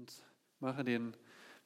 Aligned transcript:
und 0.00 0.12
mache 0.60 0.82
den 0.82 1.14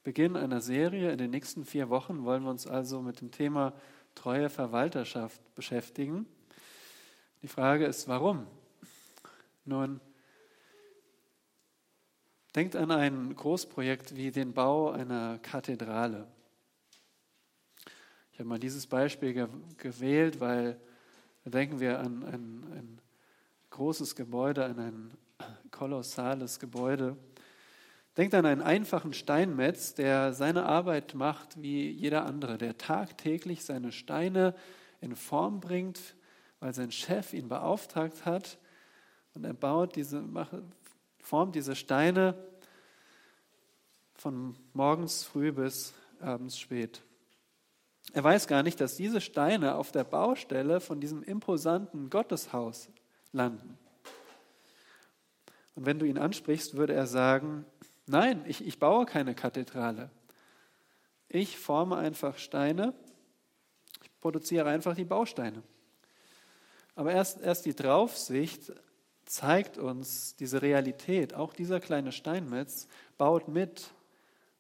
Beginn 0.02 0.36
einer 0.36 0.60
Serie. 0.60 1.12
In 1.12 1.18
den 1.18 1.30
nächsten 1.30 1.64
vier 1.64 1.88
Wochen 1.88 2.24
wollen 2.24 2.42
wir 2.42 2.50
uns 2.50 2.66
also 2.66 3.00
mit 3.00 3.20
dem 3.20 3.30
Thema 3.30 3.72
treue 4.16 4.50
Verwalterschaft 4.50 5.40
beschäftigen. 5.54 6.26
Die 7.42 7.48
Frage 7.48 7.86
ist, 7.86 8.08
warum? 8.08 8.48
Nun, 9.64 10.00
denkt 12.56 12.74
an 12.74 12.90
ein 12.90 13.36
Großprojekt 13.36 14.16
wie 14.16 14.32
den 14.32 14.52
Bau 14.52 14.90
einer 14.90 15.38
Kathedrale. 15.38 16.26
Ich 18.32 18.40
habe 18.40 18.48
mal 18.48 18.58
dieses 18.58 18.88
Beispiel 18.88 19.48
gewählt, 19.76 20.40
weil 20.40 20.80
da 21.44 21.50
denken 21.50 21.78
wir 21.78 22.00
an 22.00 22.24
ein, 22.24 22.64
ein 22.72 23.00
großes 23.70 24.16
Gebäude, 24.16 24.64
an 24.64 24.78
ein 24.80 25.10
kolossales 25.70 26.58
Gebäude. 26.58 27.16
Denkt 28.16 28.34
an 28.34 28.46
einen 28.46 28.62
einfachen 28.62 29.12
Steinmetz, 29.12 29.94
der 29.94 30.32
seine 30.34 30.66
Arbeit 30.66 31.14
macht 31.14 31.60
wie 31.60 31.90
jeder 31.90 32.24
andere, 32.26 32.58
der 32.58 32.78
tagtäglich 32.78 33.64
seine 33.64 33.90
Steine 33.90 34.54
in 35.00 35.16
Form 35.16 35.60
bringt, 35.60 36.14
weil 36.60 36.72
sein 36.72 36.92
Chef 36.92 37.32
ihn 37.32 37.48
beauftragt 37.48 38.24
hat. 38.24 38.58
Und 39.34 39.44
er 39.44 39.52
baut 39.52 39.96
diese, 39.96 40.22
formt 41.18 41.56
diese 41.56 41.74
Steine 41.74 42.34
von 44.14 44.56
morgens 44.72 45.24
früh 45.24 45.50
bis 45.50 45.92
abends 46.20 46.56
spät. 46.56 47.02
Er 48.12 48.22
weiß 48.22 48.46
gar 48.46 48.62
nicht, 48.62 48.80
dass 48.80 48.94
diese 48.94 49.20
Steine 49.20 49.74
auf 49.74 49.90
der 49.90 50.04
Baustelle 50.04 50.80
von 50.80 51.00
diesem 51.00 51.24
imposanten 51.24 52.10
Gotteshaus 52.10 52.88
landen. 53.32 53.76
Und 55.74 55.86
wenn 55.86 55.98
du 55.98 56.06
ihn 56.06 56.18
ansprichst, 56.18 56.76
würde 56.76 56.94
er 56.94 57.08
sagen, 57.08 57.66
nein, 58.06 58.44
ich, 58.46 58.66
ich 58.66 58.78
baue 58.78 59.06
keine 59.06 59.34
Kathedrale. 59.34 60.10
Ich 61.28 61.58
forme 61.58 61.96
einfach 61.96 62.38
Steine, 62.38 62.94
ich 64.02 64.10
produziere 64.20 64.68
einfach 64.68 64.94
die 64.94 65.04
Bausteine. 65.04 65.62
Aber 66.94 67.12
erst, 67.12 67.40
erst 67.40 67.66
die 67.66 67.74
Draufsicht 67.74 68.72
zeigt 69.24 69.78
uns 69.78 70.36
diese 70.36 70.62
Realität. 70.62 71.34
Auch 71.34 71.52
dieser 71.52 71.80
kleine 71.80 72.12
Steinmetz 72.12 72.86
baut 73.18 73.48
mit 73.48 73.90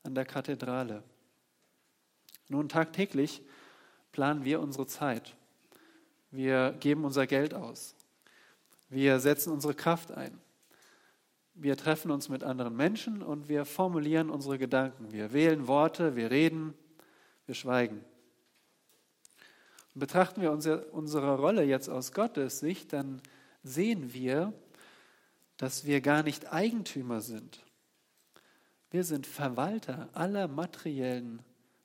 an 0.02 0.14
der 0.14 0.24
Kathedrale. 0.24 1.02
Nun, 2.48 2.68
tagtäglich 2.68 3.42
planen 4.12 4.44
wir 4.44 4.60
unsere 4.60 4.86
Zeit. 4.86 5.34
Wir 6.30 6.72
geben 6.80 7.04
unser 7.04 7.26
Geld 7.26 7.54
aus. 7.54 7.94
Wir 8.88 9.20
setzen 9.20 9.52
unsere 9.52 9.74
Kraft 9.74 10.12
ein. 10.12 10.40
Wir 11.56 11.76
treffen 11.76 12.10
uns 12.10 12.28
mit 12.28 12.42
anderen 12.42 12.76
Menschen 12.76 13.22
und 13.22 13.48
wir 13.48 13.64
formulieren 13.64 14.28
unsere 14.28 14.58
Gedanken. 14.58 15.12
Wir 15.12 15.32
wählen 15.32 15.68
Worte, 15.68 16.16
wir 16.16 16.32
reden, 16.32 16.74
wir 17.46 17.54
schweigen. 17.54 18.04
Und 19.94 20.00
betrachten 20.00 20.42
wir 20.42 20.50
unsere, 20.50 21.36
Rolle 21.36 21.62
jetzt 21.62 21.88
aus 21.88 22.12
Gottes 22.12 22.58
Sicht, 22.58 22.92
dann 22.92 23.22
sehen 23.62 24.12
wir, 24.12 24.52
dass 25.56 25.86
wir 25.86 26.00
gar 26.00 26.24
nicht 26.24 26.52
Eigentümer 26.52 27.20
sind. 27.20 27.64
Wir 28.90 29.04
sind 29.04 29.24
Verwalter 29.24 30.08
aller 30.12 30.48
materiellen 30.48 31.40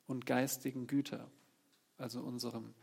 und 0.07 0.25
geistigen 0.25 0.87
Güter, 0.87 1.29
also 1.99 2.21
unserem, 2.21 2.73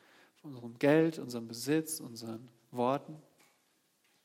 unserem 0.44 0.78
Geld, 0.78 1.18
unserem 1.18 1.48
Besitz, 1.48 1.98
unseren 1.98 2.48
Worten. 2.70 3.20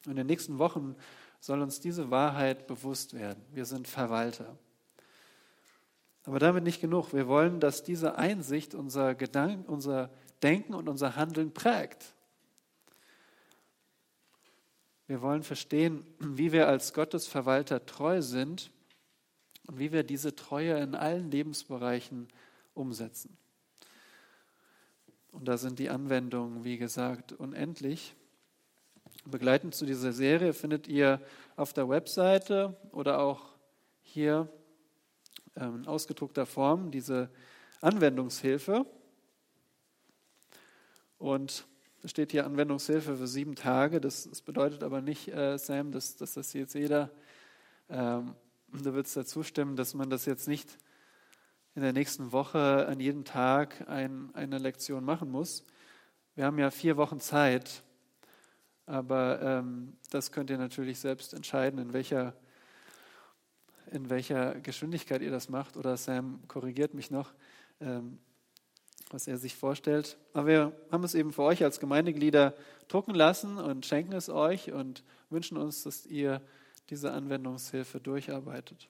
Und 0.06 0.12
in 0.12 0.18
den 0.18 0.28
nächsten 0.28 0.60
Wochen 0.60 0.96
soll 1.42 1.62
uns 1.62 1.80
diese 1.80 2.12
Wahrheit 2.12 2.68
bewusst 2.68 3.14
werden. 3.14 3.44
Wir 3.52 3.66
sind 3.66 3.88
Verwalter. 3.88 4.58
Aber 6.24 6.38
damit 6.38 6.64
nicht 6.64 6.80
genug. 6.80 7.14
Wir 7.14 7.28
wollen, 7.28 7.60
dass 7.60 7.84
diese 7.84 8.16
Einsicht 8.16 8.76
unser 8.76 9.16
Gedanken, 9.16 9.66
unser 9.66 10.12
Denken 10.44 10.76
und 10.76 10.88
unser 10.88 11.16
Handeln 11.16 11.52
prägt. 11.52 12.14
Wir 15.08 15.22
wollen 15.22 15.42
verstehen, 15.44 16.06
wie 16.20 16.52
wir 16.52 16.68
als 16.68 16.94
Gottesverwalter 16.94 17.86
treu 17.86 18.22
sind 18.22 18.72
und 19.68 19.80
wie 19.80 19.92
wir 19.92 20.04
diese 20.04 20.36
Treue 20.36 20.78
in 20.78 20.94
allen 20.94 21.32
Lebensbereichen 21.32 22.28
umsetzen. 22.76 23.36
Und 25.32 25.48
da 25.48 25.58
sind 25.58 25.80
die 25.80 25.90
Anwendungen, 25.90 26.64
wie 26.64 26.78
gesagt, 26.78 27.34
unendlich. 27.34 28.16
Begleitend 29.26 29.76
zu 29.76 29.86
dieser 29.86 30.14
Serie 30.14 30.54
findet 30.54 30.88
ihr 30.88 31.22
auf 31.56 31.74
der 31.74 31.88
Webseite 31.88 32.76
oder 32.92 33.20
auch 33.20 33.54
hier 34.02 34.50
ähm, 35.56 35.78
in 35.78 35.88
ausgedruckter 35.88 36.46
Form 36.46 36.92
diese 36.92 37.30
Anwendungshilfe. 37.82 38.86
Und 41.18 41.68
es 42.02 42.10
steht 42.10 42.32
hier 42.32 42.46
Anwendungshilfe 42.46 43.16
für 43.16 43.28
sieben 43.28 43.56
Tage. 43.56 44.02
Das, 44.02 44.28
das 44.28 44.42
bedeutet 44.42 44.82
aber 44.82 45.02
nicht, 45.02 45.28
äh, 45.28 45.58
Sam, 45.58 45.92
dass, 45.92 46.18
dass, 46.18 46.34
das 46.34 46.54
jetzt 46.54 46.74
jeder, 46.74 47.12
ähm, 47.90 48.34
du 48.72 48.94
würdest 48.94 49.16
dazu 49.16 49.44
stimmen, 49.44 49.76
dass 49.76 49.94
man 49.94 50.10
das 50.10 50.26
jetzt 50.26 50.48
nicht 50.48 50.78
in 51.76 51.84
der 51.84 51.94
nächsten 51.94 52.32
Woche 52.32 52.88
an 52.88 53.00
jedem 53.00 53.24
Tag 53.24 53.88
ein, 53.88 54.34
eine 54.34 54.58
Lektion 54.58 55.06
machen 55.06 55.30
muss. 55.30 55.64
Wir 56.34 56.46
haben 56.46 56.58
ja 56.58 56.72
vier 56.72 56.98
Wochen 56.98 57.20
Zeit, 57.20 57.84
aber 58.92 59.42
ähm, 59.42 59.94
das 60.10 60.34
könnt 60.34 60.50
ihr 60.50 60.58
natürlich 60.58 61.00
selbst 61.00 61.34
entscheiden, 61.34 61.80
in 61.80 61.94
welcher, 61.94 62.36
in 63.90 64.10
welcher 64.10 64.56
Geschwindigkeit 64.56 65.22
ihr 65.22 65.32
das 65.32 65.48
macht. 65.48 65.78
Oder 65.78 65.96
Sam 65.96 66.46
korrigiert 66.50 66.94
mich 66.94 67.10
noch, 67.10 67.32
ähm, 67.80 68.20
was 69.10 69.28
er 69.28 69.38
sich 69.38 69.56
vorstellt. 69.56 70.18
Aber 70.34 70.48
wir 70.48 70.74
haben 70.92 71.06
es 71.06 71.16
eben 71.16 71.32
für 71.32 71.44
euch 71.44 71.64
als 71.64 71.80
Gemeindeglieder 71.80 72.54
drucken 72.90 73.16
lassen 73.16 73.58
und 73.58 73.86
schenken 73.86 74.12
es 74.12 74.28
euch 74.28 74.74
und 74.74 75.06
wünschen 75.30 75.58
uns, 75.58 75.84
dass 75.84 76.06
ihr 76.06 76.42
diese 76.90 77.14
Anwendungshilfe 77.14 78.02
durcharbeitet. 78.02 78.90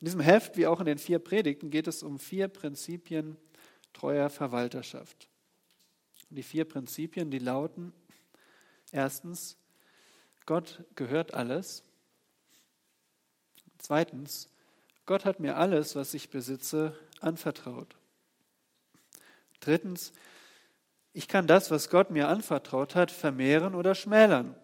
In 0.00 0.06
diesem 0.06 0.20
Heft, 0.20 0.56
wie 0.56 0.66
auch 0.66 0.80
in 0.80 0.86
den 0.86 0.96
vier 0.96 1.18
Predigten, 1.18 1.70
geht 1.70 1.86
es 1.86 2.02
um 2.02 2.18
vier 2.18 2.48
Prinzipien 2.48 3.36
treuer 3.92 4.30
Verwalterschaft. 4.30 5.28
Die 6.30 6.42
vier 6.42 6.64
Prinzipien, 6.64 7.30
die 7.30 7.40
lauten, 7.40 7.92
erstens, 8.92 9.56
Gott 10.46 10.84
gehört 10.94 11.34
alles. 11.34 11.84
Zweitens, 13.78 14.48
Gott 15.06 15.24
hat 15.24 15.40
mir 15.40 15.56
alles, 15.56 15.96
was 15.96 16.14
ich 16.14 16.30
besitze, 16.30 16.98
anvertraut. 17.20 17.96
Drittens, 19.60 20.12
ich 21.12 21.28
kann 21.28 21.46
das, 21.46 21.70
was 21.70 21.90
Gott 21.90 22.10
mir 22.10 22.28
anvertraut 22.28 22.94
hat, 22.94 23.10
vermehren 23.10 23.74
oder 23.74 23.94
schmälern. 23.94 24.54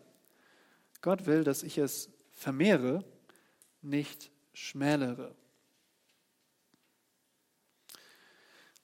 Gott 1.03 1.27
will, 1.27 1.45
dass 1.45 1.63
ich 1.63 1.79
es 1.79 2.11
vermehre, 2.33 3.05
nicht 3.83 4.31
schmälere. 4.53 5.35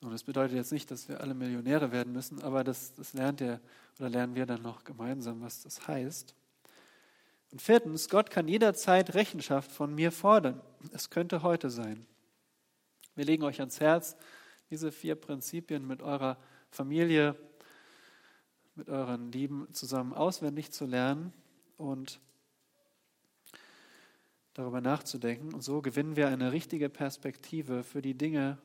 Und 0.02 0.10
das 0.10 0.24
bedeutet 0.24 0.56
jetzt 0.56 0.72
nicht, 0.72 0.90
dass 0.90 1.08
wir 1.08 1.20
alle 1.20 1.32
Millionäre 1.32 1.92
werden 1.92 2.12
müssen, 2.12 2.42
aber 2.42 2.64
das, 2.64 2.92
das 2.94 3.12
lernt 3.12 3.40
ihr 3.40 3.60
oder 3.98 4.10
lernen 4.10 4.34
wir 4.34 4.46
dann 4.46 4.60
noch 4.60 4.82
gemeinsam, 4.82 5.42
was 5.42 5.62
das 5.62 5.86
heißt. 5.86 6.34
Und 7.52 7.62
viertens, 7.62 8.08
Gott 8.08 8.30
kann 8.30 8.48
jederzeit 8.48 9.14
Rechenschaft 9.14 9.70
von 9.70 9.94
mir 9.94 10.10
fordern. 10.10 10.60
Es 10.92 11.10
könnte 11.10 11.42
heute 11.42 11.70
sein. 11.70 12.04
Wir 13.14 13.26
legen 13.26 13.44
euch 13.44 13.60
ans 13.60 13.78
Herz, 13.78 14.16
diese 14.70 14.90
vier 14.90 15.14
Prinzipien 15.14 15.86
mit 15.86 16.02
eurer 16.02 16.36
Familie, 16.70 17.36
mit 18.74 18.88
euren 18.88 19.30
Lieben 19.30 19.68
zusammen 19.72 20.14
auswendig 20.14 20.72
zu 20.72 20.84
lernen 20.86 21.32
und 21.76 22.18
darüber 24.54 24.80
nachzudenken. 24.80 25.54
Und 25.54 25.62
so 25.62 25.80
gewinnen 25.80 26.16
wir 26.16 26.26
eine 26.28 26.50
richtige 26.50 26.88
Perspektive 26.88 27.84
für 27.84 28.02
die 28.02 28.14
Dinge, 28.14 28.58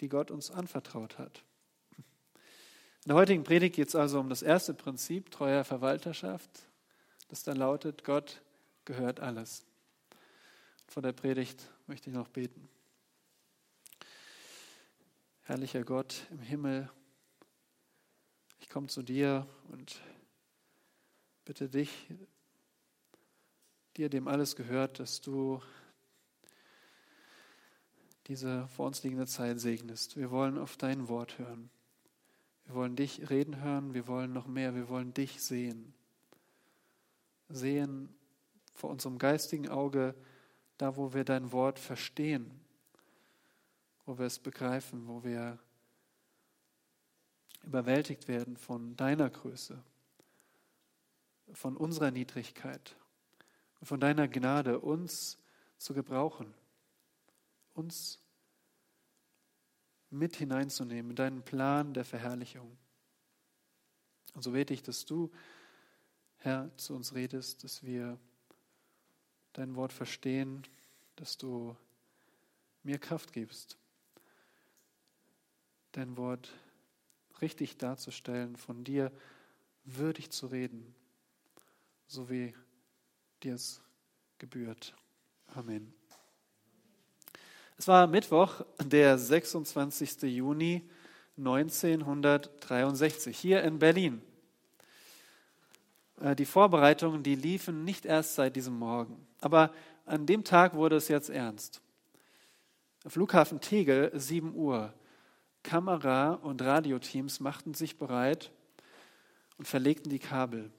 die 0.00 0.08
Gott 0.08 0.30
uns 0.30 0.50
anvertraut 0.50 1.18
hat. 1.18 1.42
In 3.06 3.10
der 3.10 3.16
heutigen 3.16 3.44
Predigt 3.44 3.76
geht 3.76 3.88
es 3.88 3.94
also 3.94 4.18
um 4.18 4.28
das 4.28 4.42
erste 4.42 4.74
Prinzip 4.74 5.30
treuer 5.30 5.64
Verwalterschaft, 5.64 6.50
das 7.28 7.44
dann 7.44 7.56
lautet, 7.56 8.02
Gott 8.04 8.42
gehört 8.84 9.20
alles. 9.20 9.64
Vor 10.88 11.02
der 11.02 11.12
Predigt 11.12 11.70
möchte 11.86 12.10
ich 12.10 12.16
noch 12.16 12.28
beten. 12.28 12.68
Herrlicher 15.42 15.84
Gott 15.84 16.26
im 16.30 16.40
Himmel, 16.40 16.90
ich 18.58 18.68
komme 18.68 18.88
zu 18.88 19.02
dir 19.02 19.46
und 19.70 20.00
bitte 21.44 21.68
dich, 21.68 22.08
dir 23.96 24.08
dem 24.08 24.26
alles 24.26 24.56
gehört, 24.56 24.98
dass 24.98 25.20
du 25.20 25.62
diese 28.28 28.68
vor 28.68 28.86
uns 28.86 29.02
liegende 29.02 29.26
Zeit 29.26 29.60
segnest. 29.60 30.16
Wir 30.16 30.30
wollen 30.30 30.58
auf 30.58 30.76
dein 30.76 31.08
Wort 31.08 31.38
hören. 31.38 31.70
Wir 32.64 32.74
wollen 32.74 32.96
dich 32.96 33.30
reden 33.30 33.62
hören. 33.62 33.94
Wir 33.94 34.06
wollen 34.06 34.32
noch 34.32 34.46
mehr. 34.46 34.74
Wir 34.74 34.88
wollen 34.88 35.14
dich 35.14 35.42
sehen. 35.42 35.94
Sehen 37.48 38.14
vor 38.74 38.90
unserem 38.90 39.18
geistigen 39.18 39.68
Auge 39.68 40.14
da 40.78 40.96
wo 40.96 41.14
wir 41.14 41.24
dein 41.24 41.52
Wort 41.52 41.78
verstehen, 41.78 42.50
wo 44.04 44.18
wir 44.18 44.26
es 44.26 44.38
begreifen, 44.38 45.06
wo 45.06 45.24
wir 45.24 45.58
überwältigt 47.62 48.28
werden 48.28 48.56
von 48.56 48.96
deiner 48.96 49.30
Größe, 49.30 49.82
von 51.52 51.76
unserer 51.76 52.10
Niedrigkeit, 52.10 52.96
von 53.82 54.00
deiner 54.00 54.28
Gnade, 54.28 54.80
uns 54.80 55.38
zu 55.78 55.94
gebrauchen, 55.94 56.54
uns 57.76 58.18
mit 60.10 60.36
hineinzunehmen 60.36 61.10
in 61.10 61.16
deinen 61.16 61.42
Plan 61.42 61.92
der 61.94 62.04
Verherrlichung. 62.04 62.76
Und 64.34 64.42
so 64.42 64.52
bete 64.52 64.74
ich, 64.74 64.82
dass 64.82 65.04
du, 65.04 65.30
Herr, 66.38 66.70
zu 66.76 66.94
uns 66.94 67.14
redest, 67.14 67.64
dass 67.64 67.82
wir 67.82 68.18
dein 69.52 69.74
Wort 69.74 69.92
verstehen, 69.92 70.62
dass 71.16 71.36
du 71.36 71.76
mir 72.82 72.98
Kraft 72.98 73.32
gibst, 73.32 73.78
dein 75.92 76.16
Wort 76.16 76.52
richtig 77.40 77.76
darzustellen, 77.78 78.56
von 78.56 78.84
dir 78.84 79.10
würdig 79.84 80.30
zu 80.30 80.46
reden, 80.46 80.94
so 82.06 82.28
wie 82.28 82.54
dir 83.42 83.54
es 83.54 83.80
gebührt. 84.38 84.94
Amen. 85.48 85.94
Es 87.78 87.88
war 87.88 88.06
Mittwoch, 88.06 88.62
der 88.82 89.18
26. 89.18 90.22
Juni 90.22 90.88
1963, 91.36 93.36
hier 93.36 93.62
in 93.62 93.78
Berlin. 93.78 94.22
Äh, 96.20 96.34
die 96.34 96.46
Vorbereitungen, 96.46 97.22
die 97.22 97.34
liefen 97.34 97.84
nicht 97.84 98.06
erst 98.06 98.36
seit 98.36 98.56
diesem 98.56 98.78
Morgen, 98.78 99.26
aber 99.42 99.74
an 100.06 100.24
dem 100.24 100.42
Tag 100.42 100.72
wurde 100.74 100.96
es 100.96 101.08
jetzt 101.08 101.28
ernst. 101.28 101.82
Flughafen 103.06 103.60
Tegel, 103.60 104.10
7 104.14 104.54
Uhr. 104.54 104.94
Kamera- 105.62 106.32
und 106.32 106.62
Radioteams 106.62 107.40
machten 107.40 107.74
sich 107.74 107.98
bereit 107.98 108.52
und 109.58 109.68
verlegten 109.68 110.08
die 110.08 110.18
Kabel. 110.18 110.70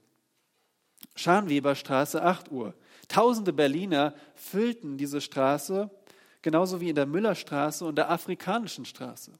Scharnweberstraße, 1.16 2.24
8 2.24 2.52
Uhr. 2.52 2.74
Tausende 3.08 3.54
Berliner 3.54 4.16
füllten 4.34 4.98
diese 4.98 5.22
Straße, 5.22 5.92
genauso 6.42 6.82
wie 6.82 6.90
in 6.90 6.96
der 6.96 7.06
Müllerstraße 7.06 7.86
und 7.86 7.98
der 7.98 8.10
Afrikanischen 8.10 8.86
Straße. 8.86 9.32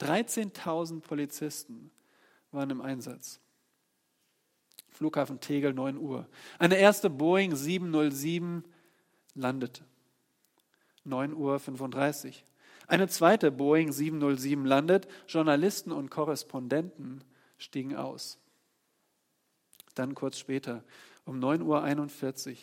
13.000 0.00 1.00
Polizisten 1.00 1.90
waren 2.52 2.70
im 2.70 2.80
Einsatz. 2.80 3.40
Flughafen 4.90 5.40
Tegel, 5.40 5.74
9 5.74 5.96
Uhr. 5.96 6.28
Eine 6.58 6.76
erste 6.76 7.10
Boeing 7.10 7.54
707 7.54 8.64
landete. 9.34 9.84
9.35 11.06 12.26
Uhr. 12.28 12.32
Eine 12.88 13.08
zweite 13.08 13.50
Boeing 13.50 13.92
707 13.92 14.64
landet, 14.64 15.08
Journalisten 15.28 15.92
und 15.92 16.10
Korrespondenten 16.10 17.22
stiegen 17.58 17.94
aus. 17.94 18.38
Dann 19.94 20.14
kurz 20.14 20.38
später, 20.38 20.82
um 21.24 21.38
9.41 21.38 22.50
Uhr, 22.50 22.56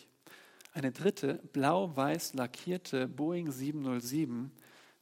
eine 0.76 0.92
dritte 0.92 1.40
blau-weiß 1.54 2.34
lackierte 2.34 3.08
Boeing 3.08 3.50
707 3.50 4.52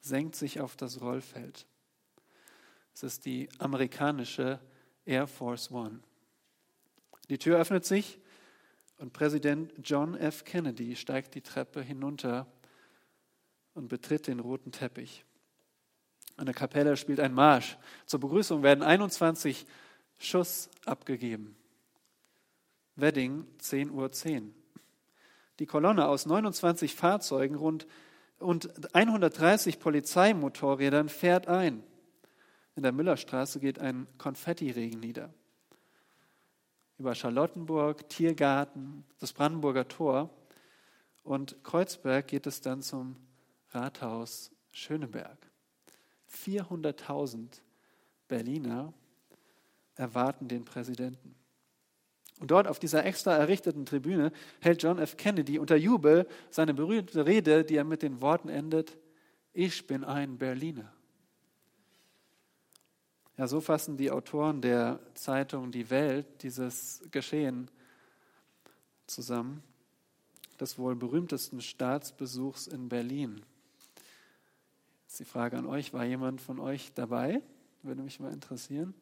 senkt 0.01 0.37
sich 0.37 0.61
auf 0.61 0.77
das 0.77 1.01
Rollfeld. 1.01 1.67
Es 2.95 3.03
ist 3.03 3.27
die 3.27 3.49
amerikanische 3.59 4.61
Air 5.05 5.27
Force 5.27 5.73
One. 5.73 5.99
Die 7.29 7.39
Tür 7.39 7.59
öffnet 7.59 7.85
sich 7.85 8.21
und 8.99 9.13
Präsident 9.13 9.73
John 9.83 10.15
F. 10.15 10.45
Kennedy 10.45 10.95
steigt 10.95 11.35
die 11.35 11.43
Treppe 11.43 11.83
hinunter 11.83 12.47
und 13.75 13.89
betritt 13.89 14.29
den 14.29 14.39
roten 14.39 14.71
Teppich. 14.71 15.25
An 16.37 16.47
der 16.47 16.55
Kapelle 16.55 16.97
spielt 16.97 17.19
ein 17.19 17.35
Marsch. 17.35 17.79
Zur 18.07 18.21
Begrüßung 18.21 18.63
werden 18.63 18.85
21 18.85 19.67
Schuss 20.19 20.71
abgegeben. 20.85 21.57
Wedding 22.95 23.45
10.10 23.59 23.91
Uhr. 23.91 24.13
10. 24.13 24.64
Die 25.59 25.67
Kolonne 25.67 26.09
aus 26.09 26.27
29 26.27 26.95
Fahrzeugen 26.95 27.55
rund 27.55 27.87
und 28.39 28.95
130 28.95 29.79
Polizeimotorrädern 29.79 31.09
fährt 31.09 31.49
ein. 31.49 31.83
In 32.77 32.83
der 32.83 32.93
Müllerstraße 32.93 33.61
geht 33.61 33.79
ein 33.79 34.07
Konfettiregen 34.19 35.01
nieder. 35.01 35.33
Über 36.99 37.15
Charlottenburg, 37.15 38.09
Tiergarten, 38.09 39.05
das 39.19 39.33
Brandenburger 39.33 39.89
Tor 39.89 40.31
und 41.23 41.63
Kreuzberg 41.65 42.27
geht 42.27 42.47
es 42.47 42.61
dann 42.61 42.83
zum 42.83 43.17
Rathaus 43.71 44.51
Schöneberg. 44.73 45.39
400.000 46.31 47.61
Berliner 48.29 48.93
erwarten 49.95 50.49
den 50.49 50.65
Präsidenten. 50.65 51.37
Und 52.41 52.51
dort 52.51 52.67
auf 52.67 52.79
dieser 52.79 53.05
extra 53.05 53.37
errichteten 53.37 53.87
Tribüne 53.87 54.33
hält 54.61 54.83
John 54.83 54.99
F. 54.99 55.17
Kennedy 55.17 55.59
unter 55.59 55.77
Jubel 55.77 56.27
seine 56.51 56.75
berühmte 56.75 57.27
Rede, 57.27 57.65
die 57.65 57.77
er 57.77 57.85
mit 57.85 58.03
den 58.03 58.21
Worten 58.21 58.49
endet, 58.49 58.97
ich 59.53 59.87
bin 59.87 60.03
ein 60.03 60.37
Berliner. 60.37 60.93
Ja, 63.37 63.47
so 63.47 63.61
fassen 63.61 63.97
die 63.97 64.11
Autoren 64.11 64.61
der 64.61 65.01
Zeitung 65.15 65.71
Die 65.71 65.91
Welt 65.91 66.27
dieses 66.43 67.03
Geschehen 67.11 67.71
zusammen, 69.07 69.63
des 70.61 70.79
wohl 70.79 70.95
berühmtesten 70.97 71.61
Staatsbesuchs 71.61 72.67
in 72.67 72.89
Berlin. 72.89 73.43
Jetzt 75.05 75.21
die 75.21 75.25
Frage 75.25 75.57
an 75.57 75.67
euch, 75.67 75.93
war 75.93 76.05
jemand 76.05 76.41
von 76.41 76.59
euch 76.61 76.93
dabei? 76.95 77.43
Würde 77.83 78.03
mich 78.03 78.19
mal 78.19 78.33
interessieren. 78.33 78.95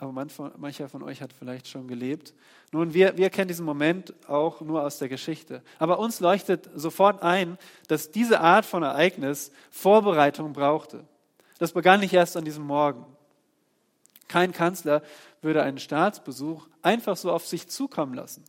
Aber 0.00 0.12
mancher 0.12 0.88
von 0.88 1.02
euch 1.02 1.22
hat 1.22 1.32
vielleicht 1.32 1.68
schon 1.68 1.86
gelebt. 1.86 2.34
Nun, 2.72 2.94
wir, 2.94 3.16
wir 3.16 3.30
kennen 3.30 3.48
diesen 3.48 3.64
Moment 3.64 4.12
auch 4.28 4.60
nur 4.60 4.82
aus 4.82 4.98
der 4.98 5.08
Geschichte. 5.08 5.62
Aber 5.78 6.00
uns 6.00 6.18
leuchtet 6.20 6.68
sofort 6.74 7.22
ein, 7.22 7.58
dass 7.86 8.10
diese 8.10 8.40
Art 8.40 8.66
von 8.66 8.82
Ereignis 8.82 9.52
Vorbereitung 9.70 10.52
brauchte. 10.52 11.06
Das 11.58 11.72
begann 11.72 12.00
nicht 12.00 12.12
erst 12.12 12.36
an 12.36 12.44
diesem 12.44 12.64
Morgen. 12.64 13.06
Kein 14.26 14.52
Kanzler 14.52 15.02
würde 15.42 15.62
einen 15.62 15.78
Staatsbesuch 15.78 16.68
einfach 16.82 17.16
so 17.16 17.32
auf 17.32 17.46
sich 17.46 17.68
zukommen 17.68 18.14
lassen. 18.14 18.44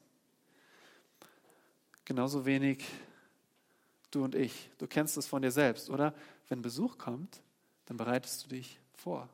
Genauso 2.05 2.45
wenig 2.45 2.83
du 4.09 4.23
und 4.23 4.33
ich. 4.33 4.71
Du 4.79 4.87
kennst 4.87 5.15
es 5.15 5.27
von 5.27 5.43
dir 5.43 5.51
selbst, 5.51 5.91
oder? 5.91 6.13
Wenn 6.47 6.63
Besuch 6.63 6.97
kommt, 6.97 7.41
dann 7.85 7.97
bereitest 7.97 8.45
du 8.45 8.49
dich 8.49 8.79
vor. 8.95 9.29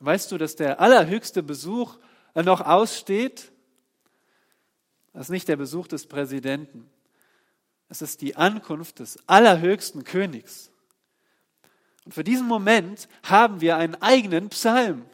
Weißt 0.00 0.32
du, 0.32 0.38
dass 0.38 0.56
der 0.56 0.80
allerhöchste 0.80 1.42
Besuch 1.42 1.98
noch 2.34 2.62
aussteht? 2.62 3.52
Das 5.12 5.26
ist 5.26 5.30
nicht 5.30 5.48
der 5.48 5.56
Besuch 5.56 5.88
des 5.88 6.06
Präsidenten. 6.06 6.88
Es 7.88 8.02
ist 8.02 8.22
die 8.22 8.36
Ankunft 8.36 9.00
des 9.00 9.18
allerhöchsten 9.28 10.04
Königs. 10.04 10.70
Und 12.04 12.12
für 12.12 12.24
diesen 12.24 12.46
Moment 12.46 13.08
haben 13.24 13.60
wir 13.60 13.76
einen 13.76 13.94
eigenen 13.96 14.48
Psalm. 14.48 15.04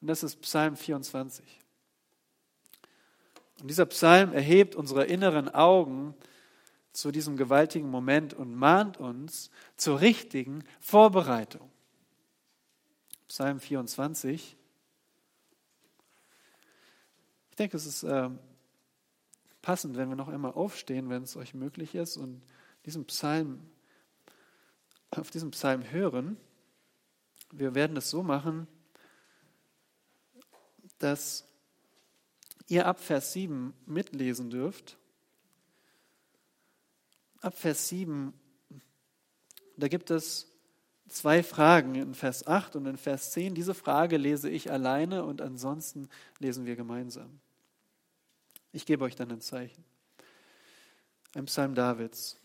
Und 0.00 0.08
das 0.08 0.22
ist 0.22 0.40
Psalm 0.40 0.76
24. 0.76 1.44
Und 3.60 3.68
dieser 3.68 3.86
Psalm 3.86 4.32
erhebt 4.32 4.74
unsere 4.74 5.04
inneren 5.04 5.48
Augen 5.50 6.14
zu 6.92 7.10
diesem 7.10 7.36
gewaltigen 7.36 7.90
Moment 7.90 8.32
und 8.32 8.54
mahnt 8.54 8.98
uns 8.98 9.50
zur 9.76 10.00
richtigen 10.00 10.64
Vorbereitung. 10.80 11.69
Psalm 13.30 13.60
24. 13.60 14.56
Ich 17.50 17.56
denke, 17.56 17.76
es 17.76 17.86
ist 17.86 18.02
äh, 18.02 18.28
passend, 19.62 19.96
wenn 19.96 20.08
wir 20.08 20.16
noch 20.16 20.26
einmal 20.26 20.50
aufstehen, 20.50 21.10
wenn 21.10 21.22
es 21.22 21.36
euch 21.36 21.54
möglich 21.54 21.94
ist 21.94 22.16
und 22.16 22.42
diesen 22.86 23.04
Psalm, 23.04 23.70
auf 25.12 25.30
diesen 25.30 25.52
Psalm 25.52 25.88
hören. 25.92 26.38
Wir 27.52 27.76
werden 27.76 27.96
es 27.96 28.10
so 28.10 28.24
machen, 28.24 28.66
dass 30.98 31.46
ihr 32.66 32.84
ab 32.84 32.98
Vers 32.98 33.32
7 33.32 33.72
mitlesen 33.86 34.50
dürft. 34.50 34.98
Ab 37.42 37.56
Vers 37.56 37.86
7, 37.86 38.32
da 39.76 39.86
gibt 39.86 40.10
es 40.10 40.49
zwei 41.10 41.42
Fragen 41.42 41.94
in 41.94 42.14
Vers 42.14 42.46
8 42.46 42.76
und 42.76 42.86
in 42.86 42.96
Vers 42.96 43.32
10. 43.32 43.54
Diese 43.54 43.74
Frage 43.74 44.16
lese 44.16 44.48
ich 44.48 44.70
alleine 44.70 45.24
und 45.24 45.42
ansonsten 45.42 46.08
lesen 46.38 46.66
wir 46.66 46.76
gemeinsam. 46.76 47.40
Ich 48.72 48.86
gebe 48.86 49.04
euch 49.04 49.16
dann 49.16 49.30
ein 49.30 49.40
Zeichen. 49.40 49.84
Ein 51.34 51.46
Psalm 51.46 51.74
Davids. 51.74 52.36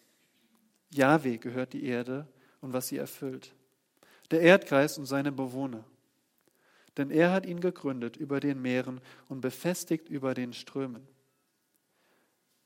Jahwe 0.92 1.38
gehört 1.38 1.74
die 1.74 1.86
Erde 1.86 2.28
und 2.62 2.74
was 2.74 2.88
sie 2.88 2.98
erfüllt. 2.98 3.54
Der 4.32 4.42
Erdkreis 4.42 4.98
und 4.98 5.06
seine 5.06 5.32
Bewohner. 5.32 5.84
Denn 6.98 7.12
er 7.12 7.32
hat 7.32 7.46
ihn 7.46 7.60
gegründet 7.60 8.16
über 8.16 8.40
den 8.40 8.62
Meeren 8.62 9.02
und 9.28 9.42
befestigt 9.42 10.10
über 10.10 10.34
den 10.34 10.54
Strömen. 10.54 11.08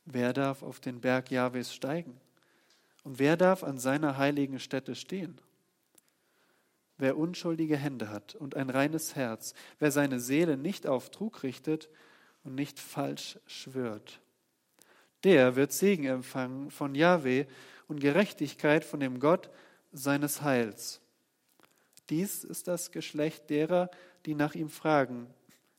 Wer 0.05 0.33
darf 0.33 0.63
auf 0.63 0.79
den 0.79 1.01
Berg 1.01 1.31
Jahwes 1.31 1.73
steigen? 1.73 2.19
Und 3.03 3.19
wer 3.19 3.37
darf 3.37 3.63
an 3.63 3.79
seiner 3.79 4.17
heiligen 4.17 4.59
Stätte 4.59 4.95
stehen? 4.95 5.39
Wer 6.99 7.17
unschuldige 7.17 7.77
Hände 7.77 8.09
hat 8.09 8.35
und 8.35 8.55
ein 8.55 8.69
reines 8.69 9.15
Herz, 9.15 9.53
wer 9.79 9.89
seine 9.89 10.19
Seele 10.19 10.57
nicht 10.57 10.85
auf 10.85 11.09
Trug 11.09 11.43
richtet 11.43 11.89
und 12.43 12.55
nicht 12.55 12.77
falsch 12.77 13.39
schwört, 13.47 14.19
der 15.23 15.55
wird 15.55 15.71
Segen 15.71 16.05
empfangen 16.05 16.71
von 16.71 16.95
Jahwe 16.95 17.47
und 17.87 17.99
Gerechtigkeit 18.01 18.83
von 18.83 18.99
dem 18.99 19.19
Gott 19.19 19.49
seines 19.91 20.41
Heils. 20.41 21.01
Dies 22.09 22.43
ist 22.43 22.67
das 22.67 22.91
Geschlecht 22.91 23.49
derer, 23.49 23.89
die 24.25 24.35
nach 24.35 24.53
ihm 24.53 24.69
fragen, 24.69 25.27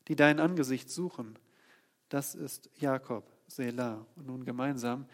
die 0.09 0.17
dein 0.17 0.41
Angesicht 0.41 0.91
suchen. 0.91 1.39
Das 2.09 2.35
ist 2.35 2.71
Jakob, 2.79 3.31
Selah. 3.47 4.07
Und 4.17 4.27
nun 4.27 4.45
gemeinsam, 4.45 5.07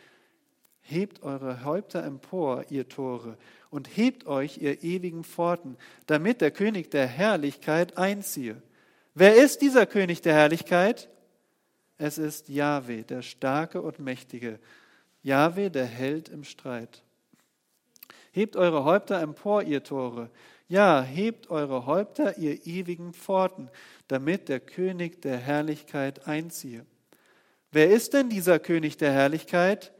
hebt 0.88 1.22
eure 1.22 1.64
Häupter 1.64 2.04
empor, 2.04 2.64
ihr 2.70 2.88
Tore, 2.88 3.36
und 3.70 3.96
hebt 3.96 4.26
euch, 4.26 4.58
ihr 4.58 4.82
ewigen 4.82 5.24
Pforten, 5.24 5.76
damit 6.06 6.40
der 6.40 6.50
König 6.50 6.90
der 6.90 7.06
Herrlichkeit 7.06 7.98
einziehe. 7.98 8.62
Wer 9.14 9.36
ist 9.36 9.62
dieser 9.62 9.86
König 9.86 10.22
der 10.22 10.34
Herrlichkeit? 10.34 11.08
Es 11.98 12.18
ist 12.18 12.48
Jahwe, 12.48 13.02
der 13.02 13.22
Starke 13.22 13.82
und 13.82 13.98
Mächtige, 13.98 14.58
Jahwe, 15.22 15.70
der 15.70 15.86
Held 15.86 16.28
im 16.28 16.44
Streit. 16.44 17.02
Hebt 18.32 18.56
eure 18.56 18.84
Häupter 18.84 19.20
empor, 19.20 19.62
ihr 19.62 19.82
Tore, 19.82 20.30
ja, 20.68 21.02
hebt 21.02 21.48
eure 21.50 21.86
Häupter, 21.86 22.38
ihr 22.38 22.66
ewigen 22.66 23.12
Pforten, 23.12 23.70
damit 24.08 24.48
der 24.48 24.60
König 24.60 25.22
der 25.22 25.38
Herrlichkeit 25.38 26.26
einziehe. 26.26 26.84
Wer 27.70 27.90
ist 27.90 28.14
denn 28.14 28.28
dieser 28.28 28.58
König 28.58 28.96
der 28.96 29.12
Herrlichkeit? 29.12 29.92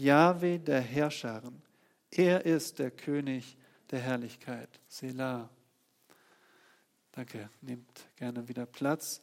Jahwe 0.00 0.58
der 0.58 0.80
Herrscharen. 0.80 1.60
Er 2.10 2.46
ist 2.46 2.78
der 2.78 2.90
König 2.90 3.56
der 3.90 4.00
Herrlichkeit. 4.00 4.68
Selah. 4.88 5.50
Danke, 7.12 7.50
nehmt 7.60 8.08
gerne 8.16 8.48
wieder 8.48 8.64
Platz. 8.64 9.20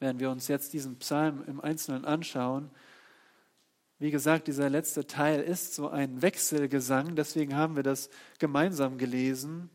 Während 0.00 0.18
wir 0.18 0.30
uns 0.30 0.48
jetzt 0.48 0.72
diesen 0.72 0.98
Psalm 0.98 1.44
im 1.46 1.60
Einzelnen 1.60 2.04
anschauen, 2.04 2.70
wie 4.00 4.10
gesagt, 4.10 4.48
dieser 4.48 4.68
letzte 4.68 5.06
Teil 5.06 5.40
ist 5.40 5.76
so 5.76 5.88
ein 5.88 6.20
Wechselgesang, 6.22 7.14
deswegen 7.14 7.54
haben 7.54 7.76
wir 7.76 7.84
das 7.84 8.10
gemeinsam 8.40 8.98
gelesen. 8.98 9.70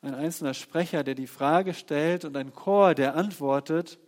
Ein 0.00 0.14
einzelner 0.14 0.54
Sprecher, 0.54 1.04
der 1.04 1.14
die 1.14 1.26
Frage 1.26 1.74
stellt 1.74 2.24
und 2.24 2.34
ein 2.38 2.54
Chor, 2.54 2.94
der 2.94 3.14
antwortet. 3.14 3.98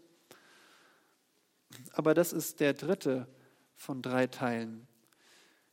Aber 1.92 2.14
das 2.14 2.32
ist 2.32 2.60
der 2.60 2.72
dritte 2.72 3.28
von 3.78 4.02
drei 4.02 4.26
Teilen. 4.26 4.86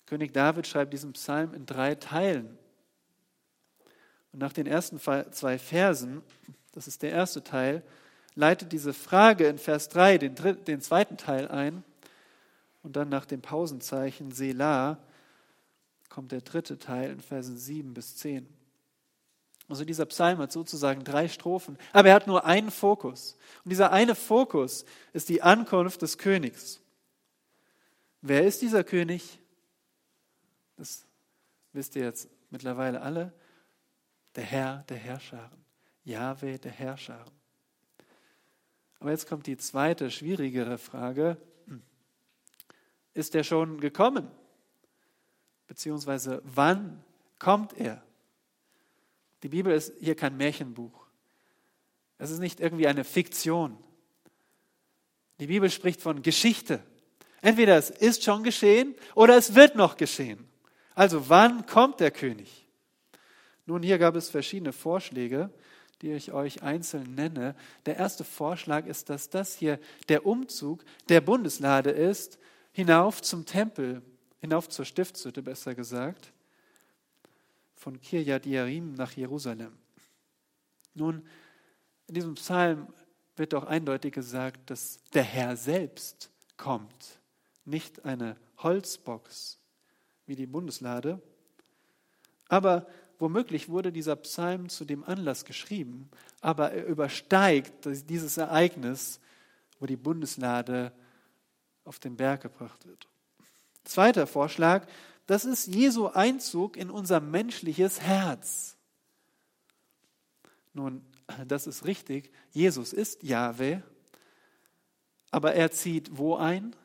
König 0.06 0.34
David 0.34 0.68
schreibt 0.68 0.94
diesen 0.94 1.12
Psalm 1.14 1.54
in 1.54 1.66
drei 1.66 1.96
Teilen. 1.96 2.58
Und 4.32 4.40
nach 4.40 4.54
den 4.54 4.68
ersten 4.68 5.00
zwei 5.00 5.58
Versen, 5.58 6.22
das 6.72 6.88
ist 6.88 7.02
der 7.02 7.12
erste 7.12 7.44
Teil, 7.44 7.84
leitet 8.36 8.72
diese 8.72 8.94
Frage 8.94 9.48
in 9.48 9.58
Vers 9.58 9.90
3 9.90 10.18
den, 10.18 10.36
den 10.66 10.82
zweiten 10.82 11.18
Teil 11.18 11.48
ein. 11.48 11.84
Und 12.84 12.96
dann 12.96 13.10
nach 13.10 13.26
dem 13.26 13.42
Pausenzeichen 13.42 14.32
Selah 14.32 15.00
kommt 16.10 16.32
der 16.32 16.42
dritte 16.42 16.78
Teil 16.78 17.12
in 17.12 17.20
Versen 17.20 17.58
7 17.58 17.94
bis 17.94 18.18
10. 18.18 18.48
Also 19.68 19.84
dieser 19.84 20.06
Psalm 20.06 20.38
hat 20.38 20.52
sozusagen 20.52 21.04
drei 21.04 21.28
Strophen, 21.28 21.80
aber 21.92 22.10
er 22.10 22.16
hat 22.16 22.28
nur 22.28 22.46
einen 22.46 22.70
Fokus. 22.70 23.36
Und 23.64 23.72
dieser 23.72 23.92
eine 23.92 24.14
Fokus 24.14 24.86
ist 25.14 25.30
die 25.30 25.42
Ankunft 25.42 26.04
des 26.04 26.20
Königs. 26.20 26.82
Wer 28.28 28.44
ist 28.44 28.64
dieser 28.64 28.84
König? 28.84 29.40
Das 30.78 31.06
wisst 31.74 31.96
ihr 31.96 32.06
jetzt 32.06 32.28
mittlerweile 32.50 33.00
alle. 33.02 33.32
Der 34.34 34.44
Herr 34.44 34.84
der 34.90 34.98
Herrscharen. 34.98 35.64
Jahwe 36.04 36.58
der 36.58 36.72
Herrscharen. 36.72 37.32
Aber 38.98 39.12
jetzt 39.12 39.28
kommt 39.28 39.46
die 39.46 39.58
zweite, 39.58 40.10
schwierigere 40.10 40.80
Frage. 40.80 41.38
Ist 43.14 43.36
er 43.36 43.44
schon 43.44 43.80
gekommen? 43.80 44.28
Beziehungsweise 45.68 46.42
wann 46.46 47.04
kommt 47.38 47.74
er? 47.74 48.04
Die 49.44 49.50
Bibel 49.50 49.72
ist 49.72 49.94
hier 50.00 50.16
kein 50.16 50.36
Märchenbuch. 50.36 51.06
Es 52.18 52.32
ist 52.32 52.40
nicht 52.40 52.60
irgendwie 52.60 52.88
eine 52.88 53.04
Fiktion. 53.04 53.78
Die 55.40 55.46
Bibel 55.46 55.70
spricht 55.70 56.02
von 56.02 56.24
Geschichte. 56.24 56.84
Entweder 57.46 57.78
es 57.78 57.92
ist 57.92 58.24
schon 58.24 58.42
geschehen 58.42 58.96
oder 59.14 59.38
es 59.38 59.54
wird 59.54 59.76
noch 59.76 59.98
geschehen. 59.98 60.48
Also 60.96 61.30
wann 61.30 61.68
kommt 61.68 62.00
der 62.00 62.10
König? 62.10 62.68
Nun, 63.68 63.84
hier 63.84 64.00
gab 64.00 64.16
es 64.16 64.32
verschiedene 64.32 64.74
Vorschläge, 64.74 65.52
die 66.02 66.12
ich 66.14 66.32
euch 66.32 66.64
einzeln 66.64 67.14
nenne. 67.14 67.56
Der 67.86 67.98
erste 67.98 68.24
Vorschlag 68.24 68.88
ist, 68.88 69.12
dass 69.12 69.30
das 69.30 69.54
hier 69.56 69.80
der 70.10 70.26
Umzug 70.26 70.84
der 71.08 71.22
Bundeslade 71.22 71.92
ist, 71.92 72.40
hinauf 72.72 73.22
zum 73.22 73.46
Tempel, 73.46 74.02
hinauf 74.42 74.68
zur 74.68 74.86
Stiftshütte 74.86 75.44
besser 75.44 75.76
gesagt, 75.76 76.34
von 77.76 78.02
Kirjat 78.02 78.48
Jearim 78.48 78.96
nach 78.96 79.12
Jerusalem. 79.12 79.78
Nun, 80.96 81.28
in 82.08 82.16
diesem 82.16 82.34
Psalm 82.34 82.88
wird 83.36 83.54
doch 83.54 83.66
eindeutig 83.66 84.16
gesagt, 84.16 84.72
dass 84.72 84.98
der 85.14 85.22
Herr 85.22 85.56
selbst 85.56 86.32
kommt, 86.58 87.20
nicht 87.66 88.06
eine 88.06 88.38
Holzbox 88.60 89.60
wie 90.26 90.36
die 90.36 90.46
Bundeslade. 90.46 91.22
Aber 92.48 92.88
womöglich 93.20 93.70
wurde 93.70 93.92
dieser 93.92 94.16
Psalm 94.16 94.70
zu 94.70 94.86
dem 94.86 95.04
Anlass 95.04 95.46
geschrieben, 95.46 96.10
aber 96.42 96.72
er 96.72 96.86
übersteigt 96.86 97.86
dieses 98.10 98.38
Ereignis, 98.38 99.20
wo 99.80 99.86
die 99.86 99.98
Bundeslade 99.98 100.92
auf 101.84 102.00
den 102.00 102.16
Berg 102.16 102.42
gebracht 102.42 102.86
wird. 102.86 103.08
Zweiter 103.84 104.28
Vorschlag, 104.28 104.88
das 105.28 105.46
ist 105.46 105.68
Jesu 105.68 106.08
Einzug 106.08 106.78
in 106.78 106.90
unser 106.90 107.20
menschliches 107.20 108.02
Herz. 108.02 108.78
Nun, 110.74 111.06
das 111.48 111.68
ist 111.68 111.86
richtig. 111.86 112.32
Jesus 112.52 112.94
ist 112.94 113.24
Jahwe, 113.24 113.82
aber 115.32 115.54
er 115.54 115.72
zieht 115.72 116.18
wo 116.18 116.36
ein? 116.36 116.76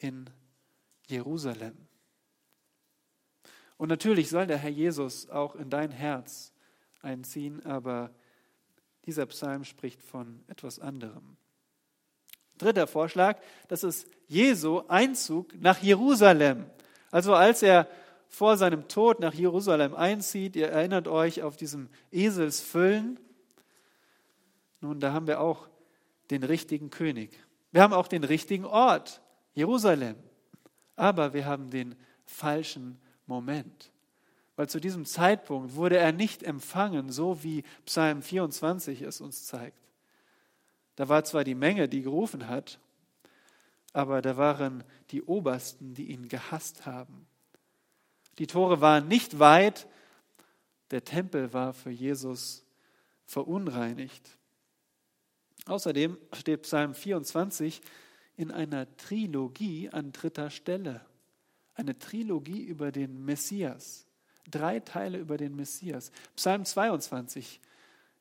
In 0.00 0.28
Jerusalem. 1.06 1.76
Und 3.76 3.88
natürlich 3.88 4.28
soll 4.28 4.46
der 4.46 4.58
Herr 4.58 4.70
Jesus 4.70 5.30
auch 5.30 5.54
in 5.54 5.70
dein 5.70 5.90
Herz 5.90 6.52
einziehen, 7.00 7.64
aber 7.64 8.10
dieser 9.06 9.24
Psalm 9.26 9.64
spricht 9.64 10.02
von 10.02 10.44
etwas 10.48 10.78
anderem. 10.78 11.36
Dritter 12.58 12.86
Vorschlag, 12.86 13.40
das 13.68 13.82
ist 13.82 14.06
Jesu 14.26 14.82
Einzug 14.88 15.58
nach 15.58 15.78
Jerusalem. 15.78 16.66
Also 17.10 17.34
als 17.34 17.62
er 17.62 17.88
vor 18.28 18.56
seinem 18.56 18.86
Tod 18.86 19.18
nach 19.18 19.34
Jerusalem 19.34 19.94
einzieht, 19.94 20.56
ihr 20.56 20.68
erinnert 20.68 21.08
euch 21.08 21.42
auf 21.42 21.56
diesem 21.56 21.88
Eselsfüllen. 22.12 23.18
Nun, 24.80 25.00
da 25.00 25.12
haben 25.12 25.26
wir 25.26 25.40
auch 25.40 25.68
den 26.30 26.42
richtigen 26.42 26.90
König. 26.90 27.30
Wir 27.72 27.82
haben 27.82 27.94
auch 27.94 28.08
den 28.08 28.24
richtigen 28.24 28.66
Ort, 28.66 29.22
Jerusalem. 29.54 30.16
Aber 30.96 31.32
wir 31.32 31.46
haben 31.46 31.70
den 31.70 31.96
falschen 32.24 33.00
Moment. 33.26 33.90
Weil 34.56 34.68
zu 34.68 34.80
diesem 34.80 35.06
Zeitpunkt 35.06 35.74
wurde 35.74 35.96
er 35.96 36.12
nicht 36.12 36.42
empfangen, 36.42 37.10
so 37.10 37.42
wie 37.42 37.64
Psalm 37.86 38.22
24 38.22 39.02
es 39.02 39.20
uns 39.20 39.46
zeigt. 39.46 39.78
Da 40.96 41.08
war 41.08 41.24
zwar 41.24 41.44
die 41.44 41.54
Menge, 41.54 41.88
die 41.88 42.02
gerufen 42.02 42.46
hat, 42.46 42.78
aber 43.92 44.20
da 44.20 44.36
waren 44.36 44.84
die 45.10 45.22
Obersten, 45.22 45.94
die 45.94 46.10
ihn 46.10 46.28
gehasst 46.28 46.84
haben. 46.84 47.26
Die 48.38 48.46
Tore 48.46 48.80
waren 48.80 49.08
nicht 49.08 49.38
weit, 49.38 49.86
der 50.90 51.04
Tempel 51.04 51.52
war 51.52 51.72
für 51.72 51.90
Jesus 51.90 52.64
verunreinigt. 53.24 54.38
Außerdem 55.66 56.18
steht 56.32 56.62
Psalm 56.62 56.94
24 56.94 57.80
in 58.40 58.50
einer 58.50 58.96
Trilogie 58.96 59.90
an 59.90 60.12
dritter 60.12 60.50
Stelle. 60.50 61.04
Eine 61.74 61.98
Trilogie 61.98 62.62
über 62.62 62.90
den 62.90 63.24
Messias. 63.24 64.06
Drei 64.50 64.80
Teile 64.80 65.18
über 65.18 65.36
den 65.36 65.54
Messias. 65.54 66.10
Psalm 66.34 66.64
22 66.64 67.60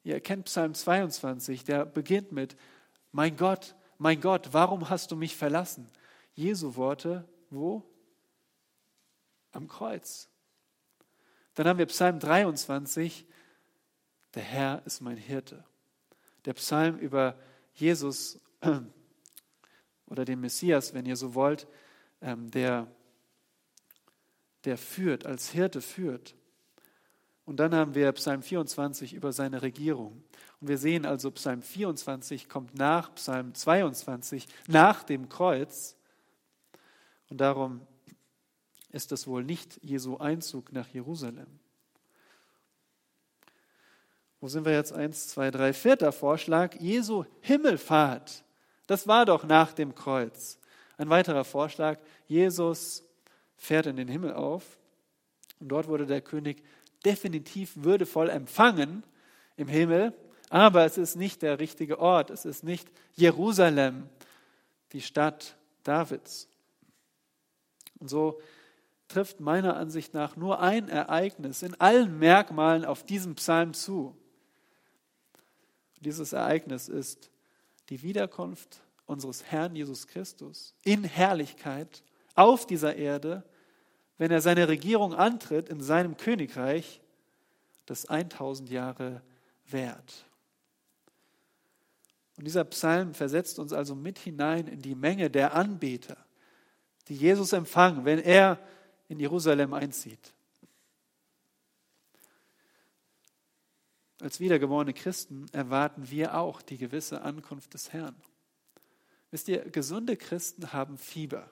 Ihr 0.03 0.19
kennt 0.21 0.45
Psalm 0.45 0.73
22, 0.73 1.63
der 1.63 1.85
beginnt 1.85 2.31
mit, 2.31 2.55
mein 3.11 3.35
Gott, 3.35 3.75
mein 3.97 4.21
Gott, 4.21 4.49
warum 4.53 4.89
hast 4.89 5.11
du 5.11 5.15
mich 5.15 5.35
verlassen? 5.35 5.89
Jesu 6.33 6.75
Worte, 6.75 7.27
wo? 7.49 7.83
Am 9.51 9.67
Kreuz. 9.67 10.29
Dann 11.55 11.67
haben 11.67 11.79
wir 11.79 11.87
Psalm 11.87 12.19
23, 12.19 13.25
der 14.35 14.43
Herr 14.43 14.81
ist 14.85 15.01
mein 15.01 15.17
Hirte. 15.17 15.65
Der 16.45 16.53
Psalm 16.53 16.97
über 16.97 17.37
Jesus 17.73 18.39
oder 20.09 20.25
den 20.25 20.39
Messias, 20.39 20.93
wenn 20.93 21.05
ihr 21.05 21.15
so 21.15 21.35
wollt, 21.35 21.67
ähm, 22.21 22.51
der, 22.51 22.87
der 24.65 24.77
führt, 24.77 25.25
als 25.25 25.49
Hirte 25.49 25.81
führt. 25.81 26.35
Und 27.45 27.57
dann 27.57 27.73
haben 27.73 27.95
wir 27.95 28.11
Psalm 28.11 28.43
24 28.43 29.13
über 29.13 29.31
seine 29.31 29.61
Regierung. 29.61 30.23
Und 30.61 30.67
wir 30.67 30.77
sehen 30.77 31.05
also, 31.05 31.31
Psalm 31.31 31.61
24 31.61 32.47
kommt 32.47 32.75
nach 32.75 33.15
Psalm 33.15 33.55
22, 33.55 34.47
nach 34.67 35.03
dem 35.03 35.29
Kreuz. 35.29 35.95
Und 37.29 37.41
darum 37.41 37.81
ist 38.91 39.11
das 39.11 39.27
wohl 39.27 39.43
nicht 39.43 39.79
Jesu 39.83 40.17
Einzug 40.17 40.71
nach 40.73 40.87
Jerusalem. 40.89 41.47
Wo 44.41 44.47
sind 44.47 44.65
wir 44.65 44.73
jetzt? 44.73 44.93
Eins, 44.93 45.27
zwei, 45.27 45.51
drei, 45.51 45.73
vierter 45.73 46.11
Vorschlag. 46.11 46.75
Jesu 46.75 47.25
Himmelfahrt. 47.41 48.43
Das 48.89 49.07
war 49.07 49.23
doch 49.23 49.43
nach 49.43 49.71
dem 49.71 49.93
Kreuz. 49.93 50.57
Ein 50.97 51.11
weiterer 51.11 51.43
Vorschlag. 51.43 51.99
Jesus 52.25 53.03
fährt 53.55 53.85
in 53.85 53.97
den 53.97 54.07
Himmel 54.07 54.33
auf. 54.33 54.79
Und 55.59 55.69
dort 55.69 55.87
wurde 55.87 56.07
der 56.07 56.21
König 56.21 56.63
definitiv 57.05 57.71
würdevoll 57.75 58.31
empfangen 58.31 59.03
im 59.57 59.67
Himmel. 59.67 60.11
Aber 60.49 60.85
es 60.85 60.97
ist 60.97 61.17
nicht 61.17 61.43
der 61.43 61.59
richtige 61.59 61.99
Ort. 61.99 62.31
Es 62.31 62.45
ist 62.45 62.63
nicht 62.63 62.89
Jerusalem, 63.13 64.09
die 64.91 65.01
Stadt 65.01 65.55
Davids. 65.83 66.47
Und 67.99 68.09
so 68.09 68.41
trifft 69.07 69.39
meiner 69.39 69.77
Ansicht 69.77 70.15
nach 70.15 70.35
nur 70.35 70.61
ein 70.61 70.89
Ereignis 70.89 71.61
in 71.61 71.79
allen 71.79 72.17
Merkmalen 72.17 72.85
auf 72.85 73.03
diesen 73.03 73.35
Psalm 73.35 73.75
zu. 73.75 74.17
Dieses 75.99 76.33
Ereignis 76.33 76.89
ist 76.89 77.29
die 77.89 78.01
Wiederkunft 78.03 78.81
unseres 79.05 79.43
Herrn 79.43 79.75
Jesus 79.75 80.07
Christus 80.07 80.73
in 80.83 81.03
Herrlichkeit 81.03 82.03
auf 82.35 82.65
dieser 82.65 82.95
Erde, 82.95 83.43
wenn 84.17 84.31
er 84.31 84.41
seine 84.41 84.67
Regierung 84.67 85.13
antritt 85.13 85.69
in 85.69 85.81
seinem 85.81 86.17
Königreich, 86.17 87.01
das 87.85 88.05
1000 88.05 88.69
Jahre 88.69 89.21
währt. 89.67 90.25
Und 92.37 92.45
dieser 92.45 92.63
Psalm 92.65 93.13
versetzt 93.13 93.59
uns 93.59 93.73
also 93.73 93.95
mit 93.95 94.19
hinein 94.19 94.67
in 94.67 94.81
die 94.81 94.95
Menge 94.95 95.29
der 95.29 95.55
Anbeter, 95.55 96.17
die 97.07 97.15
Jesus 97.15 97.51
empfangen, 97.53 98.05
wenn 98.05 98.19
er 98.19 98.59
in 99.07 99.19
Jerusalem 99.19 99.73
einzieht. 99.73 100.33
Als 104.21 104.39
wiedergeborene 104.39 104.93
Christen 104.93 105.45
erwarten 105.53 106.09
wir 106.09 106.35
auch 106.35 106.61
die 106.61 106.77
gewisse 106.77 107.21
Ankunft 107.21 107.73
des 107.73 107.93
Herrn. 107.93 108.15
Wisst 109.31 109.47
ihr, 109.47 109.59
gesunde 109.69 110.17
Christen 110.17 110.73
haben 110.73 110.97
Fieber. 110.97 111.49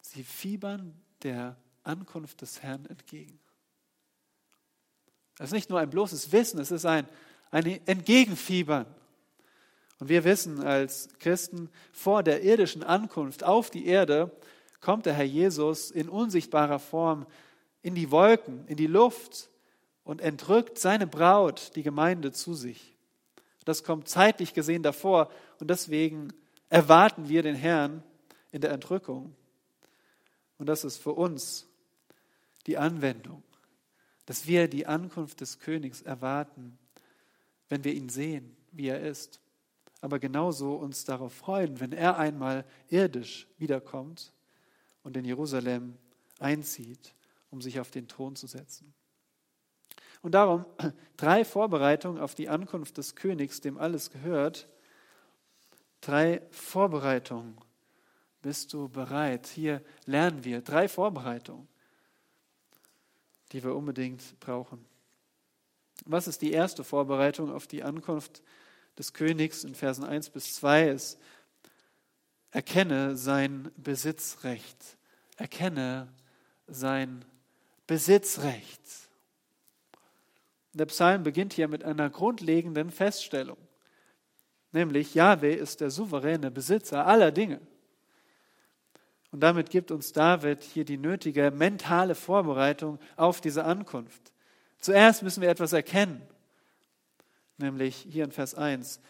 Sie 0.00 0.22
fiebern 0.22 0.94
der 1.22 1.56
Ankunft 1.82 2.42
des 2.42 2.62
Herrn 2.62 2.86
entgegen. 2.86 3.40
Das 5.36 5.48
ist 5.48 5.54
nicht 5.54 5.70
nur 5.70 5.80
ein 5.80 5.90
bloßes 5.90 6.32
Wissen, 6.32 6.60
es 6.60 6.70
ist 6.70 6.84
ein, 6.84 7.08
ein 7.50 7.64
Entgegenfiebern. 7.86 8.86
Und 9.98 10.08
wir 10.08 10.24
wissen 10.24 10.62
als 10.62 11.08
Christen, 11.18 11.70
vor 11.92 12.22
der 12.22 12.42
irdischen 12.42 12.84
Ankunft 12.84 13.42
auf 13.42 13.70
die 13.70 13.86
Erde 13.86 14.30
kommt 14.80 15.06
der 15.06 15.14
Herr 15.14 15.24
Jesus 15.24 15.90
in 15.90 16.08
unsichtbarer 16.08 16.78
Form 16.78 17.26
in 17.82 17.94
die 17.94 18.10
Wolken, 18.10 18.66
in 18.68 18.76
die 18.76 18.86
Luft 18.86 19.50
und 20.08 20.22
entrückt 20.22 20.78
seine 20.78 21.06
Braut, 21.06 21.72
die 21.76 21.82
Gemeinde, 21.82 22.32
zu 22.32 22.54
sich. 22.54 22.96
Das 23.66 23.84
kommt 23.84 24.08
zeitlich 24.08 24.54
gesehen 24.54 24.82
davor 24.82 25.30
und 25.60 25.68
deswegen 25.68 26.32
erwarten 26.70 27.28
wir 27.28 27.42
den 27.42 27.54
Herrn 27.54 28.02
in 28.50 28.62
der 28.62 28.70
Entrückung. 28.70 29.34
Und 30.56 30.64
das 30.64 30.82
ist 30.82 30.96
für 30.96 31.12
uns 31.12 31.66
die 32.66 32.78
Anwendung, 32.78 33.42
dass 34.24 34.46
wir 34.46 34.66
die 34.68 34.86
Ankunft 34.86 35.42
des 35.42 35.58
Königs 35.58 36.00
erwarten, 36.00 36.78
wenn 37.68 37.84
wir 37.84 37.92
ihn 37.92 38.08
sehen, 38.08 38.56
wie 38.72 38.88
er 38.88 39.02
ist. 39.02 39.40
Aber 40.00 40.18
genauso 40.18 40.76
uns 40.76 41.04
darauf 41.04 41.34
freuen, 41.34 41.80
wenn 41.80 41.92
er 41.92 42.16
einmal 42.16 42.64
irdisch 42.88 43.46
wiederkommt 43.58 44.32
und 45.02 45.18
in 45.18 45.26
Jerusalem 45.26 45.98
einzieht, 46.38 47.12
um 47.50 47.60
sich 47.60 47.78
auf 47.78 47.90
den 47.90 48.08
Thron 48.08 48.36
zu 48.36 48.46
setzen. 48.46 48.94
Und 50.22 50.32
darum 50.32 50.64
drei 51.16 51.44
Vorbereitungen 51.44 52.20
auf 52.20 52.34
die 52.34 52.48
Ankunft 52.48 52.98
des 52.98 53.14
Königs, 53.14 53.60
dem 53.60 53.78
alles 53.78 54.10
gehört. 54.10 54.68
Drei 56.00 56.42
Vorbereitungen. 56.50 57.56
Bist 58.42 58.72
du 58.72 58.88
bereit? 58.88 59.46
Hier 59.48 59.82
lernen 60.06 60.44
wir 60.44 60.60
drei 60.60 60.88
Vorbereitungen, 60.88 61.66
die 63.52 63.62
wir 63.64 63.74
unbedingt 63.74 64.38
brauchen. 64.38 64.84
Was 66.06 66.28
ist 66.28 66.42
die 66.42 66.52
erste 66.52 66.84
Vorbereitung 66.84 67.50
auf 67.50 67.66
die 67.66 67.82
Ankunft 67.82 68.42
des 68.96 69.12
Königs 69.12 69.64
in 69.64 69.74
Versen 69.74 70.04
1 70.04 70.30
bis 70.30 70.54
2? 70.54 70.88
Es 70.88 71.18
erkenne 72.50 73.16
sein 73.16 73.72
Besitzrecht. 73.76 74.96
Erkenne 75.36 76.12
sein 76.68 77.24
Besitzrecht. 77.86 79.07
Der 80.78 80.86
Psalm 80.86 81.24
beginnt 81.24 81.52
hier 81.52 81.66
mit 81.66 81.82
einer 81.82 82.08
grundlegenden 82.08 82.90
Feststellung, 82.90 83.58
nämlich 84.70 85.14
Yahweh 85.14 85.54
ist 85.54 85.80
der 85.80 85.90
souveräne 85.90 86.52
Besitzer 86.52 87.04
aller 87.04 87.32
Dinge. 87.32 87.60
Und 89.30 89.40
damit 89.40 89.70
gibt 89.70 89.90
uns 89.90 90.12
David 90.12 90.62
hier 90.62 90.84
die 90.84 90.96
nötige 90.96 91.50
mentale 91.50 92.14
Vorbereitung 92.14 92.98
auf 93.16 93.40
diese 93.40 93.64
Ankunft. 93.64 94.32
Zuerst 94.78 95.24
müssen 95.24 95.42
wir 95.42 95.50
etwas 95.50 95.72
erkennen, 95.72 96.22
nämlich 97.56 97.96
hier 97.96 98.24
in 98.24 98.30
Vers 98.30 98.54
1, 98.54 99.00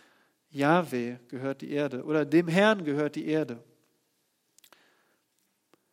Yahweh 0.51 1.19
gehört 1.29 1.61
die 1.61 1.71
Erde 1.71 2.05
oder 2.05 2.25
dem 2.25 2.49
Herrn 2.49 2.85
gehört 2.85 3.15
die 3.15 3.27
Erde. 3.27 3.63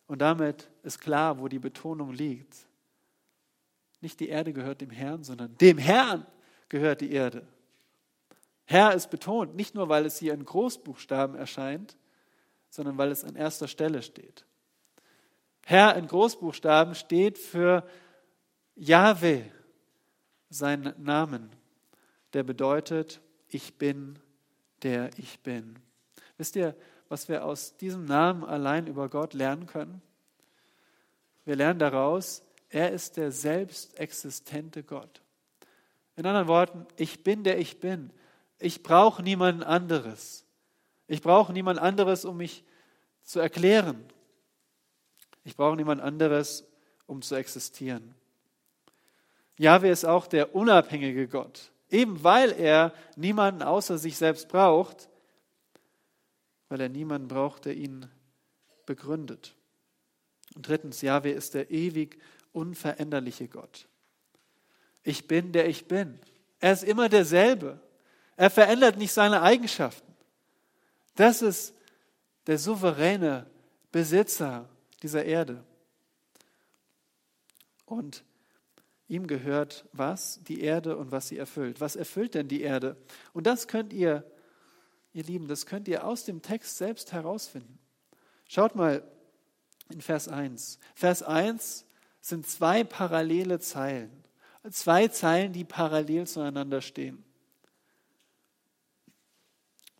Und 0.07 0.19
damit 0.19 0.69
ist 0.83 1.01
klar, 1.01 1.39
wo 1.39 1.49
die 1.49 1.59
Betonung 1.59 2.13
liegt. 2.13 2.64
Nicht 4.01 4.19
die 4.19 4.29
Erde 4.29 4.53
gehört 4.53 4.81
dem 4.81 4.89
Herrn, 4.89 5.23
sondern 5.23 5.57
dem 5.57 5.77
Herrn 5.77 6.25
gehört 6.69 7.01
die 7.01 7.11
Erde. 7.11 7.47
Herr 8.65 8.93
ist 8.93 9.09
betont, 9.09 9.55
nicht 9.55 9.75
nur 9.75 9.89
weil 9.89 10.05
es 10.05 10.17
hier 10.17 10.33
in 10.33 10.43
Großbuchstaben 10.43 11.35
erscheint, 11.35 11.95
sondern 12.69 12.97
weil 12.97 13.11
es 13.11 13.23
an 13.23 13.35
erster 13.35 13.67
Stelle 13.67 14.01
steht. 14.01 14.45
Herr 15.63 15.95
in 15.95 16.07
Großbuchstaben 16.07 16.95
steht 16.95 17.37
für 17.37 17.87
Yahweh, 18.75 19.43
sein 20.49 20.93
Namen, 20.97 21.49
der 22.33 22.43
bedeutet, 22.43 23.21
ich 23.47 23.77
bin, 23.77 24.19
der 24.83 25.09
ich 25.17 25.39
bin. 25.39 25.79
Wisst 26.37 26.55
ihr, 26.55 26.75
was 27.09 27.29
wir 27.29 27.45
aus 27.45 27.77
diesem 27.77 28.05
Namen 28.05 28.43
allein 28.43 28.87
über 28.87 29.09
Gott 29.09 29.33
lernen 29.33 29.67
können? 29.67 30.01
Wir 31.45 31.55
lernen 31.55 31.79
daraus, 31.79 32.43
er 32.75 32.91
ist 32.91 33.15
der 33.15 33.31
selbst 33.31 33.97
existente 33.97 34.83
Gott. 34.83 35.21
In 36.17 36.25
anderen 36.25 36.49
Worten, 36.49 36.85
ich 36.97 37.23
bin 37.23 37.45
der 37.45 37.57
ich 37.57 37.79
bin. 37.79 38.11
Ich 38.59 38.83
brauche 38.83 39.23
niemand 39.23 39.63
anderes. 39.63 40.43
Ich 41.07 41.21
brauche 41.21 41.53
niemand 41.53 41.79
anderes, 41.79 42.25
um 42.25 42.35
mich 42.35 42.65
zu 43.23 43.39
erklären. 43.39 44.03
Ich 45.45 45.55
brauche 45.55 45.77
niemand 45.77 46.01
anderes, 46.01 46.67
um 47.05 47.21
zu 47.21 47.35
existieren. 47.35 48.13
Jahwe 49.57 49.87
ist 49.87 50.03
auch 50.03 50.27
der 50.27 50.53
unabhängige 50.53 51.29
Gott. 51.29 51.71
Eben 51.89 52.25
weil 52.25 52.51
er 52.51 52.93
niemanden 53.15 53.61
außer 53.61 53.97
sich 53.97 54.17
selbst 54.17 54.49
braucht, 54.49 55.07
weil 56.67 56.81
er 56.81 56.89
niemanden 56.89 57.29
braucht, 57.29 57.63
der 57.63 57.77
ihn 57.77 58.09
begründet. 58.85 59.55
Und 60.55 60.67
drittens, 60.67 61.01
Jahwe 61.01 61.29
ist 61.29 61.53
der 61.53 61.71
ewig 61.71 62.19
unveränderliche 62.55 63.47
Gott. 63.47 63.87
Ich 65.03 65.27
bin, 65.27 65.51
der 65.51 65.67
ich 65.67 65.87
bin. 65.87 66.19
Er 66.59 66.73
ist 66.73 66.83
immer 66.83 67.09
derselbe. 67.09 67.79
Er 68.37 68.49
verändert 68.49 68.97
nicht 68.97 69.13
seine 69.13 69.41
Eigenschaften. 69.41 70.13
Das 71.15 71.41
ist 71.41 71.73
der 72.47 72.57
souveräne 72.57 73.45
Besitzer 73.91 74.67
dieser 75.03 75.25
Erde. 75.25 75.63
Und 77.85 78.23
ihm 79.07 79.27
gehört 79.27 79.85
was? 79.91 80.39
Die 80.43 80.61
Erde 80.61 80.97
und 80.97 81.11
was 81.11 81.27
sie 81.27 81.37
erfüllt. 81.37 81.79
Was 81.81 81.95
erfüllt 81.95 82.33
denn 82.33 82.47
die 82.47 82.61
Erde? 82.61 82.97
Und 83.33 83.45
das 83.47 83.67
könnt 83.67 83.93
ihr, 83.93 84.29
ihr 85.13 85.23
Lieben, 85.23 85.47
das 85.47 85.65
könnt 85.65 85.87
ihr 85.87 86.05
aus 86.05 86.25
dem 86.25 86.41
Text 86.41 86.77
selbst 86.77 87.13
herausfinden. 87.13 87.79
Schaut 88.47 88.75
mal 88.75 89.03
in 89.89 90.01
Vers 90.01 90.27
1. 90.27 90.79
Vers 90.95 91.21
1 91.23 91.85
sind 92.25 92.47
zwei 92.47 92.83
parallele 92.83 93.59
Zeilen. 93.59 94.23
Zwei 94.71 95.07
Zeilen, 95.09 95.53
die 95.53 95.63
parallel 95.63 96.25
zueinander 96.25 96.81
stehen. 96.81 97.23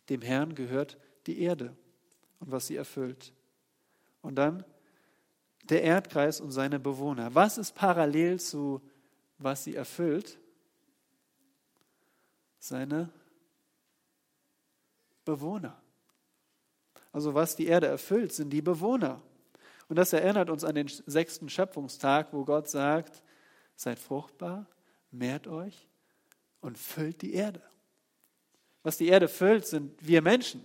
Dem 0.08 0.22
Herrn 0.22 0.56
gehört 0.56 0.98
die 1.28 1.40
Erde 1.40 1.76
und 2.40 2.50
was 2.50 2.66
sie 2.66 2.74
erfüllt. 2.74 3.32
Und 4.22 4.34
dann 4.34 4.64
der 5.62 5.84
Erdkreis 5.84 6.40
und 6.40 6.50
seine 6.50 6.80
Bewohner. 6.80 7.32
Was 7.32 7.58
ist 7.58 7.76
parallel 7.76 8.40
zu 8.40 8.82
was 9.38 9.62
sie 9.62 9.76
erfüllt? 9.76 10.36
Seine 12.58 13.08
Bewohner. 15.24 15.80
Also 17.12 17.34
was 17.34 17.54
die 17.54 17.66
Erde 17.66 17.86
erfüllt, 17.86 18.32
sind 18.32 18.50
die 18.50 18.62
Bewohner. 18.62 19.22
Und 19.88 19.96
das 19.96 20.12
erinnert 20.12 20.50
uns 20.50 20.64
an 20.64 20.74
den 20.74 20.88
sechsten 20.88 21.48
Schöpfungstag, 21.48 22.32
wo 22.32 22.44
Gott 22.44 22.68
sagt, 22.68 23.22
seid 23.76 23.98
fruchtbar, 23.98 24.66
mehrt 25.10 25.46
euch 25.46 25.88
und 26.60 26.76
füllt 26.78 27.22
die 27.22 27.34
Erde. 27.34 27.62
Was 28.82 28.96
die 28.96 29.08
Erde 29.08 29.28
füllt, 29.28 29.66
sind 29.66 29.94
wir 30.04 30.22
Menschen 30.22 30.64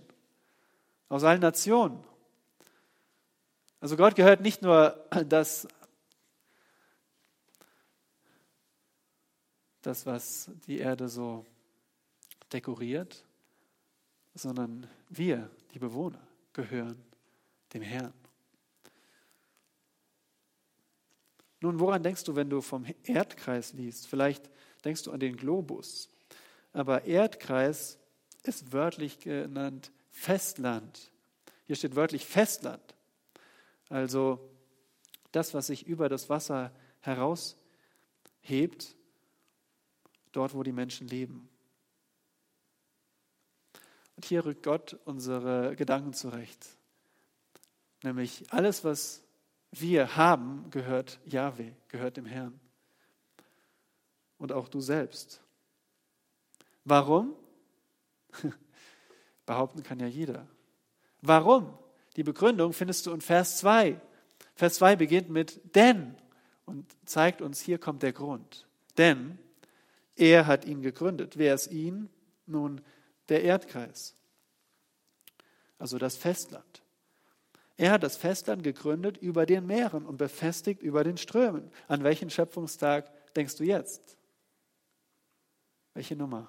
aus 1.08 1.24
allen 1.24 1.40
Nationen. 1.40 2.02
Also 3.80 3.96
Gott 3.96 4.14
gehört 4.14 4.40
nicht 4.40 4.62
nur 4.62 5.04
das, 5.26 5.66
das 9.82 10.06
was 10.06 10.50
die 10.66 10.78
Erde 10.78 11.08
so 11.08 11.44
dekoriert, 12.52 13.24
sondern 14.34 14.86
wir, 15.08 15.50
die 15.74 15.78
Bewohner, 15.78 16.26
gehören 16.52 17.02
dem 17.72 17.82
Herrn. 17.82 18.21
Nun, 21.62 21.78
woran 21.78 22.02
denkst 22.02 22.24
du, 22.24 22.34
wenn 22.34 22.50
du 22.50 22.60
vom 22.60 22.84
Erdkreis 23.04 23.72
liest? 23.72 24.08
Vielleicht 24.08 24.50
denkst 24.84 25.04
du 25.04 25.12
an 25.12 25.20
den 25.20 25.36
Globus. 25.36 26.08
Aber 26.72 27.04
Erdkreis 27.04 27.98
ist 28.42 28.72
wörtlich 28.72 29.20
genannt 29.20 29.92
Festland. 30.10 31.12
Hier 31.66 31.76
steht 31.76 31.94
wörtlich 31.94 32.26
Festland. 32.26 32.82
Also 33.88 34.50
das, 35.30 35.54
was 35.54 35.68
sich 35.68 35.86
über 35.86 36.08
das 36.08 36.28
Wasser 36.28 36.72
heraushebt, 37.00 37.56
dort, 40.32 40.54
wo 40.54 40.64
die 40.64 40.72
Menschen 40.72 41.06
leben. 41.06 41.48
Und 44.16 44.24
hier 44.24 44.44
rückt 44.44 44.64
Gott 44.64 44.98
unsere 45.04 45.76
Gedanken 45.76 46.12
zurecht. 46.12 46.66
Nämlich 48.02 48.52
alles, 48.52 48.82
was 48.82 49.22
wir 49.72 50.16
haben, 50.16 50.70
gehört 50.70 51.18
Yahweh, 51.24 51.72
gehört 51.88 52.16
dem 52.16 52.26
Herrn. 52.26 52.60
Und 54.38 54.52
auch 54.52 54.68
du 54.68 54.80
selbst. 54.80 55.40
Warum? 56.84 57.34
Behaupten 59.46 59.82
kann 59.82 59.98
ja 59.98 60.06
jeder. 60.06 60.46
Warum? 61.20 61.76
Die 62.16 62.22
Begründung 62.22 62.72
findest 62.72 63.06
du 63.06 63.12
in 63.12 63.20
Vers 63.20 63.58
2. 63.58 64.00
Vers 64.54 64.74
2 64.74 64.96
beginnt 64.96 65.30
mit 65.30 65.74
denn 65.74 66.16
und 66.66 66.94
zeigt 67.06 67.40
uns, 67.40 67.60
hier 67.60 67.78
kommt 67.78 68.02
der 68.02 68.12
Grund. 68.12 68.66
Denn 68.98 69.38
er 70.16 70.46
hat 70.46 70.64
ihn 70.66 70.82
gegründet. 70.82 71.38
Wer 71.38 71.54
ist 71.54 71.70
ihn? 71.70 72.10
Nun, 72.46 72.82
der 73.28 73.42
Erdkreis, 73.44 74.14
also 75.78 75.96
das 75.96 76.16
Festland. 76.16 76.81
Er 77.82 77.90
hat 77.90 78.04
das 78.04 78.16
Festland 78.16 78.62
gegründet 78.62 79.16
über 79.16 79.44
den 79.44 79.66
Meeren 79.66 80.06
und 80.06 80.16
befestigt 80.16 80.84
über 80.84 81.02
den 81.02 81.16
Strömen. 81.16 81.68
An 81.88 82.04
welchen 82.04 82.30
Schöpfungstag 82.30 83.10
denkst 83.34 83.56
du 83.56 83.64
jetzt? 83.64 84.16
Welche 85.92 86.14
Nummer? 86.14 86.46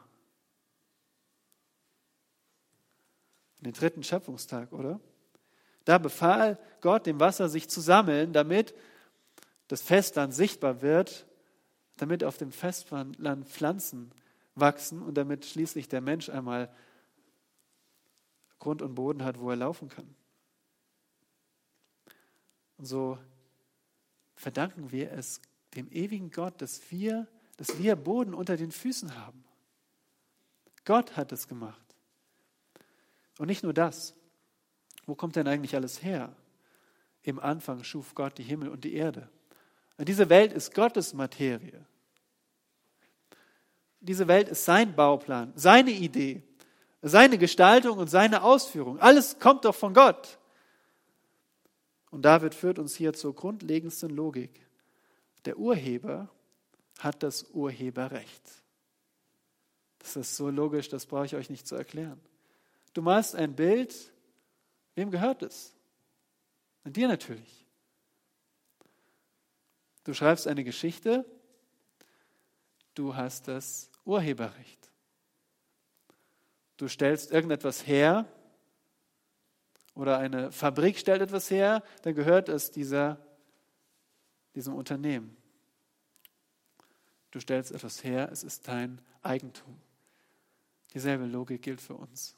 An 3.57 3.63
den 3.63 3.73
dritten 3.73 4.03
Schöpfungstag, 4.03 4.71
oder? 4.73 4.99
Da 5.85 5.97
befahl 5.97 6.59
Gott 6.81 7.07
dem 7.07 7.19
Wasser, 7.19 7.49
sich 7.49 7.67
zu 7.67 7.81
sammeln, 7.81 8.31
damit 8.31 8.75
das 9.69 9.81
Festland 9.81 10.35
sichtbar 10.35 10.83
wird, 10.83 11.25
damit 11.97 12.23
auf 12.23 12.37
dem 12.37 12.51
Festland 12.51 13.17
Pflanzen 13.47 14.11
wachsen 14.53 15.01
und 15.01 15.15
damit 15.15 15.45
schließlich 15.45 15.89
der 15.89 16.01
Mensch 16.01 16.29
einmal 16.29 16.71
Grund 18.59 18.83
und 18.83 18.93
Boden 18.93 19.23
hat, 19.23 19.39
wo 19.39 19.49
er 19.49 19.55
laufen 19.55 19.89
kann. 19.89 20.15
Und 22.83 22.87
so 22.87 23.17
verdanken 24.35 24.91
wir 24.91 25.13
es 25.13 25.39
dem 25.73 25.89
ewigen 25.89 26.31
Gott, 26.31 26.61
dass 26.61 26.91
wir, 26.91 27.29
dass 27.55 27.79
wir 27.79 27.95
Boden 27.95 28.33
unter 28.33 28.57
den 28.57 28.73
Füßen 28.73 29.15
haben. 29.15 29.45
Gott 30.83 31.15
hat 31.15 31.31
es 31.31 31.47
gemacht. 31.47 31.95
Und 33.37 33.47
nicht 33.47 33.63
nur 33.63 33.73
das. 33.73 34.13
Wo 35.05 35.15
kommt 35.15 35.37
denn 35.37 35.47
eigentlich 35.47 35.75
alles 35.75 36.03
her? 36.03 36.35
Im 37.21 37.39
Anfang 37.39 37.85
schuf 37.85 38.15
Gott 38.15 38.37
die 38.37 38.43
Himmel 38.43 38.67
und 38.67 38.83
die 38.83 38.95
Erde. 38.95 39.29
Und 39.97 40.09
diese 40.09 40.27
Welt 40.27 40.51
ist 40.51 40.75
Gottes 40.75 41.13
Materie. 41.13 41.85
Diese 44.01 44.27
Welt 44.27 44.49
ist 44.49 44.65
sein 44.65 44.93
Bauplan, 44.93 45.53
seine 45.55 45.91
Idee, 45.91 46.43
seine 47.01 47.37
Gestaltung 47.37 47.97
und 47.97 48.09
seine 48.09 48.43
Ausführung. 48.43 48.99
Alles 48.99 49.39
kommt 49.39 49.63
doch 49.63 49.73
von 49.73 49.93
Gott. 49.93 50.37
Und 52.13 52.21
David 52.21 52.53
führt 52.53 52.77
uns 52.77 52.95
hier 52.95 53.13
zur 53.13 53.33
grundlegendsten 53.33 54.11
Logik. 54.11 54.67
Der 55.45 55.57
Urheber 55.57 56.29
hat 56.99 57.23
das 57.23 57.49
Urheberrecht. 57.49 58.63
Das 59.97 60.15
ist 60.15 60.35
so 60.35 60.51
logisch, 60.51 60.89
das 60.89 61.07
brauche 61.07 61.25
ich 61.25 61.35
euch 61.35 61.49
nicht 61.49 61.67
zu 61.67 61.75
erklären. 61.75 62.21
Du 62.93 63.01
malst 63.01 63.35
ein 63.35 63.55
Bild 63.55 64.13
Wem 64.95 65.09
gehört 65.09 65.41
es? 65.41 65.73
An 66.83 66.93
dir 66.93 67.07
natürlich. 67.07 67.65
Du 70.03 70.13
schreibst 70.13 70.47
eine 70.47 70.63
Geschichte, 70.63 71.25
du 72.93 73.15
hast 73.15 73.47
das 73.47 73.89
Urheberrecht. 74.05 74.91
Du 76.77 76.87
stellst 76.87 77.31
irgendetwas 77.31 77.87
her 77.87 78.31
oder 79.95 80.17
eine 80.17 80.51
Fabrik 80.51 80.97
stellt 80.97 81.21
etwas 81.21 81.49
her, 81.49 81.83
dann 82.01 82.15
gehört 82.15 82.49
es 82.49 82.71
dieser, 82.71 83.19
diesem 84.55 84.73
Unternehmen. 84.73 85.37
Du 87.31 87.39
stellst 87.39 87.71
etwas 87.71 88.03
her, 88.03 88.29
es 88.31 88.43
ist 88.43 88.67
dein 88.67 89.01
Eigentum. 89.21 89.75
Dieselbe 90.93 91.25
Logik 91.25 91.61
gilt 91.61 91.81
für 91.81 91.95
uns. 91.95 92.35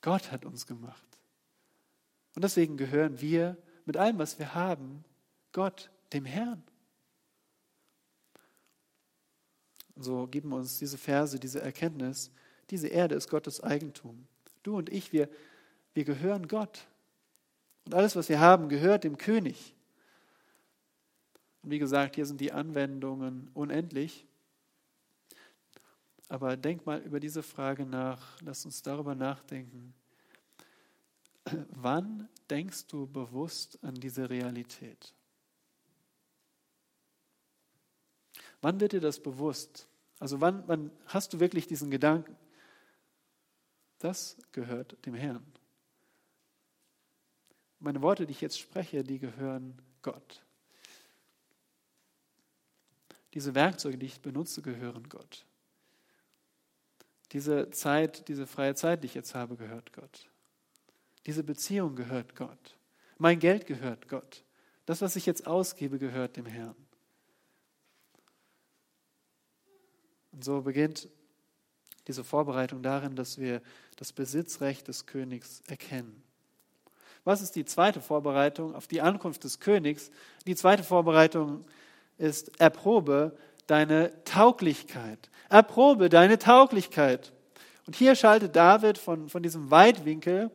Gott 0.00 0.32
hat 0.32 0.44
uns 0.44 0.66
gemacht. 0.66 1.06
Und 2.34 2.42
deswegen 2.42 2.76
gehören 2.76 3.20
wir 3.20 3.56
mit 3.84 3.96
allem, 3.96 4.18
was 4.18 4.38
wir 4.38 4.54
haben, 4.54 5.04
Gott, 5.52 5.90
dem 6.12 6.24
Herrn. 6.24 6.62
So 9.96 10.26
geben 10.26 10.52
uns 10.52 10.78
diese 10.78 10.96
Verse, 10.96 11.38
diese 11.38 11.60
Erkenntnis, 11.60 12.30
diese 12.70 12.88
Erde 12.88 13.14
ist 13.14 13.28
Gottes 13.28 13.62
Eigentum. 13.62 14.26
Du 14.62 14.76
und 14.76 14.88
ich, 14.88 15.12
wir, 15.12 15.28
wir 15.94 16.04
gehören 16.04 16.48
Gott. 16.48 16.86
Und 17.84 17.94
alles, 17.94 18.16
was 18.16 18.28
wir 18.28 18.40
haben, 18.40 18.68
gehört 18.68 19.04
dem 19.04 19.18
König. 19.18 19.74
Und 21.62 21.70
wie 21.70 21.78
gesagt, 21.78 22.16
hier 22.16 22.26
sind 22.26 22.40
die 22.40 22.52
Anwendungen 22.52 23.50
unendlich. 23.54 24.26
Aber 26.28 26.56
denk 26.56 26.86
mal 26.86 27.00
über 27.00 27.20
diese 27.20 27.42
Frage 27.42 27.84
nach, 27.84 28.40
lass 28.40 28.64
uns 28.64 28.82
darüber 28.82 29.14
nachdenken. 29.14 29.94
Wann 31.70 32.28
denkst 32.48 32.86
du 32.86 33.06
bewusst 33.06 33.78
an 33.82 33.94
diese 33.94 34.30
Realität? 34.30 35.12
Wann 38.60 38.80
wird 38.80 38.92
dir 38.92 39.00
das 39.00 39.20
bewusst? 39.20 39.88
Also 40.20 40.40
wann, 40.40 40.62
wann 40.68 40.90
hast 41.06 41.32
du 41.32 41.40
wirklich 41.40 41.66
diesen 41.66 41.90
Gedanken? 41.90 42.36
Das 43.98 44.36
gehört 44.52 45.04
dem 45.04 45.14
Herrn. 45.14 45.51
Meine 47.82 48.00
Worte, 48.00 48.26
die 48.26 48.30
ich 48.30 48.40
jetzt 48.40 48.60
spreche, 48.60 49.02
die 49.02 49.18
gehören 49.18 49.76
Gott. 50.02 50.44
Diese 53.34 53.56
Werkzeuge, 53.56 53.98
die 53.98 54.06
ich 54.06 54.20
benutze, 54.20 54.62
gehören 54.62 55.08
Gott. 55.08 55.44
Diese 57.32 57.70
Zeit, 57.70 58.28
diese 58.28 58.46
freie 58.46 58.76
Zeit, 58.76 59.02
die 59.02 59.06
ich 59.06 59.14
jetzt 59.14 59.34
habe, 59.34 59.56
gehört 59.56 59.92
Gott. 59.92 60.30
Diese 61.26 61.42
Beziehung 61.42 61.96
gehört 61.96 62.36
Gott. 62.36 62.76
Mein 63.18 63.40
Geld 63.40 63.66
gehört 63.66 64.06
Gott. 64.06 64.44
Das, 64.86 65.02
was 65.02 65.16
ich 65.16 65.26
jetzt 65.26 65.48
ausgebe, 65.48 65.98
gehört 65.98 66.36
dem 66.36 66.46
Herrn. 66.46 66.76
Und 70.30 70.44
so 70.44 70.62
beginnt 70.62 71.08
diese 72.06 72.22
Vorbereitung 72.22 72.80
darin, 72.84 73.16
dass 73.16 73.38
wir 73.38 73.60
das 73.96 74.12
Besitzrecht 74.12 74.86
des 74.86 75.06
Königs 75.06 75.62
erkennen. 75.66 76.22
Was 77.24 77.40
ist 77.40 77.54
die 77.54 77.64
zweite 77.64 78.00
Vorbereitung 78.00 78.74
auf 78.74 78.86
die 78.86 79.00
Ankunft 79.00 79.44
des 79.44 79.60
Königs? 79.60 80.10
Die 80.46 80.56
zweite 80.56 80.82
Vorbereitung 80.82 81.64
ist, 82.18 82.60
erprobe 82.60 83.36
deine 83.66 84.12
Tauglichkeit. 84.24 85.30
Erprobe 85.48 86.08
deine 86.08 86.38
Tauglichkeit. 86.38 87.32
Und 87.86 87.96
hier 87.96 88.14
schaltet 88.16 88.56
David 88.56 88.98
von, 88.98 89.28
von 89.28 89.42
diesem 89.42 89.70
Weitwinkel, 89.70 90.50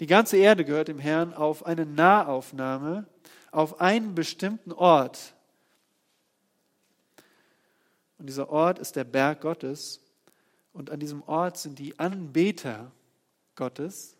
die 0.00 0.06
ganze 0.06 0.38
Erde 0.38 0.64
gehört 0.64 0.88
dem 0.88 0.98
Herrn, 0.98 1.34
auf 1.34 1.66
eine 1.66 1.84
Nahaufnahme, 1.84 3.06
auf 3.52 3.82
einen 3.82 4.14
bestimmten 4.14 4.72
Ort. 4.72 5.34
Und 8.18 8.26
dieser 8.26 8.48
Ort 8.48 8.78
ist 8.78 8.96
der 8.96 9.04
Berg 9.04 9.42
Gottes. 9.42 10.00
Und 10.72 10.90
an 10.90 11.00
diesem 11.00 11.22
Ort 11.24 11.58
sind 11.58 11.78
die 11.78 11.98
Anbeter 11.98 12.90
Gottes, 13.56 14.16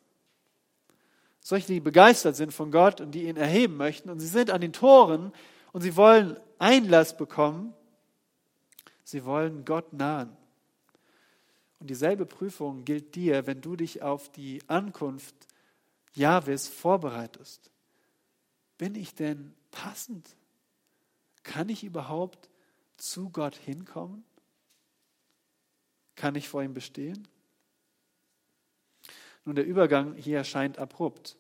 solche, 1.41 1.67
die 1.67 1.81
begeistert 1.81 2.37
sind 2.37 2.53
von 2.53 2.71
Gott 2.71 3.01
und 3.01 3.13
die 3.13 3.25
ihn 3.25 3.37
erheben 3.37 3.77
möchten. 3.77 4.11
Und 4.11 4.21
sie 4.21 4.27
sind 4.27 4.51
an 4.51 4.61
den 4.61 4.73
Toren 4.73 5.33
und 5.73 5.81
sie 5.81 5.97
wollen 5.97 6.37
Einlass 6.59 7.17
bekommen. 7.17 7.75
Sie 9.05 9.25
wollen 9.25 9.65
Gott 9.65 9.93
nahen. 9.93 10.37
Und 11.81 11.89
dieselbe 11.89 12.27
Prüfung 12.27 12.85
gilt 12.85 13.15
dir, 13.15 13.47
wenn 13.47 13.63
du 13.63 13.75
dich 13.75 14.03
auf 14.03 14.31
die 14.31 14.61
Ankunft 14.69 15.35
Jahwes 16.13 16.69
vorbereitest. 16.69 17.71
Bin 18.77 18.95
ich 18.95 19.15
denn 19.15 19.55
passend? 19.71 20.37
Kann 21.43 21.69
ich 21.71 21.83
überhaupt 21.85 22.51
zu 22.99 23.31
Gott 23.31 23.57
hinkommen? 23.57 24.25
Kann 26.17 26.35
ich 26.35 26.49
vor 26.49 26.63
ihm 26.63 26.75
bestehen? 26.75 27.27
Nun, 29.45 29.55
der 29.55 29.67
Übergang 29.67 30.15
hier 30.15 30.39
erscheint 30.39 30.79
abrupt. 30.79 31.37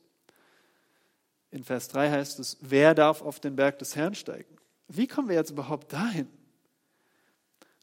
In 1.51 1.65
Vers 1.65 1.89
3 1.89 2.11
heißt 2.11 2.39
es, 2.39 2.57
wer 2.61 2.95
darf 2.95 3.23
auf 3.23 3.41
den 3.41 3.57
Berg 3.57 3.79
des 3.79 3.97
Herrn 3.97 4.15
steigen? 4.15 4.57
Wie 4.89 5.07
kommen 5.07 5.29
wir 5.29 5.37
jetzt 5.37 5.51
überhaupt 5.51 5.93
dahin? 5.93 6.29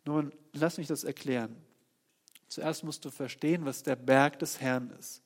Nun, 0.05 0.33
lass 0.53 0.77
mich 0.77 0.87
das 0.87 1.03
erklären. 1.03 1.55
Zuerst 2.47 2.83
musst 2.83 3.03
du 3.03 3.09
verstehen, 3.09 3.65
was 3.65 3.83
der 3.83 3.95
Berg 3.95 4.39
des 4.39 4.61
Herrn 4.61 4.89
ist. 4.91 5.21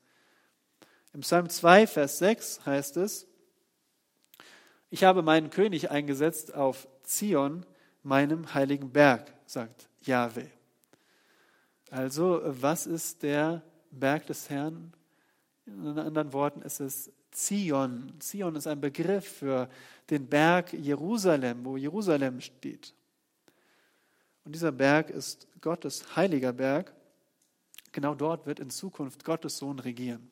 Im 1.14 1.22
Psalm 1.22 1.50
2, 1.50 1.88
Vers 1.88 2.18
6 2.18 2.66
heißt 2.66 2.98
es, 2.98 3.28
ich 4.90 5.04
habe 5.04 5.22
meinen 5.22 5.50
König 5.50 5.92
eingesetzt 5.92 6.54
auf 6.54 6.88
Zion, 7.04 7.66
meinem 8.04 8.54
heiligen 8.54 8.92
Berg, 8.92 9.32
sagt 9.46 9.88
Yahweh. 10.02 10.50
Also, 11.90 12.42
was 12.44 12.88
ist 12.88 13.24
der 13.24 13.62
Berg 13.92 14.26
des 14.28 14.50
Herrn? 14.50 14.94
In 15.66 15.86
anderen 15.98 16.34
Worten 16.34 16.62
ist 16.62 16.80
es 16.80 17.12
Zion. 17.32 18.14
Zion 18.20 18.56
ist 18.56 18.68
ein 18.68 18.82
Begriff 18.82 19.28
für 19.28 19.70
den 20.10 20.28
Berg 20.28 20.74
Jerusalem, 20.74 21.64
wo 21.64 21.78
Jerusalem 21.78 22.42
steht. 22.42 22.94
Und 24.44 24.56
dieser 24.56 24.72
Berg 24.72 25.10
ist 25.10 25.48
Gottes 25.62 26.16
heiliger 26.16 26.52
Berg. 26.52 26.94
Genau 27.92 28.16
dort 28.16 28.46
wird 28.46 28.60
in 28.60 28.70
Zukunft 28.70 29.24
Gottes 29.24 29.58
Sohn 29.58 29.80
regieren. 29.80 30.30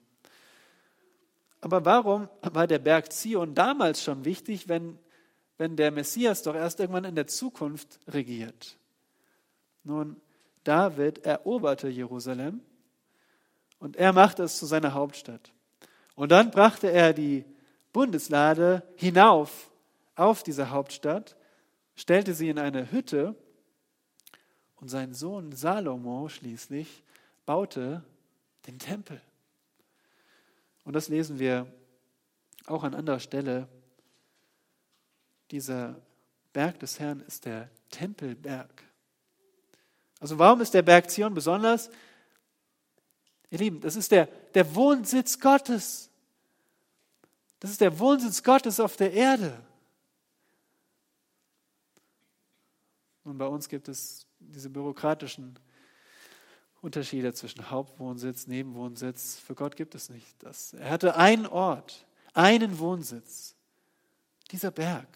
Aber 1.61 1.83
warum 1.83 2.29
war 2.41 2.67
der 2.67 2.79
Berg 2.79 3.11
Zion 3.11 3.53
damals 3.53 4.01
schon 4.01 4.23
wichtig, 4.23 4.69
wenn, 4.69 4.97
wenn 5.57 5.75
der 5.75 5.91
Messias 5.91 6.41
doch 6.41 6.55
erst 6.55 6.79
irgendwann 6.79 7.03
in 7.03 7.15
der 7.15 7.27
Zukunft 7.27 7.99
regiert? 8.07 8.77
Nun, 9.83 10.15
David 10.63 11.19
eroberte 11.25 11.89
Jerusalem 11.89 12.61
und 13.79 13.95
er 13.95 14.13
machte 14.13 14.43
es 14.43 14.57
zu 14.57 14.65
seiner 14.65 14.93
Hauptstadt. 14.93 15.51
Und 16.15 16.31
dann 16.31 16.51
brachte 16.51 16.91
er 16.91 17.13
die 17.13 17.45
Bundeslade 17.93 18.83
hinauf 18.95 19.71
auf 20.15 20.43
diese 20.43 20.69
Hauptstadt, 20.69 21.35
stellte 21.95 22.33
sie 22.33 22.49
in 22.49 22.59
eine 22.59 22.91
Hütte 22.91 23.35
und 24.75 24.89
sein 24.89 25.13
Sohn 25.13 25.53
Salomo 25.53 26.29
schließlich 26.29 27.03
baute 27.45 28.03
den 28.67 28.79
Tempel. 28.79 29.21
Und 30.83 30.93
das 30.93 31.07
lesen 31.07 31.39
wir 31.39 31.71
auch 32.65 32.83
an 32.83 32.93
anderer 32.93 33.19
Stelle. 33.19 33.67
Dieser 35.51 36.01
Berg 36.53 36.79
des 36.79 36.99
Herrn 36.99 37.21
ist 37.21 37.45
der 37.45 37.69
Tempelberg. 37.89 38.83
Also 40.19 40.37
warum 40.37 40.61
ist 40.61 40.73
der 40.73 40.81
Berg 40.81 41.09
Zion 41.09 41.33
besonders? 41.33 41.89
Ihr 43.51 43.59
Lieben, 43.59 43.81
das 43.81 43.95
ist 43.95 44.12
der, 44.12 44.27
der 44.53 44.75
Wohnsitz 44.75 45.39
Gottes. 45.39 46.09
Das 47.59 47.71
ist 47.71 47.81
der 47.81 47.97
Wohnsitz 47.99 48.43
Gottes 48.43 48.79
auf 48.79 48.95
der 48.95 49.12
Erde. 49.12 49.59
Und 53.23 53.38
bei 53.38 53.47
uns 53.47 53.67
gibt 53.67 53.88
es 53.88 54.25
diese 54.39 54.69
bürokratischen 54.69 55.59
Unterschiede 56.81 57.33
zwischen 57.33 57.69
Hauptwohnsitz, 57.69 58.47
Nebenwohnsitz. 58.47 59.38
Für 59.38 59.55
Gott 59.55 59.75
gibt 59.75 59.95
es 59.95 60.09
nicht 60.09 60.25
das. 60.39 60.73
Er 60.73 60.89
hatte 60.89 61.15
einen 61.15 61.45
Ort, 61.45 62.05
einen 62.33 62.79
Wohnsitz. 62.79 63.55
Dieser 64.51 64.71
Berg, 64.71 65.07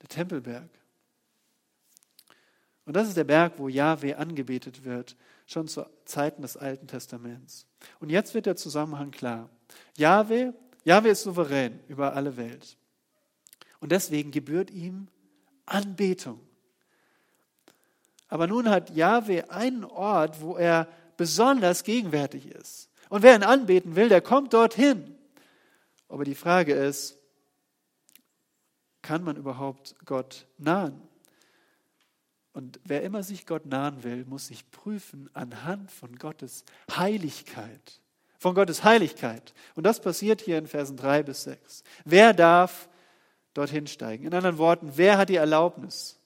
der 0.00 0.08
Tempelberg. 0.08 0.70
Und 2.86 2.94
das 2.94 3.08
ist 3.08 3.16
der 3.16 3.24
Berg, 3.24 3.58
wo 3.58 3.68
Yahweh 3.68 4.14
angebetet 4.14 4.84
wird, 4.84 5.16
schon 5.46 5.68
zu 5.68 5.86
Zeiten 6.04 6.42
des 6.42 6.56
Alten 6.56 6.86
Testaments. 6.88 7.66
Und 8.00 8.10
jetzt 8.10 8.34
wird 8.34 8.46
der 8.46 8.56
Zusammenhang 8.56 9.10
klar. 9.10 9.48
Yahweh, 9.96 10.52
Yahweh 10.84 11.10
ist 11.10 11.22
souverän 11.22 11.80
über 11.88 12.14
alle 12.14 12.36
Welt. 12.36 12.76
Und 13.80 13.92
deswegen 13.92 14.30
gebührt 14.30 14.70
ihm 14.70 15.08
Anbetung. 15.64 16.40
Aber 18.28 18.46
nun 18.46 18.68
hat 18.68 18.90
Yahweh 18.90 19.42
einen 19.48 19.84
Ort, 19.84 20.40
wo 20.40 20.56
er 20.56 20.88
besonders 21.16 21.84
gegenwärtig 21.84 22.46
ist. 22.46 22.90
Und 23.08 23.22
wer 23.22 23.36
ihn 23.36 23.44
anbeten 23.44 23.94
will, 23.94 24.08
der 24.08 24.20
kommt 24.20 24.52
dorthin. 24.52 25.16
Aber 26.08 26.24
die 26.24 26.34
Frage 26.34 26.74
ist, 26.74 27.18
kann 29.02 29.22
man 29.22 29.36
überhaupt 29.36 29.94
Gott 30.04 30.46
nahen? 30.58 31.00
Und 32.56 32.80
wer 32.84 33.02
immer 33.02 33.22
sich 33.22 33.44
Gott 33.44 33.66
nahen 33.66 34.02
will, 34.02 34.24
muss 34.24 34.46
sich 34.46 34.70
prüfen 34.70 35.28
anhand 35.34 35.92
von 35.92 36.16
Gottes 36.16 36.64
Heiligkeit. 36.90 38.00
Von 38.38 38.54
Gottes 38.54 38.82
Heiligkeit. 38.82 39.52
Und 39.74 39.84
das 39.84 40.00
passiert 40.00 40.40
hier 40.40 40.56
in 40.56 40.66
Versen 40.66 40.96
3 40.96 41.22
bis 41.22 41.42
6. 41.42 41.84
Wer 42.06 42.32
darf 42.32 42.88
dorthin 43.52 43.86
steigen? 43.86 44.24
In 44.24 44.32
anderen 44.32 44.56
Worten, 44.56 44.92
wer 44.94 45.18
hat 45.18 45.28
die 45.28 45.36
Erlaubnis? 45.36 46.18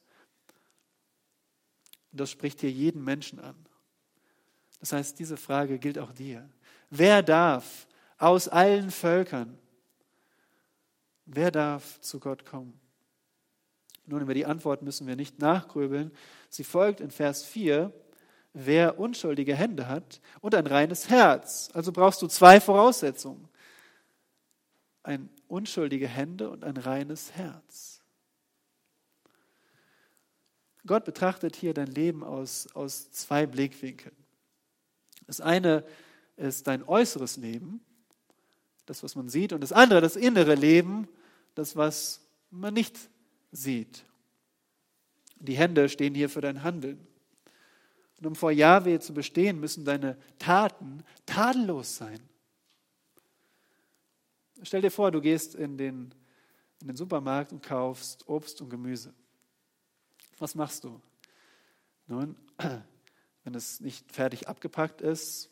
Und 2.13 2.21
das 2.21 2.31
spricht 2.31 2.61
hier 2.61 2.71
jeden 2.71 3.03
Menschen 3.03 3.41
an. 3.41 3.57
Das 4.79 4.93
heißt, 4.93 5.19
diese 5.19 5.37
Frage 5.37 5.81
gilt 5.81 5.99
auch 5.99 6.13
dir. 6.13 6.49
Wer 6.91 7.25
darf 7.25 7.89
aus 8.19 8.47
allen 8.47 8.93
Völkern, 8.93 9.59
wer 11.27 11.51
darf 11.51 12.01
zu 12.01 12.21
Gott 12.21 12.47
kommen? 12.47 12.81
Nun, 14.07 14.23
über 14.23 14.35
die 14.35 14.47
Antwort 14.47 14.83
müssen 14.83 15.07
wir 15.07 15.17
nicht 15.17 15.39
nachgrübeln. 15.39 16.11
Sie 16.49 16.65
folgt 16.65 17.01
in 17.01 17.11
Vers 17.11 17.45
4, 17.45 17.93
wer 18.53 18.99
unschuldige 18.99 19.55
Hände 19.55 19.89
hat 19.89 20.21
und 20.41 20.55
ein 20.55 20.67
reines 20.67 21.09
Herz. 21.09 21.71
Also 21.75 21.93
brauchst 21.93 22.21
du 22.23 22.27
zwei 22.27 22.61
Voraussetzungen. 22.61 23.49
Ein 25.03 25.31
unschuldige 25.49 26.09
Hände 26.09 26.51
und 26.51 26.65
ein 26.65 26.77
reines 26.77 27.33
Herz. 27.33 28.01
Gott 30.87 31.05
betrachtet 31.05 31.57
hier 31.57 31.75
dein 31.75 31.89
Leben 31.89 32.25
aus, 32.25 32.69
aus 32.75 33.11
zwei 33.13 33.47
Blickwinkeln. 33.47 34.17
Das 35.27 35.41
eine 35.41 35.85
ist 36.37 36.67
dein 36.67 36.83
äußeres 36.83 37.37
Leben, 37.37 37.81
das, 38.87 39.03
was 39.03 39.15
man 39.15 39.29
sieht, 39.29 39.53
und 39.53 39.61
das 39.61 39.73
andere, 39.73 40.01
das 40.01 40.17
innere 40.17 40.55
Leben, 40.55 41.07
das, 41.55 41.77
was 41.77 42.27
man 42.51 42.75
nicht 42.75 42.99
sieht. 43.53 44.05
Die 45.37 45.57
Hände 45.57 45.89
stehen 45.89 46.15
hier 46.15 46.29
für 46.29 46.41
dein 46.41 46.63
Handeln. 46.63 47.07
Und 48.19 48.27
um 48.27 48.35
vor 48.35 48.53
Yahweh 48.53 48.99
zu 49.01 49.15
bestehen, 49.15 49.59
müssen 49.59 49.85
deine 49.85 50.19
Taten 50.39 51.03
tadellos 51.25 51.97
sein. 51.97 52.21
Stell 54.63 54.83
dir 54.83 54.91
vor, 54.91 55.11
du 55.11 55.23
gehst 55.23 55.55
in 55.55 55.79
den, 55.79 56.15
in 56.83 56.89
den 56.89 56.97
Supermarkt 56.97 57.53
und 57.53 57.63
kaufst 57.63 58.29
Obst 58.29 58.61
und 58.61 58.69
Gemüse. 58.69 59.15
Was 60.39 60.55
machst 60.55 60.85
du? 60.85 61.01
Nun, 62.07 62.37
wenn 63.45 63.55
es 63.55 63.81
nicht 63.81 64.13
fertig 64.13 64.49
abgepackt 64.49 65.01
ist, 65.01 65.49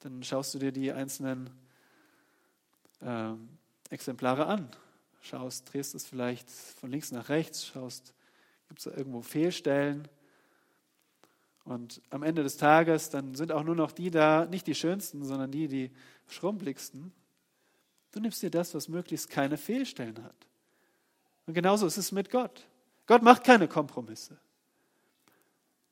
dann 0.00 0.24
schaust 0.24 0.54
du 0.54 0.58
dir 0.58 0.72
die 0.72 0.92
einzelnen 0.92 1.50
äh, 3.00 3.34
Exemplare 3.90 4.46
an. 4.46 4.68
Schaust, 5.20 5.72
drehst 5.72 5.94
es 5.94 6.06
vielleicht 6.06 6.50
von 6.50 6.90
links 6.90 7.12
nach 7.12 7.28
rechts, 7.28 7.66
schaust, 7.66 8.14
gibt 8.68 8.80
es 8.80 8.84
da 8.84 8.92
irgendwo 8.92 9.22
Fehlstellen. 9.22 10.08
Und 11.64 12.00
am 12.10 12.22
Ende 12.22 12.42
des 12.42 12.56
Tages, 12.56 13.10
dann 13.10 13.34
sind 13.34 13.52
auch 13.52 13.62
nur 13.62 13.74
noch 13.74 13.92
die 13.92 14.10
da, 14.10 14.46
nicht 14.46 14.66
die 14.66 14.74
schönsten, 14.74 15.24
sondern 15.24 15.50
die, 15.50 15.68
die 15.68 15.90
schrumpeligsten. 16.28 17.12
Du 18.12 18.20
nimmst 18.20 18.42
dir 18.42 18.50
das, 18.50 18.74
was 18.74 18.88
möglichst 18.88 19.28
keine 19.28 19.58
Fehlstellen 19.58 20.22
hat. 20.24 20.46
Und 21.46 21.54
genauso 21.54 21.86
ist 21.86 21.98
es 21.98 22.12
mit 22.12 22.30
Gott. 22.30 22.66
Gott 23.06 23.22
macht 23.22 23.44
keine 23.44 23.68
Kompromisse. 23.68 24.38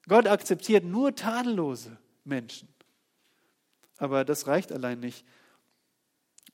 Gott 0.09 0.27
akzeptiert 0.27 0.85
nur 0.85 1.15
tadellose 1.15 1.97
Menschen. 2.25 2.69
Aber 3.99 4.25
das 4.25 4.47
reicht 4.47 4.73
allein 4.73 5.01
nicht. 5.01 5.25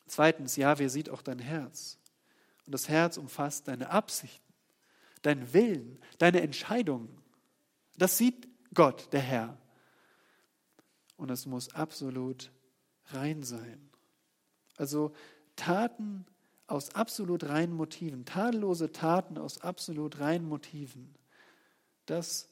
Zweitens, 0.07 0.57
Jahwe 0.57 0.89
sieht 0.89 1.11
auch 1.11 1.23
dein 1.23 1.39
Herz. 1.39 1.99
Und 2.67 2.73
das 2.73 2.89
Herz 2.89 3.17
umfasst 3.17 3.69
deine 3.69 3.91
Absichten, 3.91 4.53
deinen 5.23 5.53
Willen, 5.53 6.01
deine 6.19 6.41
Entscheidungen. 6.41 7.23
Das 7.97 8.19
sieht 8.19 8.49
Gott, 8.75 9.13
der 9.13 9.21
Herr. 9.21 9.59
Und 11.17 11.31
es 11.31 11.47
muss 11.47 11.75
absolut 11.75 12.51
rein 13.07 13.43
sein. 13.43 13.91
Also 14.77 15.15
Taten 15.57 16.27
aus 16.67 16.95
absolut 16.95 17.45
reinen 17.45 17.75
Motiven, 17.75 18.25
tadellose 18.25 18.93
Taten 18.93 19.37
aus 19.37 19.61
absolut 19.61 20.21
reinen 20.21 20.49
Motiven, 20.49 21.15
das 22.07 22.49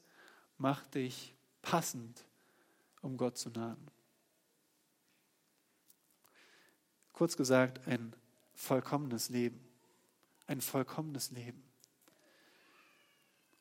macht 0.57 0.93
dich 0.95 1.35
passend, 1.61 2.23
um 3.01 3.17
Gott 3.17 3.37
zu 3.37 3.49
nahen. 3.49 3.89
Kurz 7.13 7.35
gesagt, 7.35 7.87
ein 7.87 8.15
vollkommenes 8.53 9.29
Leben. 9.29 9.59
Ein 10.51 10.59
vollkommenes 10.59 11.31
Leben. 11.31 11.63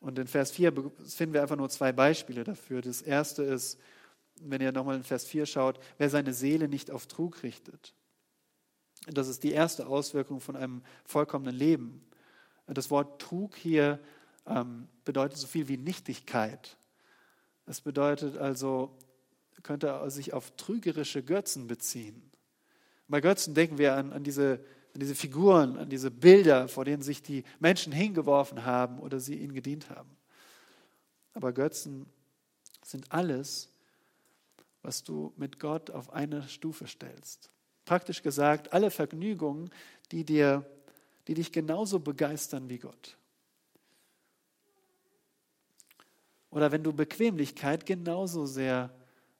Und 0.01 0.19
in 0.19 0.27
Vers 0.27 0.51
4 0.51 0.73
finden 1.07 1.35
wir 1.35 1.41
einfach 1.41 1.55
nur 1.55 1.69
zwei 1.69 1.93
Beispiele 1.93 2.43
dafür. 2.43 2.81
Das 2.81 3.01
erste 3.01 3.45
ist, 3.45 3.79
wenn 4.41 4.61
ihr 4.61 4.73
nochmal 4.73 4.97
in 4.97 5.05
Vers 5.05 5.25
4 5.25 5.47
schaut, 5.47 5.79
wer 5.99 6.11
seine 6.11 6.35
Seele 6.35 6.67
nicht 6.67 6.91
auf 6.91 7.07
Trug 7.07 7.45
richtet. 7.45 7.95
Das 9.07 9.29
ist 9.29 9.45
die 9.45 9.53
erste 9.53 9.87
Auswirkung 9.87 10.41
von 10.41 10.57
einem 10.57 10.83
vollkommenen 11.05 11.55
Leben. 11.55 12.05
Das 12.67 12.91
Wort 12.91 13.23
Trug 13.23 13.55
hier 13.55 14.01
ähm, 14.45 14.89
bedeutet 15.05 15.39
so 15.39 15.47
viel 15.47 15.69
wie 15.69 15.77
Nichtigkeit. 15.77 16.77
Es 17.67 17.81
bedeutet 17.81 18.37
also, 18.37 18.99
könnte 19.63 20.11
sich 20.11 20.33
auf 20.33 20.51
trügerische 20.57 21.23
Götzen 21.23 21.69
beziehen. 21.69 22.33
Bei 23.07 23.21
Götzen 23.21 23.55
denken 23.55 23.79
wir 23.79 23.95
an, 23.95 24.13
an, 24.13 24.25
diese, 24.25 24.59
an 24.95 25.01
diese 25.01 25.15
Figuren, 25.15 25.77
an 25.77 25.89
diese 25.89 26.11
Bilder, 26.11 26.69
vor 26.69 26.85
denen 26.85 27.03
sich 27.03 27.23
die 27.23 27.45
Menschen 27.59 27.93
hingeworfen 27.93 28.65
haben 28.65 28.99
oder 28.99 29.21
sie 29.21 29.37
ihnen 29.37 29.55
gedient 29.55 29.91
haben. 29.91 30.17
Aber 31.35 31.53
Götzen 31.53 32.07
sind 32.83 33.11
alles, 33.13 33.71
was 34.83 35.05
du 35.05 35.33
mit 35.37 35.61
Gott 35.61 35.91
auf 35.91 36.13
eine 36.13 36.49
Stufe 36.49 36.87
stellst. 36.87 37.51
Praktisch 37.85 38.23
gesagt, 38.23 38.73
alle 38.73 38.91
Vergnügungen, 38.91 39.71
die, 40.11 40.25
dir, 40.25 40.65
die 41.29 41.35
dich 41.35 41.53
genauso 41.53 42.01
begeistern 42.01 42.69
wie 42.69 42.79
Gott. 42.79 43.17
Oder 46.51 46.73
wenn 46.73 46.83
du 46.83 46.93
Bequemlichkeit 46.93 47.87
genauso 47.87 48.47
sehr 48.47 48.91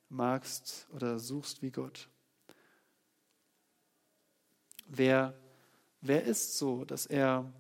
magst 0.09 0.87
oder 0.93 1.19
suchst 1.19 1.63
wie 1.63 1.71
Gott. 1.71 2.09
Wer, 4.87 5.40
wer 6.01 6.25
ist 6.25 6.59
so, 6.59 6.85
dass 6.85 7.07
er 7.07 7.51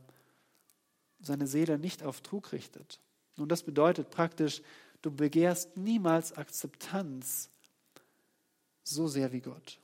seine 1.20 1.46
Seele 1.46 1.78
nicht 1.78 2.02
auf 2.02 2.20
Trug 2.20 2.52
richtet? 2.52 3.00
Nun, 3.36 3.48
das 3.48 3.62
bedeutet 3.62 4.10
praktisch, 4.10 4.62
du 5.02 5.10
begehrst 5.10 5.76
niemals 5.76 6.32
Akzeptanz 6.32 7.50
so 8.84 9.08
sehr 9.08 9.32
wie 9.32 9.40
Gott. 9.40 9.78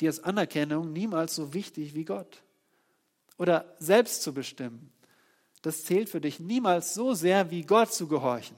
Dir 0.00 0.08
ist 0.08 0.20
Anerkennung 0.20 0.92
niemals 0.92 1.34
so 1.34 1.52
wichtig 1.52 1.94
wie 1.94 2.04
Gott. 2.04 2.42
Oder 3.36 3.74
selbst 3.78 4.22
zu 4.22 4.32
bestimmen. 4.32 4.92
Das 5.62 5.84
zählt 5.84 6.08
für 6.08 6.20
dich 6.20 6.40
niemals 6.40 6.94
so 6.94 7.12
sehr 7.14 7.50
wie 7.50 7.62
Gott 7.62 7.92
zu 7.92 8.08
gehorchen. 8.08 8.56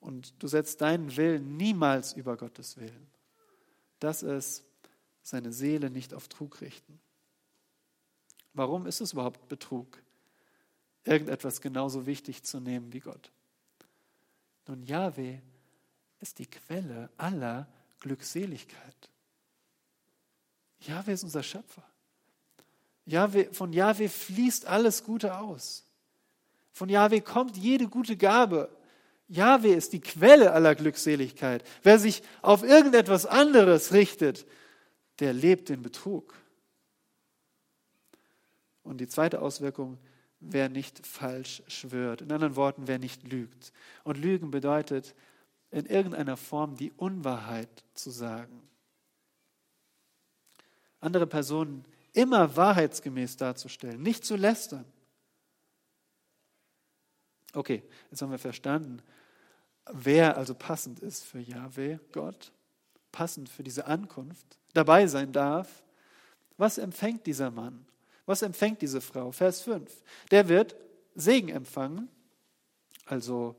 Und 0.00 0.34
du 0.42 0.48
setzt 0.48 0.80
deinen 0.80 1.16
Willen 1.16 1.56
niemals 1.56 2.14
über 2.14 2.36
Gottes 2.36 2.76
Willen. 2.78 3.06
Das 4.00 4.22
ist 4.22 4.64
seine 5.22 5.52
Seele 5.52 5.90
nicht 5.90 6.14
auf 6.14 6.28
Trug 6.28 6.60
richten. 6.60 7.00
Warum 8.54 8.86
ist 8.86 9.00
es 9.00 9.12
überhaupt 9.12 9.48
Betrug, 9.48 10.02
irgendetwas 11.04 11.60
genauso 11.60 12.06
wichtig 12.06 12.42
zu 12.42 12.60
nehmen 12.60 12.92
wie 12.92 13.00
Gott? 13.00 13.30
Nun, 14.66 14.82
Yahweh 14.82 15.38
ist 16.20 16.38
die 16.38 16.46
Quelle 16.46 17.08
aller 17.16 17.66
Glückseligkeit. 18.00 19.10
Jahwe 20.80 21.12
ist 21.12 21.24
unser 21.24 21.42
Schöpfer. 21.42 21.84
Jahwe, 23.06 23.52
von 23.52 23.72
Jahwe 23.72 24.08
fließt 24.08 24.66
alles 24.66 25.04
Gute 25.04 25.38
aus. 25.38 25.84
Von 26.72 26.88
Jahwe 26.88 27.20
kommt 27.20 27.56
jede 27.56 27.88
gute 27.88 28.16
Gabe. 28.16 28.68
Jahwe 29.28 29.68
ist 29.68 29.92
die 29.92 30.00
Quelle 30.00 30.52
aller 30.52 30.74
Glückseligkeit. 30.74 31.64
Wer 31.82 31.98
sich 31.98 32.22
auf 32.42 32.62
irgendetwas 32.62 33.26
anderes 33.26 33.92
richtet, 33.92 34.46
der 35.18 35.32
lebt 35.32 35.70
in 35.70 35.82
Betrug. 35.82 36.34
Und 38.82 38.98
die 38.98 39.08
zweite 39.08 39.40
Auswirkung, 39.40 39.98
wer 40.40 40.68
nicht 40.68 41.06
falsch 41.06 41.62
schwört. 41.68 42.20
In 42.20 42.32
anderen 42.32 42.56
Worten, 42.56 42.88
wer 42.88 42.98
nicht 42.98 43.22
lügt. 43.22 43.72
Und 44.04 44.18
Lügen 44.18 44.50
bedeutet, 44.50 45.14
in 45.70 45.86
irgendeiner 45.86 46.36
Form 46.36 46.76
die 46.76 46.92
Unwahrheit 46.92 47.84
zu 47.94 48.10
sagen. 48.10 48.62
Andere 51.00 51.26
Personen 51.26 51.84
immer 52.12 52.56
wahrheitsgemäß 52.56 53.36
darzustellen, 53.36 54.02
nicht 54.02 54.24
zu 54.24 54.36
lästern. 54.36 54.84
Okay, 57.54 57.82
jetzt 58.10 58.22
haben 58.22 58.30
wir 58.30 58.38
verstanden, 58.38 59.02
wer 59.90 60.36
also 60.36 60.54
passend 60.54 61.00
ist 61.00 61.24
für 61.24 61.40
Yahweh, 61.40 61.98
Gott, 62.12 62.52
passend 63.10 63.48
für 63.48 63.62
diese 63.62 63.86
Ankunft, 63.86 64.58
dabei 64.72 65.06
sein 65.06 65.32
darf. 65.32 65.82
Was 66.56 66.78
empfängt 66.78 67.26
dieser 67.26 67.50
Mann? 67.50 67.86
Was 68.26 68.42
empfängt 68.42 68.82
diese 68.82 69.00
Frau? 69.00 69.32
Vers 69.32 69.62
5. 69.62 70.02
Der 70.30 70.48
wird 70.48 70.76
Segen 71.14 71.48
empfangen, 71.48 72.08
also 73.04 73.56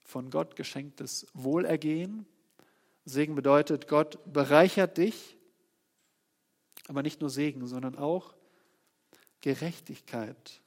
von 0.00 0.30
Gott 0.30 0.56
geschenktes 0.56 1.26
Wohlergehen. 1.34 2.26
Segen 3.04 3.34
bedeutet, 3.34 3.86
Gott 3.88 4.18
bereichert 4.32 4.96
dich, 4.98 5.36
aber 6.88 7.02
nicht 7.02 7.20
nur 7.20 7.30
Segen, 7.30 7.66
sondern 7.66 7.96
auch 7.96 8.34
Gerechtigkeit. 9.40 10.60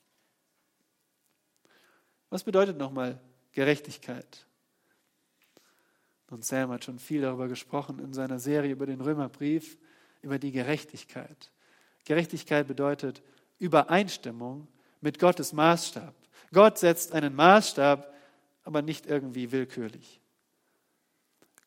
Was 2.29 2.43
bedeutet 2.43 2.77
nochmal 2.77 3.19
Gerechtigkeit? 3.53 4.46
Und 6.29 6.43
Sam 6.45 6.71
hat 6.71 6.83
schon 6.83 6.99
viel 6.99 7.21
darüber 7.21 7.47
gesprochen 7.47 7.99
in 7.99 8.13
seiner 8.13 8.39
Serie 8.39 8.71
über 8.71 8.85
den 8.85 9.01
Römerbrief, 9.01 9.77
über 10.21 10.39
die 10.39 10.51
Gerechtigkeit. 10.51 11.51
Gerechtigkeit 12.05 12.67
bedeutet 12.67 13.21
Übereinstimmung 13.59 14.67
mit 15.01 15.19
Gottes 15.19 15.53
Maßstab. 15.53 16.13
Gott 16.53 16.77
setzt 16.77 17.13
einen 17.13 17.35
Maßstab, 17.35 18.13
aber 18.63 18.81
nicht 18.81 19.05
irgendwie 19.05 19.51
willkürlich. 19.51 20.19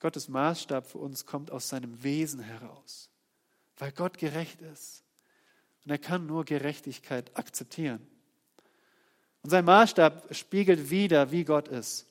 Gottes 0.01 0.29
Maßstab 0.29 0.87
für 0.87 0.99
uns 0.99 1.27
kommt 1.27 1.51
aus 1.51 1.69
seinem 1.69 2.03
Wesen 2.03 2.41
heraus, 2.41 3.11
weil 3.77 3.93
Gott 3.93 4.19
gerecht 4.19 4.63
ist. 4.63 5.05
Und 5.85 5.91
er 5.91 5.99
kann 5.99 6.27
nur 6.27 6.45
Gerechtigkeit 6.45 7.37
akzeptieren. 7.37 8.07
Und 9.43 9.51
sein 9.51 9.65
Maßstab 9.65 10.35
spiegelt 10.35 10.91
wieder, 10.91 11.31
wie 11.31 11.45
Gott 11.45 11.69
ist. 11.69 12.07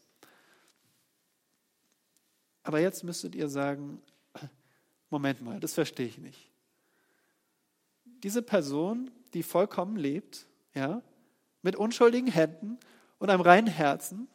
Aber 2.69 2.79
jetzt 2.79 3.03
müsstet 3.03 3.33
ihr 3.33 3.49
sagen, 3.49 3.99
Moment 5.09 5.41
mal, 5.41 5.59
das 5.59 5.73
verstehe 5.73 6.05
ich 6.05 6.19
nicht. 6.19 6.51
Diese 8.21 8.43
Person, 8.43 9.09
die 9.33 9.41
vollkommen 9.41 9.97
lebt, 9.97 10.45
ja, 10.75 11.01
mit 11.63 11.75
unschuldigen 11.75 12.31
Händen 12.31 12.77
und 13.17 13.31
einem 13.31 13.41
reinen 13.41 13.65
Herzen, 13.65 14.27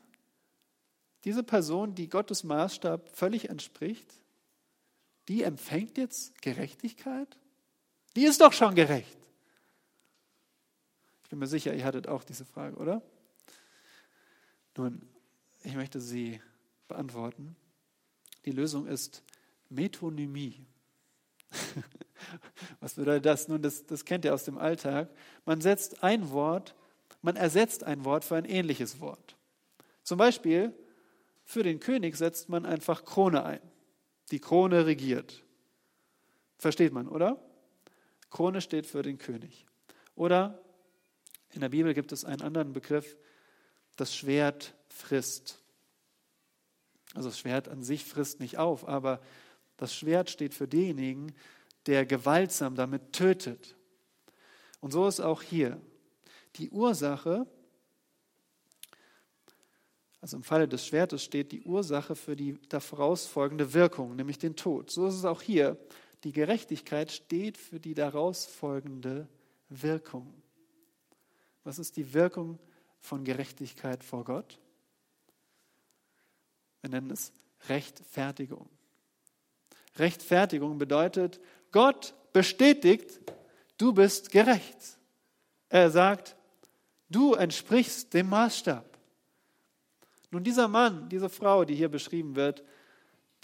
diese 1.23 1.45
Person, 1.45 1.95
die 1.95 2.09
Gottes 2.09 2.43
Maßstab 2.43 3.09
völlig 3.17 3.51
entspricht, 3.51 4.19
die 5.29 5.45
empfängt 5.45 5.97
jetzt 5.97 6.43
Gerechtigkeit? 6.43 7.39
Die 8.17 8.25
ist 8.25 8.41
doch 8.41 8.53
schon 8.53 8.75
gerecht. 8.75 9.17
Ich 11.23 11.31
bin 11.31 11.39
mir 11.39 11.47
sicher, 11.47 11.73
ihr 11.73 11.85
hattet 11.85 12.09
auch 12.09 12.25
diese 12.25 12.45
Frage, 12.45 12.75
oder? 12.79 13.01
Nun, 14.77 15.09
ich 15.63 15.77
möchte 15.77 16.01
sie 16.01 16.41
beantworten. 16.89 17.55
Die 18.45 18.53
Lösung 18.53 18.87
ist 18.87 19.23
Metonymie. 19.69 20.65
Was 22.81 22.95
bedeutet 22.95 23.27
das? 23.27 23.49
Nun, 23.49 23.63
das, 23.63 23.87
das 23.87 24.05
kennt 24.05 24.25
ihr 24.25 24.35
aus 24.35 24.45
dem 24.45 24.59
Alltag. 24.59 25.11
Man 25.45 25.61
setzt 25.61 26.03
ein 26.03 26.31
Wort, 26.31 26.75
man 27.23 27.37
ersetzt 27.37 27.85
ein 27.85 28.05
Wort 28.05 28.25
für 28.25 28.37
ein 28.37 28.45
ähnliches 28.45 29.01
Wort. 29.01 29.37
Zum 30.03 30.19
Beispiel 30.19 30.73
für 31.45 31.63
den 31.63 31.81
König 31.81 32.17
setzt 32.17 32.49
man 32.49 32.67
einfach 32.67 33.05
Krone 33.05 33.45
ein. 33.45 33.61
Die 34.31 34.41
Krone 34.41 34.87
regiert. 34.87 35.43
Versteht 36.59 36.93
man, 36.93 37.09
oder? 37.09 37.39
Krone 38.31 38.61
steht 38.61 38.87
für 38.87 39.03
den 39.03 39.19
König. 39.19 39.67
Oder 40.15 40.59
in 41.53 41.61
der 41.61 41.69
Bibel 41.69 41.95
gibt 41.95 42.13
es 42.13 42.25
einen 42.25 42.43
anderen 42.43 42.73
Begriff, 42.73 43.17
das 43.97 44.15
Schwert 44.15 44.75
frisst. 44.89 45.63
Also 47.15 47.29
das 47.29 47.39
Schwert 47.39 47.69
an 47.69 47.83
sich 47.83 48.05
frisst 48.05 48.41
nicht 48.41 48.59
auf, 48.59 48.87
aber 48.87 49.21
das 49.77 49.95
Schwert 49.95 50.31
steht 50.31 50.55
für 50.55 50.69
denjenigen, 50.69 51.33
der 51.87 52.07
gewaltsam 52.07 52.75
damit 52.75 53.13
tötet. 53.13 53.77
Und 54.81 54.93
so 54.93 55.07
ist 55.07 55.21
auch 55.21 55.43
hier. 55.43 55.81
Die 56.57 56.71
Ursache, 56.71 57.47
also 60.21 60.37
im 60.37 60.43
Falle 60.43 60.69
des 60.69 60.87
Schwertes 60.87 61.23
steht 61.23 61.53
die 61.53 61.63
Ursache 61.63 62.15
für 62.15 62.37
die 62.37 62.59
daraus 62.69 63.27
folgende 63.27 63.75
Wirkung, 63.75 64.17
nämlich 64.17 64.39
den 64.39 64.57
Tod. 64.57 64.91
So 64.91 65.07
ist 65.07 65.15
es 65.15 65.25
auch 65.25 65.43
hier. 65.43 65.77
Die 66.25 66.33
Gerechtigkeit 66.33 67.13
steht 67.13 67.59
für 67.59 67.79
die 67.79 67.95
daraus 67.95 68.47
folgende 68.47 69.29
Wirkung. 69.69 70.33
Was 71.65 71.79
ist 71.79 71.97
die 71.97 72.15
Wirkung 72.15 72.59
von 73.01 73.25
Gerechtigkeit 73.25 74.03
vor 74.03 74.25
Gott? 74.25 74.59
Wir 76.85 76.91
nennen 76.91 77.13
es 77.13 77.33
Rechtfertigung. 77.71 78.69
Rechtfertigung 79.97 80.77
bedeutet, 80.77 81.41
Gott 81.73 82.15
bestätigt, 82.35 83.21
du 83.79 83.95
bist 83.95 84.31
gerecht. 84.31 84.99
Er 85.71 85.91
sagt, 85.91 86.37
du 87.09 87.33
entsprichst 87.33 88.13
dem 88.13 88.29
Maßstab. 88.29 88.99
Nun, 90.31 90.45
dieser 90.45 90.69
Mann, 90.69 91.09
diese 91.09 91.31
Frau, 91.31 91.65
die 91.65 91.75
hier 91.75 91.89
beschrieben 91.89 92.37
wird, 92.37 92.63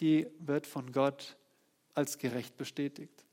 die 0.01 0.27
wird 0.41 0.67
von 0.67 0.93
Gott 0.93 1.39
als 1.95 2.19
gerecht 2.19 2.59
bestätigt. 2.59 3.25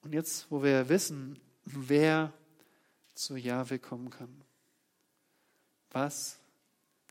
Und 0.00 0.14
jetzt, 0.14 0.50
wo 0.50 0.62
wir 0.62 0.88
wissen, 0.88 1.38
wer 1.66 2.32
zu 3.12 3.36
Jahwe 3.36 3.78
kommen 3.78 4.08
kann, 4.08 4.34
was 5.90 6.39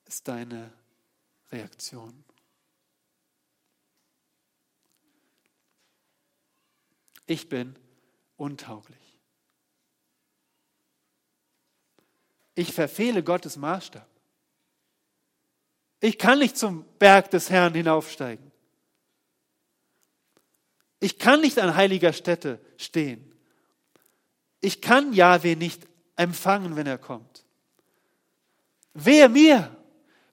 ist 0.10 0.28
deine 0.28 0.72
Reaktion? 1.52 2.24
Ich 7.28 7.48
bin 7.48 7.76
untauglich. 8.36 9.20
Ich 12.56 12.74
verfehle 12.74 13.24
Gottes 13.24 13.56
Maßstab. 13.56 14.08
Ich 16.00 16.18
kann 16.18 16.40
nicht 16.40 16.58
zum 16.58 16.86
Berg 16.98 17.30
des 17.30 17.52
Herrn 17.52 17.76
hinaufsteigen. 17.76 18.52
Ich 21.00 21.20
kann 21.20 21.42
nicht 21.42 21.60
an 21.60 21.76
heiliger 21.76 22.14
Stätte 22.14 22.60
stehen. 22.78 23.32
Ich 24.60 24.82
kann 24.82 25.14
Jahwe 25.14 25.56
nicht 25.56 25.88
empfangen, 26.16 26.76
wenn 26.76 26.88
er 26.88 26.98
kommt. 26.98 27.46
Wehe 28.96 29.30
mir, 29.30 29.79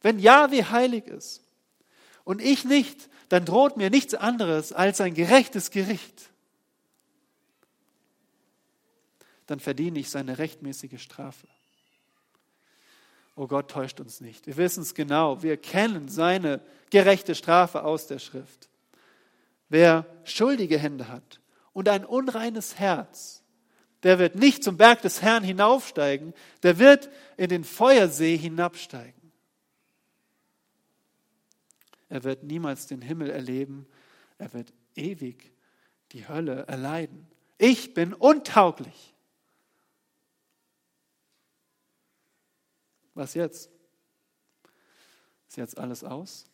wenn 0.02 0.18
Jahwe 0.18 0.70
heilig 0.70 1.06
ist 1.06 1.42
und 2.24 2.40
ich 2.40 2.64
nicht, 2.64 3.08
dann 3.28 3.44
droht 3.44 3.76
mir 3.76 3.90
nichts 3.90 4.14
anderes 4.14 4.72
als 4.72 5.00
ein 5.00 5.14
gerechtes 5.14 5.70
Gericht. 5.70 6.30
Dann 9.46 9.60
verdiene 9.60 9.98
ich 9.98 10.10
seine 10.10 10.38
rechtmäßige 10.38 11.00
Strafe. 11.00 11.46
Oh 13.36 13.46
Gott 13.46 13.70
täuscht 13.70 14.00
uns 14.00 14.20
nicht. 14.20 14.46
Wir 14.46 14.56
wissen 14.56 14.82
es 14.82 14.94
genau. 14.94 15.42
Wir 15.42 15.56
kennen 15.56 16.08
seine 16.08 16.60
gerechte 16.90 17.34
Strafe 17.34 17.84
aus 17.84 18.06
der 18.06 18.18
Schrift. 18.18 18.68
Wer 19.68 20.06
schuldige 20.24 20.78
Hände 20.78 21.08
hat 21.08 21.40
und 21.72 21.88
ein 21.88 22.04
unreines 22.04 22.78
Herz, 22.78 23.42
der 24.02 24.18
wird 24.18 24.36
nicht 24.36 24.64
zum 24.64 24.76
Berg 24.76 25.02
des 25.02 25.20
Herrn 25.20 25.44
hinaufsteigen, 25.44 26.32
der 26.62 26.78
wird 26.78 27.10
in 27.36 27.48
den 27.48 27.64
Feuersee 27.64 28.36
hinabsteigen. 28.36 29.25
Er 32.08 32.24
wird 32.24 32.44
niemals 32.44 32.86
den 32.86 33.02
Himmel 33.02 33.30
erleben, 33.30 33.86
er 34.38 34.52
wird 34.52 34.72
ewig 34.94 35.52
die 36.12 36.28
Hölle 36.28 36.66
erleiden. 36.66 37.26
Ich 37.58 37.94
bin 37.94 38.14
untauglich. 38.14 39.14
Was 43.14 43.34
jetzt? 43.34 43.70
Ist 45.48 45.56
jetzt 45.56 45.78
alles 45.78 46.04
aus? 46.04 46.44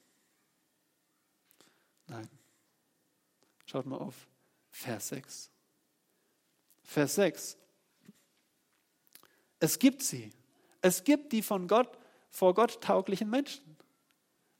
Nein. 2.06 2.28
Schaut 3.66 3.86
mal 3.86 3.98
auf 3.98 4.28
Vers 4.70 5.08
6. 5.08 5.50
Vers 6.84 7.14
6. 7.16 7.56
Es 9.58 9.78
gibt 9.78 10.02
sie. 10.02 10.30
Es 10.80 11.04
gibt 11.04 11.32
die 11.32 11.42
von 11.42 11.68
Gott, 11.68 11.98
vor 12.30 12.54
Gott 12.54 12.80
tauglichen 12.80 13.30
Menschen. 13.30 13.76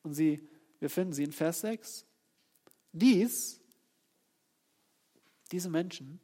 Und 0.03 0.15
sie, 0.15 0.49
wir 0.83 0.91
finden 0.91 1.13
sie 1.13 1.23
in 1.23 1.31
Vers 1.31 1.61
6. 1.61 2.05
Dies, 2.91 3.61
diese 5.53 5.71
Menschen, 5.71 6.19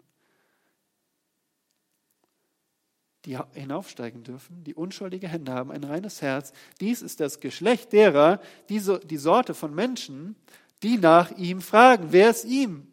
die 3.24 3.38
hinaufsteigen 3.52 4.24
dürfen, 4.24 4.64
die 4.64 4.74
unschuldige 4.74 5.28
Hände 5.28 5.52
haben, 5.52 5.70
ein 5.70 5.84
reines 5.84 6.22
Herz. 6.22 6.52
Dies 6.80 7.02
ist 7.02 7.20
das 7.20 7.38
Geschlecht 7.38 7.92
derer, 7.92 8.42
die, 8.68 8.80
so, 8.80 8.98
die 8.98 9.16
Sorte 9.16 9.54
von 9.54 9.72
Menschen, 9.76 10.34
die 10.82 10.98
nach 10.98 11.30
ihm 11.38 11.60
fragen. 11.60 12.10
Wer 12.10 12.30
ist 12.30 12.44
ihm? 12.44 12.92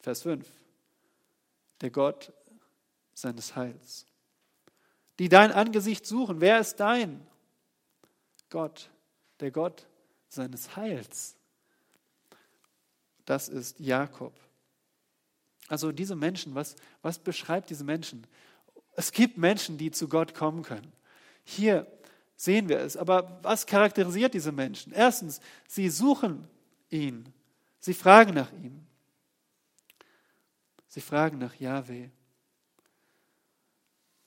Vers 0.00 0.22
5. 0.22 0.50
Der 1.82 1.90
Gott 1.90 2.32
seines 3.12 3.56
Heils. 3.56 4.06
Die 5.18 5.28
dein 5.28 5.52
Angesicht 5.52 6.06
suchen. 6.06 6.40
Wer 6.40 6.60
ist 6.60 6.76
dein? 6.76 7.26
Gott, 8.48 8.90
der 9.40 9.50
Gott 9.50 9.86
seines 10.28 10.76
Heils. 10.76 11.36
Das 13.24 13.48
ist 13.48 13.78
Jakob. 13.80 14.38
Also 15.68 15.92
diese 15.92 16.14
Menschen, 16.14 16.54
was, 16.54 16.76
was 17.02 17.18
beschreibt 17.18 17.70
diese 17.70 17.84
Menschen? 17.84 18.26
Es 18.94 19.12
gibt 19.12 19.36
Menschen, 19.36 19.78
die 19.78 19.90
zu 19.90 20.08
Gott 20.08 20.34
kommen 20.34 20.62
können. 20.62 20.92
Hier 21.44 21.86
sehen 22.36 22.68
wir 22.68 22.78
es. 22.78 22.96
Aber 22.96 23.40
was 23.42 23.66
charakterisiert 23.66 24.34
diese 24.34 24.52
Menschen? 24.52 24.92
Erstens, 24.92 25.40
sie 25.66 25.88
suchen 25.88 26.48
ihn. 26.90 27.32
Sie 27.80 27.94
fragen 27.94 28.34
nach 28.34 28.52
ihm. 28.52 28.86
Sie 30.88 31.00
fragen 31.00 31.38
nach 31.38 31.54
Yahweh. 31.56 32.08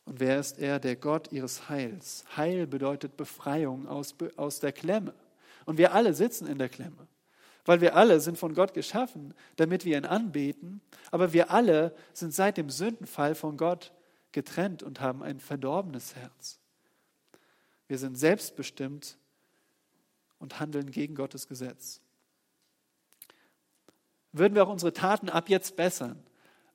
Und 0.09 0.19
wer 0.19 0.39
ist 0.39 0.59
er? 0.59 0.79
Der 0.79 0.95
Gott 0.97 1.31
ihres 1.31 1.69
Heils. 1.69 2.25
Heil 2.35 2.67
bedeutet 2.67 3.15
Befreiung 3.15 3.87
aus, 3.87 4.15
aus 4.35 4.59
der 4.59 4.73
Klemme. 4.73 5.13
Und 5.65 5.77
wir 5.77 5.93
alle 5.93 6.13
sitzen 6.13 6.47
in 6.47 6.57
der 6.57 6.69
Klemme 6.69 7.07
weil 7.69 7.81
wir 7.81 7.95
alle 7.95 8.19
sind 8.19 8.35
von 8.35 8.55
Gott 8.55 8.73
geschaffen, 8.73 9.35
damit 9.57 9.85
wir 9.85 9.95
ihn 9.95 10.05
anbeten, 10.05 10.81
aber 11.11 11.33
wir 11.33 11.51
alle 11.51 11.95
sind 12.13 12.33
seit 12.33 12.57
dem 12.57 12.71
Sündenfall 12.71 13.35
von 13.35 13.57
Gott 13.57 13.93
getrennt 14.31 14.81
und 14.81 15.01
haben 15.01 15.21
ein 15.21 15.39
verdorbenes 15.39 16.15
Herz. 16.15 16.57
Wir 17.87 17.99
sind 17.99 18.17
selbstbestimmt 18.17 19.19
und 20.39 20.59
handeln 20.59 20.89
gegen 20.89 21.13
Gottes 21.13 21.47
Gesetz. 21.47 22.01
Würden 24.31 24.55
wir 24.55 24.63
auch 24.63 24.71
unsere 24.71 24.93
Taten 24.93 25.29
ab 25.29 25.47
jetzt 25.47 25.75
bessern, 25.75 26.23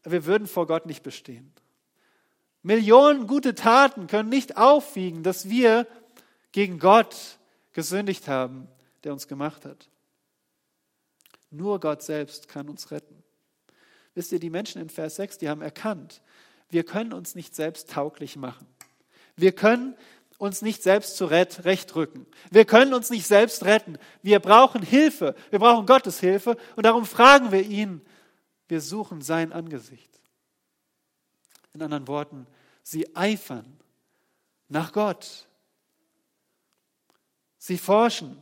wir 0.05 0.27
würden 0.27 0.47
vor 0.47 0.69
Gott 0.69 0.87
nicht 0.87 1.03
bestehen. 1.03 1.53
Millionen 2.65 3.27
gute 3.27 3.55
Taten 3.55 4.07
können 4.07 4.31
nicht 4.31 4.57
aufwiegen, 4.57 5.23
dass 5.23 5.51
wir 5.51 5.87
gegen 6.51 6.79
Gott 6.79 7.39
gesündigt 7.75 8.27
haben, 8.27 8.69
der 9.05 9.13
uns 9.13 9.29
gemacht 9.29 9.67
hat. 9.67 9.91
Nur 11.51 11.79
Gott 11.79 12.03
selbst 12.03 12.49
kann 12.49 12.71
uns 12.71 12.91
retten. 12.91 13.23
Wisst 14.15 14.33
ihr, 14.33 14.41
die 14.41 14.49
Menschen 14.49 14.81
in 14.81 14.89
Vers 14.89 15.17
6, 15.17 15.39
die 15.39 15.51
haben 15.51 15.61
erkannt, 15.61 16.23
wir 16.71 16.85
können 16.85 17.13
uns 17.13 17.35
nicht 17.35 17.55
selbst 17.55 17.91
tauglich 17.91 18.37
machen. 18.37 18.67
Wir 19.37 19.53
können 19.53 19.95
uns 20.39 20.63
nicht 20.63 20.83
selbst 20.83 21.19
zurechtrücken. 21.19 22.27
Wir 22.51 22.65
können 22.65 22.95
uns 22.95 23.11
nicht 23.11 23.27
selbst 23.27 23.65
retten. 23.65 23.99
Wir 24.23 24.41
brauchen 24.41 24.83
Hilfe. 24.83 25.35
Wir 25.51 25.59
brauchen 25.59 25.85
Gottes 25.85 26.19
Hilfe. 26.19 26.57
Und 26.77 26.87
darum 26.87 27.05
fragen 27.05 27.53
wir 27.53 27.63
ihn. 27.63 28.01
Wir 28.69 28.81
suchen 28.81 29.21
sein 29.21 29.53
Angesicht. 29.53 30.15
In 31.75 31.83
anderen 31.83 32.07
Worten, 32.09 32.47
sie 32.83 33.15
eifern 33.17 33.79
nach 34.69 34.93
Gott. 34.93 35.49
Sie 37.59 37.79
forschen, 37.79 38.41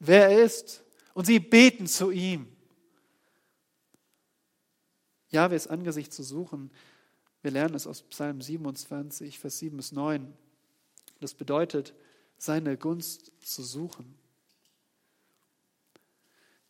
wer 0.00 0.28
er 0.28 0.44
ist, 0.44 0.82
und 1.14 1.24
sie 1.24 1.38
beten 1.38 1.86
zu 1.86 2.10
ihm. 2.10 2.54
Jahwes 5.30 5.66
Angesicht 5.66 6.12
zu 6.12 6.22
suchen, 6.22 6.70
wir 7.42 7.52
lernen 7.52 7.76
es 7.76 7.86
aus 7.86 8.02
Psalm 8.02 8.40
27, 8.40 9.38
Vers 9.38 9.58
7 9.58 9.76
bis 9.76 9.92
9. 9.92 10.32
Das 11.20 11.32
bedeutet, 11.32 11.94
seine 12.38 12.76
Gunst 12.76 13.30
zu 13.40 13.62
suchen 13.62 14.18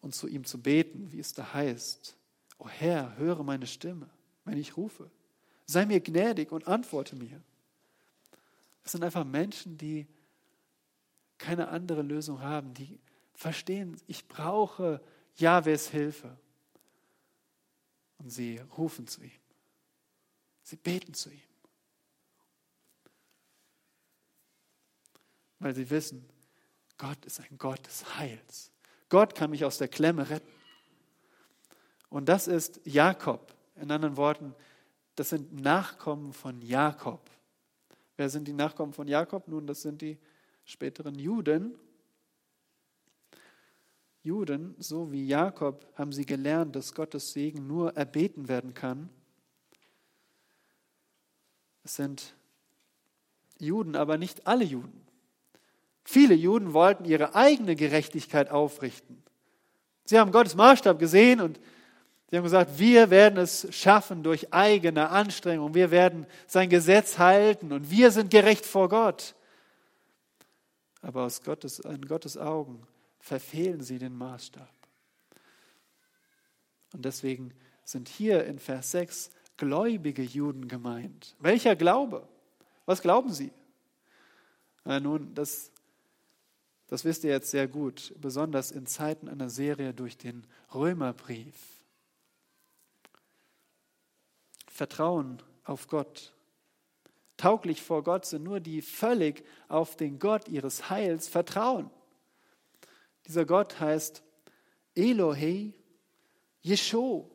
und 0.01 0.15
zu 0.15 0.29
ihm 0.29 0.45
zu 0.45 0.61
beten, 0.61 1.11
wie 1.13 1.19
es 1.19 1.33
da 1.33 1.55
heißt. 1.55 2.17
O 2.59 2.69
Herr, 2.69 3.17
höre 3.17 3.43
meine 3.43 3.67
Stimme, 3.67 4.11
wenn 4.45 4.59
ich 4.59 4.77
rufe. 4.77 5.11
Sei 5.67 5.85
mir 5.85 6.01
gnädig 6.01 6.53
und 6.53 6.67
antworte 6.67 7.17
mir. 7.17 7.43
Es 8.85 8.93
sind 8.93 9.03
einfach 9.03 9.25
Menschen, 9.25 9.77
die 9.77 10.07
keine 11.39 11.69
andere 11.69 12.03
Lösung 12.03 12.41
haben, 12.41 12.73
die 12.73 13.01
verstehen, 13.35 14.01
ich 14.07 14.27
brauche 14.29 15.01
Jahwes 15.37 15.89
Hilfe. 15.89 16.37
Und 18.19 18.31
sie 18.31 18.59
rufen 18.79 19.07
zu 19.07 19.23
ihm. 19.23 19.31
Sie 20.63 20.77
beten 20.77 21.15
zu 21.15 21.31
ihm. 21.31 21.41
Weil 25.59 25.75
sie 25.75 25.91
wissen, 25.91 26.29
Gott 26.99 27.25
ist 27.27 27.41
ein 27.41 27.59
Gott 27.59 27.85
des 27.87 28.17
Heils. 28.17 28.71
Gott 29.09 29.35
kann 29.35 29.51
mich 29.51 29.65
aus 29.65 29.79
der 29.79 29.89
Klemme 29.89 30.29
retten. 30.29 30.51
Und 32.09 32.29
das 32.29 32.49
ist 32.49 32.81
Jakob. 32.85 33.55
In 33.77 33.91
anderen 33.91 34.17
Worten, 34.17 34.55
das 35.17 35.31
sind 35.31 35.61
Nachkommen 35.61 36.33
von 36.33 36.61
Jakob. 36.63 37.31
Wer 38.17 38.31
sind 38.31 38.47
die 38.47 38.53
Nachkommen 38.53 38.93
von 38.93 39.09
Jakob? 39.09 39.49
Nun, 39.49 39.67
das 39.67 39.83
sind 39.83 40.01
die 40.03 40.19
späteren 40.65 41.15
Juden. 41.19 41.75
Juden, 44.23 44.75
so 44.79 45.13
wie 45.13 45.27
Jakob, 45.27 45.87
haben 45.95 46.13
sie 46.13 46.27
gelernt, 46.27 46.77
dass 46.77 46.95
Gottes 46.95 47.33
Segen 47.33 47.67
nur 47.67 47.97
erbeten 47.97 48.49
werden 48.49 48.75
kann. 48.75 49.09
Es 51.85 51.97
sind 51.97 52.35
Juden, 53.59 53.95
aber 53.97 54.19
nicht 54.19 54.47
alle 54.47 54.65
Juden. 54.65 55.07
Viele 56.05 56.35
Juden 56.35 56.73
wollten 56.73 57.05
ihre 57.05 57.35
eigene 57.35 57.77
Gerechtigkeit 57.77 58.51
aufrichten. 58.51 59.23
Sie 60.05 60.19
haben 60.19 60.33
Gottes 60.33 60.55
Maßstab 60.55 60.99
gesehen 60.99 61.41
und 61.41 61.61
sie 62.31 62.37
haben 62.37 62.45
gesagt, 62.45 62.79
wir 62.79 63.11
werden 63.11 63.39
es 63.39 63.67
schaffen 63.75 64.23
durch 64.23 64.53
eigene 64.53 65.11
Anstrengung. 65.11 65.75
Wir 65.75 65.91
werden 65.91 66.27
sein 66.47 66.69
Gesetz 66.69 67.19
halten 67.19 67.73
und 67.73 67.91
wir 67.91 68.11
sind 68.11 68.31
gerecht 68.31 68.67
vor 68.67 68.89
Gott. 68.89 69.35
Aber 71.03 71.23
aus 71.23 71.43
Gottes, 71.43 71.79
in 71.79 72.07
Gottes 72.07 72.37
Augen 72.37 72.87
verfehlen 73.21 73.83
sie 73.83 73.99
den 73.99 74.17
Maßstab. 74.17 74.69
Und 76.93 77.05
deswegen 77.05 77.53
sind 77.85 78.09
hier 78.09 78.45
in 78.45 78.59
Vers 78.59 78.91
6 78.93 79.31
gläubige 79.57 80.23
Juden 80.23 80.69
gemeint. 80.69 81.37
Welcher 81.39 81.77
Glaube? 81.77 82.27
Was 82.87 83.03
glauben 83.03 83.33
sie? 83.33 83.53
Na 84.85 85.01
nun, 85.01 85.35
das, 85.35 85.71
das 86.89 87.05
wisst 87.05 87.25
ihr 87.25 87.31
jetzt 87.31 87.51
sehr 87.51 87.67
gut, 87.67 88.15
besonders 88.21 88.71
in 88.71 88.87
Zeiten 88.87 89.29
einer 89.29 89.51
Serie 89.51 89.93
durch 89.93 90.17
den 90.17 90.47
Römerbrief. 90.75 91.76
Vertrauen 94.77 95.43
auf 95.65 95.89
Gott. 95.89 96.33
Tauglich 97.37 97.83
vor 97.83 98.03
Gott 98.03 98.25
sind 98.25 98.45
nur 98.45 98.61
die 98.61 98.83
völlig 98.83 99.45
auf 99.69 99.97
den 99.97 100.19
Gott 100.19 100.49
ihres 100.49 100.89
Heils 100.91 101.29
vertrauen. 101.29 101.91
Dieser 103.27 103.45
Gott 103.45 103.81
heißt 103.81 104.23
Elohe 104.95 105.73
Yesho. 106.63 107.31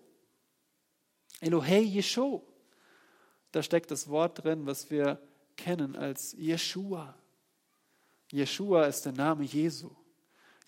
Elohe 1.39 1.81
Yesho. 1.81 2.43
Da 3.51 3.61
steckt 3.61 3.91
das 3.91 4.07
Wort 4.07 4.43
drin, 4.43 4.65
was 4.65 4.89
wir 4.89 5.19
kennen 5.57 5.95
als 5.95 6.33
Yeshua. 6.33 7.15
Yeshua 8.31 8.85
ist 8.85 9.05
der 9.05 9.13
Name 9.13 9.43
Jesu. 9.43 9.91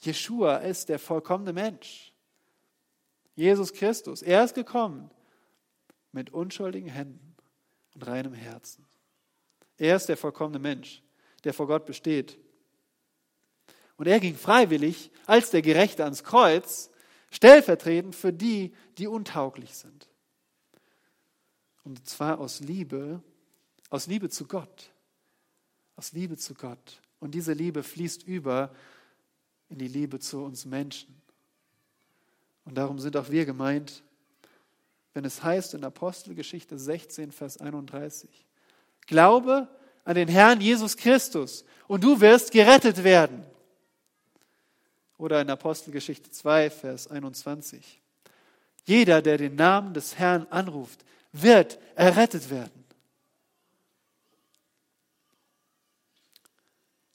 Yeshua 0.02 0.58
ist 0.58 0.90
der 0.90 1.00
vollkommene 1.00 1.54
Mensch. 1.54 2.14
Jesus 3.36 3.74
Christus, 3.74 4.22
er 4.22 4.44
ist 4.44 4.54
gekommen 4.54 5.10
mit 6.14 6.30
unschuldigen 6.32 6.90
Händen 6.90 7.36
und 7.94 8.08
reinem 8.08 8.34
Herzen. 8.34 8.86
Er 9.78 9.98
ist 9.98 10.08
der 10.08 10.18
vollkommene 10.18 10.60
Mensch, 10.60 11.04
der 11.44 11.54
vor 11.54 11.68
Gott 11.68 11.86
besteht. 11.86 12.40
Und 13.98 14.08
er 14.08 14.20
ging 14.20 14.36
freiwillig 14.36 15.12
als 15.26 15.50
der 15.50 15.62
Gerechte 15.62 16.04
ans 16.04 16.24
Kreuz, 16.24 16.90
stellvertretend 17.32 18.16
für 18.16 18.32
die, 18.32 18.74
die 18.98 19.08
untauglich 19.08 19.76
sind. 19.76 20.08
Und 21.84 22.08
zwar 22.08 22.40
aus 22.40 22.60
Liebe, 22.60 23.22
aus 23.90 24.08
Liebe 24.08 24.30
zu 24.30 24.46
Gott. 24.46 24.92
Aus 25.96 26.14
Liebe 26.14 26.38
zu 26.38 26.54
Gott. 26.54 27.02
Und 27.20 27.32
diese 27.32 27.54
Liebe 27.54 27.84
fließt 27.84 28.24
über 28.24 28.74
in 29.70 29.80
die 29.80 29.88
Liebe 29.88 30.20
zu 30.20 30.44
uns 30.44 30.66
Menschen. 30.66 31.22
Und 32.66 32.76
darum 32.76 33.00
sind 33.00 33.18
auch 33.18 33.30
wir 33.30 33.46
gemeint, 33.46 34.04
wenn 35.14 35.26
es 35.26 35.44
heißt 35.44 35.74
in 35.76 35.84
Apostelgeschichte 35.84 36.78
16, 36.78 37.32
Vers 37.32 37.58
31, 37.58 38.46
Glaube 39.06 39.68
an 40.04 40.16
den 40.16 40.28
Herrn 40.28 40.60
Jesus 40.60 40.98
Christus 40.98 41.66
und 41.88 42.04
du 42.04 42.20
wirst 42.20 42.52
gerettet 42.52 43.04
werden. 43.04 43.46
Oder 45.18 45.42
in 45.42 45.50
Apostelgeschichte 45.50 46.32
2, 46.32 46.70
Vers 46.70 47.08
21. 47.08 48.02
Jeder, 48.86 49.22
der 49.22 49.38
den 49.38 49.56
Namen 49.56 49.94
des 49.94 50.18
Herrn 50.18 50.48
anruft, 50.50 51.06
wird 51.32 51.80
errettet 51.96 52.50
werden. 52.50 52.84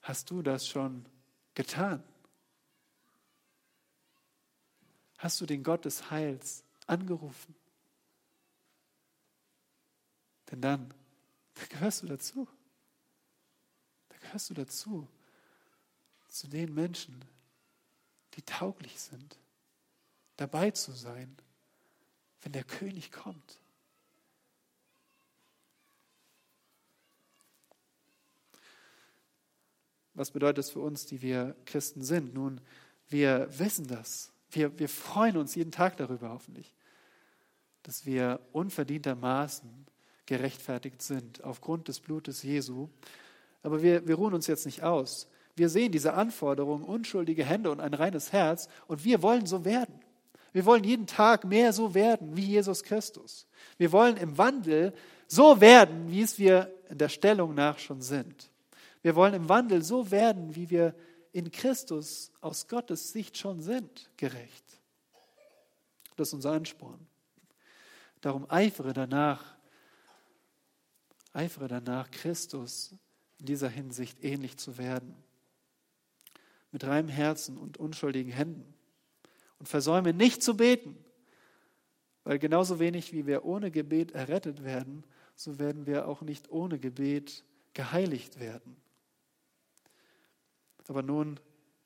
Hast 0.01 0.31
du 0.31 0.41
das 0.41 0.67
schon 0.67 1.05
getan? 1.53 2.03
Hast 5.19 5.39
du 5.41 5.45
den 5.45 5.61
Gott 5.61 5.85
des 5.85 6.09
Heils 6.09 6.63
angerufen? 6.87 7.53
Denn 10.51 10.61
dann, 10.61 10.93
da 11.55 11.65
gehörst 11.67 12.03
du 12.03 12.07
dazu. 12.07 12.47
Da 14.09 14.17
gehörst 14.17 14.49
du 14.49 14.53
dazu. 14.53 15.07
Zu 16.27 16.47
den 16.47 16.73
Menschen, 16.73 17.25
die 18.35 18.43
tauglich 18.43 18.99
sind, 18.99 19.37
dabei 20.37 20.71
zu 20.71 20.91
sein, 20.91 21.35
wenn 22.41 22.51
der 22.51 22.63
König 22.63 23.11
kommt. 23.11 23.59
Was 30.13 30.31
bedeutet 30.31 30.65
es 30.65 30.69
für 30.69 30.81
uns, 30.81 31.05
die 31.05 31.21
wir 31.21 31.55
Christen 31.65 32.03
sind? 32.03 32.33
Nun, 32.33 32.61
wir 33.07 33.47
wissen 33.57 33.87
das. 33.87 34.31
Wir, 34.51 34.77
wir 34.77 34.89
freuen 34.89 35.37
uns 35.37 35.55
jeden 35.55 35.71
Tag 35.71 35.97
darüber 35.97 36.29
hoffentlich, 36.29 36.73
dass 37.83 38.05
wir 38.05 38.39
unverdientermaßen 38.51 39.87
gerechtfertigt 40.29 41.01
sind 41.01 41.43
aufgrund 41.43 41.87
des 41.87 41.99
Blutes 41.99 42.43
Jesu. 42.43 42.87
Aber 43.63 43.81
wir, 43.81 44.07
wir 44.07 44.15
ruhen 44.15 44.35
uns 44.35 44.45
jetzt 44.45 44.67
nicht 44.67 44.83
aus. 44.83 45.27
Wir 45.55 45.69
sehen 45.69 45.91
diese 45.91 46.13
Anforderung, 46.13 46.83
unschuldige 46.83 47.43
Hände 47.43 47.71
und 47.71 47.79
ein 47.79 47.95
reines 47.95 48.31
Herz, 48.31 48.69
und 48.87 49.03
wir 49.03 49.23
wollen 49.23 49.47
so 49.47 49.65
werden. 49.65 49.99
Wir 50.53 50.65
wollen 50.65 50.83
jeden 50.83 51.07
Tag 51.07 51.45
mehr 51.45 51.73
so 51.73 51.95
werden 51.95 52.37
wie 52.37 52.45
Jesus 52.45 52.83
Christus. 52.83 53.47
Wir 53.77 53.91
wollen 53.91 54.17
im 54.17 54.37
Wandel 54.37 54.93
so 55.27 55.59
werden, 55.61 56.11
wie 56.11 56.21
es 56.21 56.37
wir 56.37 56.73
in 56.89 56.99
der 56.99 57.09
Stellung 57.09 57.55
nach 57.55 57.79
schon 57.79 58.01
sind. 58.01 58.51
Wir 59.01 59.15
wollen 59.15 59.33
im 59.33 59.49
Wandel 59.49 59.81
so 59.83 60.11
werden, 60.11 60.55
wie 60.55 60.69
wir 60.69 60.93
in 61.31 61.51
Christus 61.51 62.31
aus 62.39 62.67
Gottes 62.67 63.11
Sicht 63.11 63.35
schon 63.35 63.61
sind, 63.61 64.09
gerecht. 64.15 64.65
Das 66.15 66.29
ist 66.29 66.33
unser 66.35 66.51
Ansporn. 66.51 66.99
Darum 68.21 68.45
eifere 68.49 68.93
danach, 68.93 69.58
eifere 71.33 71.67
danach, 71.67 72.11
Christus 72.11 72.95
in 73.39 73.45
dieser 73.45 73.69
Hinsicht 73.69 74.23
ähnlich 74.23 74.57
zu 74.57 74.77
werden 74.77 75.15
mit 76.71 76.83
reinem 76.83 77.09
Herzen 77.09 77.57
und 77.57 77.77
unschuldigen 77.77 78.31
Händen. 78.31 78.73
Und 79.57 79.67
versäume 79.67 80.13
nicht 80.13 80.41
zu 80.41 80.55
beten, 80.55 80.97
weil 82.23 82.39
genauso 82.39 82.79
wenig 82.79 83.11
wie 83.11 83.25
wir 83.25 83.43
ohne 83.43 83.71
Gebet 83.71 84.11
errettet 84.11 84.63
werden, 84.63 85.03
so 85.35 85.59
werden 85.59 85.85
wir 85.85 86.07
auch 86.07 86.21
nicht 86.21 86.51
ohne 86.51 86.79
Gebet 86.79 87.43
geheiligt 87.73 88.39
werden. 88.39 88.75
Aber 90.87 91.01
nun 91.03 91.39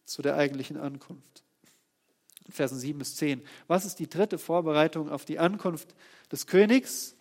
zu 0.05 0.21
der 0.21 0.35
eigentlichen 0.35 0.77
Ankunft. 0.77 1.43
Versen 2.49 2.77
7 2.77 2.99
bis 2.99 3.15
10. 3.15 3.41
Was 3.67 3.85
ist 3.85 3.99
die 3.99 4.09
dritte 4.09 4.37
Vorbereitung 4.37 5.09
auf 5.09 5.25
die 5.25 5.39
Ankunft 5.39 5.95
des 6.31 6.45
Königs? 6.45 7.15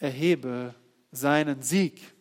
Erhebe 0.00 0.74
seinen 1.12 1.62
Sieg. 1.62 2.12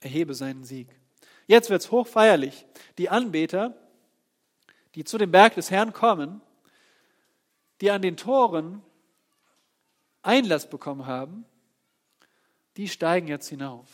erhebe 0.00 0.34
seinen 0.34 0.64
Sieg. 0.64 0.88
Jetzt 1.46 1.70
wird 1.70 1.82
es 1.82 1.90
hochfeierlich. 1.90 2.66
Die 2.98 3.08
Anbeter, 3.08 3.74
die 4.94 5.04
zu 5.04 5.18
dem 5.18 5.30
Berg 5.30 5.54
des 5.54 5.70
Herrn 5.70 5.92
kommen, 5.92 6.40
die 7.80 7.90
an 7.90 8.02
den 8.02 8.16
Toren 8.16 8.82
Einlass 10.22 10.68
bekommen 10.68 11.06
haben, 11.06 11.44
die 12.76 12.88
steigen 12.88 13.28
jetzt 13.28 13.48
hinauf. 13.48 13.88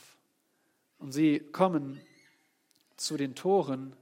Und 0.99 1.13
sie 1.13 1.39
kommen 1.39 2.01
zu 2.97 3.17
den 3.17 3.35
Toren 3.35 3.95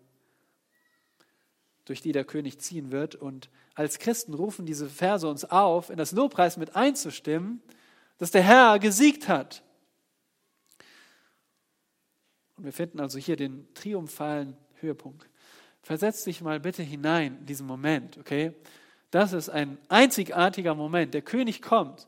durch 1.85 2.01
die 2.01 2.13
der 2.13 2.25
König 2.25 2.59
ziehen 2.61 2.93
wird. 2.93 3.15
Und 3.15 3.51
als 3.75 3.99
Christen 3.99 4.35
rufen 4.35 4.67
diese 4.67 4.89
Verse 4.89 5.27
uns 5.29 5.45
auf, 5.45 5.91
in 5.91 5.97
das 5.97 6.13
Lobpreis 6.13 6.57
mit 6.57 6.77
einzustimmen, 6.77 7.63
dass 8.19 8.31
der 8.31 8.43
Herr 8.43 8.79
gesiegt 8.79 9.29
hat. 9.29 9.63
Und 12.57 12.65
wir 12.65 12.73
finden 12.73 13.01
also 13.01 13.19
hier 13.19 13.37
den 13.37 13.67
triumphalen 13.75 14.57
Höhepunkt. 14.75 15.29
Versetz 15.83 16.23
dich 16.25 16.41
mal 16.41 16.61
bitte 16.61 16.83
hinein 16.83 17.39
in 17.41 17.47
diesen 17.47 17.67
Moment, 17.67 18.19
okay? 18.19 18.53
Das 19.11 19.33
ist 19.33 19.49
ein 19.49 19.79
einzigartiger 19.89 20.75
Moment. 20.75 21.13
Der 21.13 21.23
König 21.23 21.61
kommt. 21.61 22.07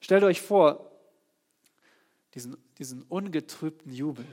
Stellt 0.00 0.24
euch 0.24 0.42
vor, 0.42 0.90
diesen, 2.34 2.56
diesen 2.78 3.02
ungetrübten 3.02 3.92
Jubel, 3.92 4.26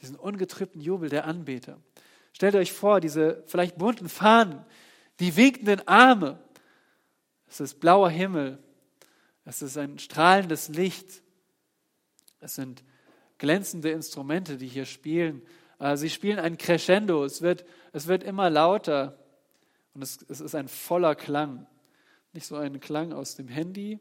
diesen 0.00 0.16
ungetrübten 0.16 0.80
Jubel 0.80 1.08
der 1.08 1.24
Anbeter. 1.24 1.78
Stellt 2.34 2.56
euch 2.56 2.72
vor, 2.72 3.00
diese 3.00 3.42
vielleicht 3.46 3.78
bunten 3.78 4.08
Fahnen, 4.08 4.64
die 5.20 5.36
winkenden 5.36 5.86
Arme. 5.86 6.38
Es 7.48 7.60
ist 7.60 7.78
blauer 7.78 8.10
Himmel. 8.10 8.58
Es 9.44 9.62
ist 9.62 9.78
ein 9.78 9.98
strahlendes 9.98 10.68
Licht. 10.68 11.22
Es 12.40 12.56
sind 12.56 12.82
glänzende 13.38 13.90
Instrumente, 13.90 14.56
die 14.56 14.66
hier 14.66 14.84
spielen. 14.84 15.42
Äh, 15.78 15.96
sie 15.96 16.10
spielen 16.10 16.40
ein 16.40 16.58
Crescendo. 16.58 17.24
Es 17.24 17.40
wird, 17.40 17.64
es 17.92 18.08
wird 18.08 18.24
immer 18.24 18.50
lauter. 18.50 19.16
Und 19.94 20.02
es, 20.02 20.18
es 20.28 20.40
ist 20.40 20.56
ein 20.56 20.66
voller 20.66 21.14
Klang. 21.14 21.68
Nicht 22.32 22.46
so 22.46 22.56
ein 22.56 22.80
Klang 22.80 23.12
aus 23.12 23.36
dem 23.36 23.46
Handy, 23.46 24.00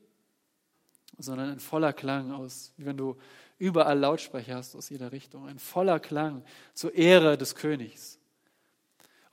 sondern 1.19 1.51
ein 1.51 1.59
voller 1.59 1.93
Klang 1.93 2.31
aus, 2.31 2.73
wie 2.77 2.85
wenn 2.85 2.97
du 2.97 3.15
überall 3.59 3.99
Lautsprecher 3.99 4.55
hast 4.55 4.75
aus 4.75 4.89
jeder 4.89 5.11
Richtung. 5.11 5.47
Ein 5.47 5.59
voller 5.59 5.99
Klang 5.99 6.43
zur 6.73 6.95
Ehre 6.95 7.37
des 7.37 7.53
Königs. 7.53 8.19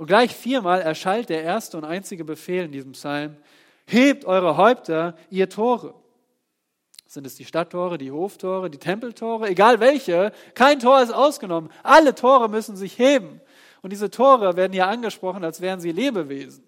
Und 0.00 0.06
gleich 0.06 0.34
viermal 0.34 0.80
erschallt 0.80 1.28
der 1.28 1.42
erste 1.42 1.76
und 1.76 1.84
einzige 1.84 2.24
Befehl 2.24 2.64
in 2.64 2.72
diesem 2.72 2.92
Psalm, 2.92 3.36
hebt 3.84 4.24
eure 4.24 4.56
Häupter, 4.56 5.14
ihr 5.28 5.50
Tore. 5.50 5.92
Sind 7.06 7.26
es 7.26 7.34
die 7.34 7.44
Stadttore, 7.44 7.98
die 7.98 8.10
Hoftore, 8.10 8.70
die 8.70 8.78
Tempeltore, 8.78 9.50
egal 9.50 9.78
welche, 9.78 10.32
kein 10.54 10.80
Tor 10.80 11.02
ist 11.02 11.12
ausgenommen. 11.12 11.70
Alle 11.82 12.14
Tore 12.14 12.48
müssen 12.48 12.76
sich 12.76 12.98
heben. 12.98 13.42
Und 13.82 13.92
diese 13.92 14.10
Tore 14.10 14.56
werden 14.56 14.72
hier 14.72 14.88
angesprochen, 14.88 15.44
als 15.44 15.60
wären 15.60 15.80
sie 15.80 15.92
Lebewesen. 15.92 16.64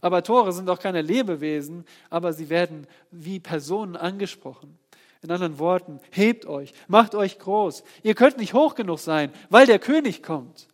Aber 0.00 0.24
Tore 0.24 0.50
sind 0.52 0.68
auch 0.68 0.80
keine 0.80 1.02
Lebewesen, 1.02 1.84
aber 2.10 2.32
sie 2.32 2.50
werden 2.50 2.88
wie 3.12 3.38
Personen 3.38 3.94
angesprochen. 3.94 4.76
In 5.22 5.30
anderen 5.30 5.60
Worten, 5.60 6.00
hebt 6.10 6.46
euch, 6.46 6.72
macht 6.88 7.14
euch 7.14 7.38
groß. 7.38 7.84
Ihr 8.02 8.16
könnt 8.16 8.38
nicht 8.38 8.54
hoch 8.54 8.74
genug 8.74 8.98
sein, 8.98 9.32
weil 9.50 9.66
der 9.66 9.78
König 9.78 10.24
kommt. 10.24 10.66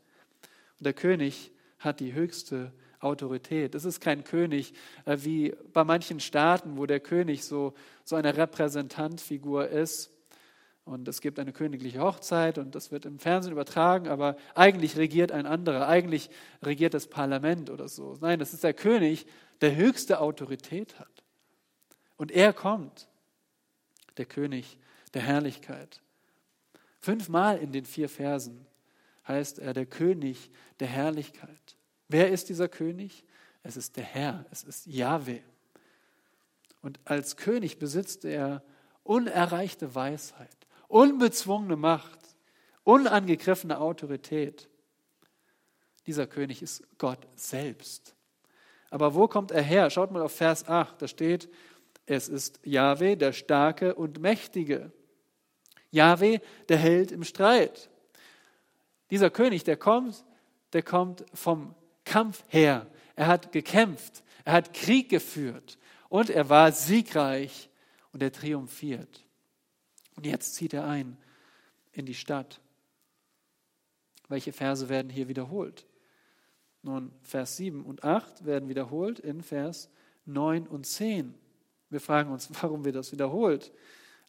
Und 0.78 0.86
der 0.86 0.94
König 0.94 1.52
hat 1.79 2.01
die 2.01 2.12
höchste 2.12 2.72
Autorität. 3.01 3.74
Es 3.74 3.85
ist 3.85 4.01
kein 4.01 4.24
König 4.24 4.74
äh, 5.05 5.18
wie 5.20 5.55
bei 5.72 5.85
manchen 5.85 6.20
Staaten, 6.20 6.76
wo 6.76 6.87
der 6.87 7.01
König 7.01 7.45
so, 7.45 7.74
so 8.05 8.16
eine 8.16 8.37
Repräsentantfigur 8.37 9.68
ist. 9.68 10.12
Und 10.85 11.07
es 11.07 11.20
gibt 11.20 11.39
eine 11.39 11.53
königliche 11.53 12.01
Hochzeit 12.01 12.57
und 12.57 12.74
das 12.74 12.91
wird 12.91 13.05
im 13.05 13.18
Fernsehen 13.18 13.53
übertragen, 13.53 14.09
aber 14.09 14.37
eigentlich 14.55 14.97
regiert 14.97 15.33
ein 15.33 15.45
anderer, 15.45 15.87
eigentlich 15.87 16.31
regiert 16.62 16.95
das 16.95 17.09
Parlament 17.09 17.68
oder 17.68 17.89
so. 17.89 18.16
Nein, 18.22 18.39
das 18.39 18.55
ist 18.55 18.64
der 18.64 18.72
König, 18.72 19.26
der 19.61 19.76
höchste 19.76 20.18
Autorität 20.18 20.99
hat. 20.99 21.24
Und 22.16 22.33
er 22.33 22.55
kommt 22.55 23.07
der 24.16 24.24
König 24.24 24.79
der 25.12 25.22
Herrlichkeit. 25.22 26.01
Fünfmal 27.01 27.59
in 27.59 27.70
den 27.70 27.85
vier 27.85 28.09
Versen 28.09 28.66
heißt 29.29 29.59
er 29.59 29.74
der 29.74 29.87
König 29.87 30.51
der 30.81 30.89
Herrlichkeit. 30.89 31.76
Wer 32.09 32.31
ist 32.31 32.49
dieser 32.49 32.68
König? 32.68 33.24
Es 33.62 33.76
ist 33.76 33.97
der 33.97 34.05
Herr, 34.05 34.47
es 34.51 34.64
ist 34.64 34.87
Yahweh. 34.87 35.43
Und 36.81 36.99
als 37.05 37.37
König 37.37 37.79
besitzt 37.79 38.24
er 38.24 38.62
unerreichte 39.03 39.95
Weisheit, 39.95 40.57
unbezwungene 40.87 41.76
Macht, 41.76 42.18
unangegriffene 42.85 43.79
Autorität. 43.79 44.68
Dieser 46.07 46.26
König 46.26 46.62
ist 46.62 46.83
Gott 46.97 47.26
selbst. 47.35 48.14
Aber 48.91 49.14
wo 49.14 49.29
kommt 49.29 49.51
er 49.51 49.62
her? 49.62 49.91
Schaut 49.91 50.11
mal 50.11 50.22
auf 50.22 50.35
Vers 50.35 50.66
8, 50.66 51.03
da 51.03 51.09
steht, 51.09 51.51
es 52.07 52.29
ist 52.29 52.61
Jahwe, 52.64 53.18
der 53.18 53.35
Starke 53.35 53.95
und 53.95 54.20
Mächtige. 54.20 54.93
Jahwe, 55.91 56.41
der 56.68 56.79
Held 56.79 57.12
im 57.12 57.24
Streit. 57.24 57.91
Dieser 59.11 59.30
König, 59.30 59.64
der 59.64 59.76
kommt, 59.76 60.24
der 60.72 60.82
kommt 60.82 61.24
vom 61.32 61.74
Kampf 62.04 62.44
her. 62.48 62.86
Er 63.16 63.26
hat 63.26 63.52
gekämpft, 63.52 64.22
er 64.44 64.52
hat 64.52 64.74
Krieg 64.74 65.09
geführt 65.09 65.78
und 66.09 66.30
er 66.30 66.48
war 66.48 66.72
siegreich 66.72 67.68
und 68.12 68.22
er 68.22 68.32
triumphiert. 68.32 69.24
Und 70.16 70.26
jetzt 70.26 70.54
zieht 70.54 70.74
er 70.74 70.86
ein 70.86 71.16
in 71.92 72.06
die 72.06 72.14
Stadt. 72.14 72.61
Welche 74.28 74.52
Verse 74.52 74.88
werden 74.88 75.11
hier 75.11 75.28
wiederholt? 75.28 75.86
Nun, 76.82 77.12
Vers 77.22 77.56
7 77.56 77.84
und 77.84 78.04
8 78.04 78.44
werden 78.44 78.68
wiederholt 78.68 79.18
in 79.18 79.42
Vers 79.42 79.90
9 80.26 80.66
und 80.66 80.86
10. 80.86 81.34
Wir 81.90 82.00
fragen 82.00 82.30
uns, 82.30 82.48
warum 82.62 82.84
wird 82.84 82.96
das 82.96 83.12
wiederholt? 83.12 83.72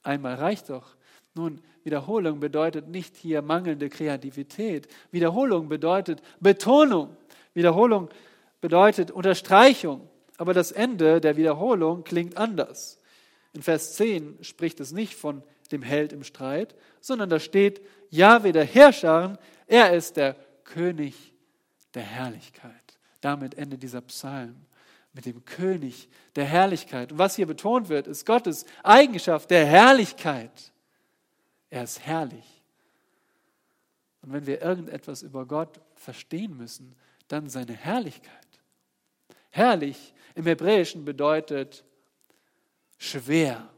Einmal 0.04 0.36
reicht 0.36 0.70
doch. 0.70 0.96
Nun, 1.36 1.62
Wiederholung 1.84 2.40
bedeutet 2.40 2.88
nicht 2.88 3.16
hier 3.16 3.42
mangelnde 3.42 3.90
Kreativität. 3.90 4.88
Wiederholung 5.12 5.70
bedeutet 5.70 6.22
Betonung. 6.40 7.16
Wiederholung 7.54 8.10
bedeutet 8.62 9.12
Unterstreichung. 9.12 10.08
Aber 10.38 10.54
das 10.54 10.72
Ende 10.72 11.22
der 11.22 11.38
Wiederholung 11.38 12.04
klingt 12.04 12.38
anders. 12.38 13.00
In 13.54 13.62
Vers 13.62 13.94
10 13.94 14.44
spricht 14.44 14.80
es 14.80 14.92
nicht 14.92 15.16
von 15.16 15.44
dem 15.72 15.82
Held 15.82 16.14
im 16.14 16.24
Streit, 16.24 16.76
sondern 17.02 17.30
da 17.30 17.40
steht, 17.40 17.82
Jahwe 18.10 18.52
der 18.52 18.66
Herrscher, 18.66 19.38
er 19.68 19.94
ist 19.94 20.18
der 20.18 20.36
König 20.64 21.34
der 21.94 22.04
Herrlichkeit. 22.04 22.72
Damit 23.22 23.56
endet 23.56 23.84
dieser 23.84 24.02
Psalm 24.02 24.56
mit 25.14 25.26
dem 25.26 25.44
König 25.46 26.10
der 26.36 26.46
Herrlichkeit. 26.46 27.12
Und 27.12 27.18
was 27.18 27.36
hier 27.36 27.48
betont 27.48 27.90
wird, 27.90 28.08
ist 28.08 28.26
Gottes 28.26 28.66
Eigenschaft 28.84 29.50
der 29.52 29.66
Herrlichkeit. 29.66 30.72
Er 31.70 31.84
ist 31.84 32.00
herrlich. 32.00 32.62
Und 34.22 34.34
wenn 34.34 34.46
wir 34.46 34.62
irgendetwas 34.62 35.22
über 35.22 35.46
Gott 35.46 35.80
verstehen 35.96 36.58
müssen, 36.58 36.96
dann 37.28 37.50
seine 37.50 37.74
Herrlichkeit. 37.74 38.48
Herrlich 39.50 40.14
im 40.36 40.46
Hebräischen 40.46 41.06
bedeutet 41.06 41.84
schwer. 42.98 43.70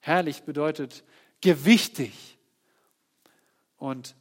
Herrlich 0.00 0.42
bedeutet 0.42 1.04
gewichtig. 1.40 2.38
Und 3.76 4.14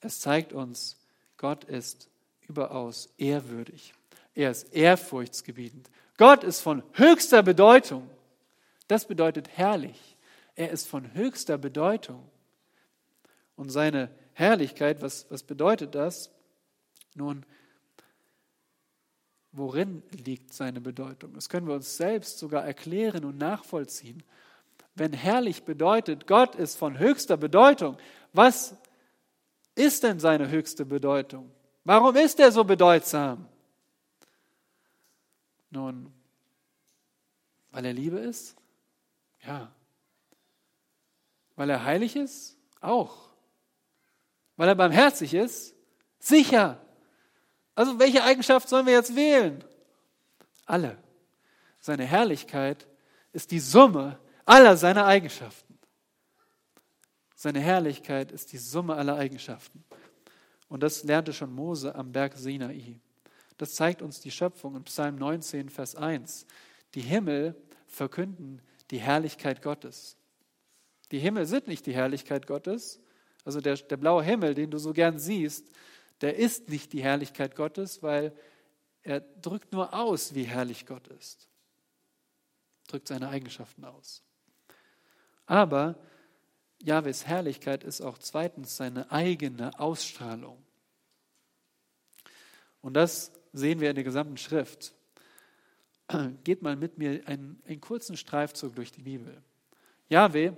es 0.00 0.20
zeigt 0.20 0.52
uns, 0.52 0.96
Gott 1.36 1.64
ist 1.64 2.08
überaus 2.48 3.08
ehrwürdig. 3.18 3.94
Er 4.34 4.50
ist 4.50 4.72
ehrfurchtsgebietend. 4.72 5.90
Gott 6.16 6.44
ist 6.44 6.60
von 6.60 6.82
höchster 6.92 7.42
Bedeutung. 7.42 8.08
Das 8.88 9.06
bedeutet 9.06 9.48
herrlich. 9.56 10.11
Er 10.54 10.70
ist 10.70 10.88
von 10.88 11.14
höchster 11.14 11.58
Bedeutung. 11.58 12.28
Und 13.56 13.70
seine 13.70 14.10
Herrlichkeit, 14.32 15.02
was, 15.02 15.30
was 15.30 15.42
bedeutet 15.42 15.94
das? 15.94 16.30
Nun, 17.14 17.44
worin 19.52 20.02
liegt 20.10 20.52
seine 20.52 20.80
Bedeutung? 20.80 21.34
Das 21.34 21.48
können 21.48 21.66
wir 21.66 21.74
uns 21.74 21.96
selbst 21.96 22.38
sogar 22.38 22.64
erklären 22.64 23.24
und 23.24 23.38
nachvollziehen. 23.38 24.22
Wenn 24.94 25.12
herrlich 25.12 25.64
bedeutet, 25.64 26.26
Gott 26.26 26.54
ist 26.54 26.76
von 26.76 26.98
höchster 26.98 27.36
Bedeutung, 27.36 27.96
was 28.32 28.74
ist 29.74 30.02
denn 30.02 30.18
seine 30.20 30.50
höchste 30.50 30.84
Bedeutung? 30.84 31.50
Warum 31.84 32.14
ist 32.16 32.38
er 32.40 32.52
so 32.52 32.64
bedeutsam? 32.64 33.48
Nun, 35.70 36.12
weil 37.70 37.86
er 37.86 37.92
Liebe 37.92 38.18
ist? 38.18 38.56
Ja. 39.42 39.72
Weil 41.56 41.70
er 41.70 41.84
heilig 41.84 42.16
ist? 42.16 42.56
Auch. 42.80 43.32
Weil 44.56 44.68
er 44.68 44.74
barmherzig 44.74 45.34
ist? 45.34 45.74
Sicher. 46.18 46.80
Also 47.74 47.98
welche 47.98 48.22
Eigenschaft 48.22 48.68
sollen 48.68 48.86
wir 48.86 48.92
jetzt 48.92 49.16
wählen? 49.16 49.64
Alle. 50.66 50.98
Seine 51.80 52.04
Herrlichkeit 52.04 52.86
ist 53.32 53.50
die 53.50 53.60
Summe 53.60 54.18
aller 54.44 54.76
seiner 54.76 55.06
Eigenschaften. 55.06 55.78
Seine 57.34 57.60
Herrlichkeit 57.60 58.30
ist 58.30 58.52
die 58.52 58.58
Summe 58.58 58.94
aller 58.94 59.16
Eigenschaften. 59.16 59.84
Und 60.68 60.82
das 60.82 61.02
lernte 61.02 61.32
schon 61.32 61.52
Mose 61.52 61.94
am 61.94 62.12
Berg 62.12 62.36
Sinai. 62.36 63.00
Das 63.58 63.74
zeigt 63.74 64.00
uns 64.00 64.20
die 64.20 64.30
Schöpfung 64.30 64.76
in 64.76 64.84
Psalm 64.84 65.16
19, 65.16 65.68
Vers 65.68 65.96
1. 65.96 66.46
Die 66.94 67.00
Himmel 67.00 67.60
verkünden 67.86 68.62
die 68.90 68.98
Herrlichkeit 68.98 69.62
Gottes. 69.62 70.16
Die 71.12 71.18
Himmel 71.18 71.46
sind 71.46 71.68
nicht 71.68 71.86
die 71.86 71.94
Herrlichkeit 71.94 72.46
Gottes. 72.46 73.00
Also 73.44 73.60
der, 73.60 73.76
der 73.76 73.98
blaue 73.98 74.24
Himmel, 74.24 74.54
den 74.54 74.70
du 74.70 74.78
so 74.78 74.92
gern 74.92 75.18
siehst, 75.18 75.70
der 76.22 76.36
ist 76.36 76.68
nicht 76.68 76.92
die 76.92 77.02
Herrlichkeit 77.02 77.54
Gottes, 77.54 78.02
weil 78.02 78.32
er 79.02 79.20
drückt 79.20 79.72
nur 79.72 79.92
aus, 79.92 80.34
wie 80.34 80.44
herrlich 80.44 80.86
Gott 80.86 81.08
ist. 81.08 81.48
Drückt 82.88 83.08
seine 83.08 83.28
Eigenschaften 83.28 83.84
aus. 83.84 84.22
Aber 85.46 85.98
Jahwes 86.80 87.26
Herrlichkeit 87.26 87.84
ist 87.84 88.00
auch 88.00 88.18
zweitens 88.18 88.76
seine 88.76 89.10
eigene 89.12 89.78
Ausstrahlung. 89.78 90.64
Und 92.80 92.94
das 92.94 93.32
sehen 93.52 93.80
wir 93.80 93.90
in 93.90 93.96
der 93.96 94.04
gesamten 94.04 94.36
Schrift. 94.36 94.94
Geht 96.44 96.62
mal 96.62 96.76
mit 96.76 96.96
mir 96.96 97.26
einen, 97.26 97.60
einen 97.66 97.80
kurzen 97.80 98.16
Streifzug 98.16 98.74
durch 98.76 98.92
die 98.92 99.02
Bibel. 99.02 99.42
Jahwe 100.08 100.56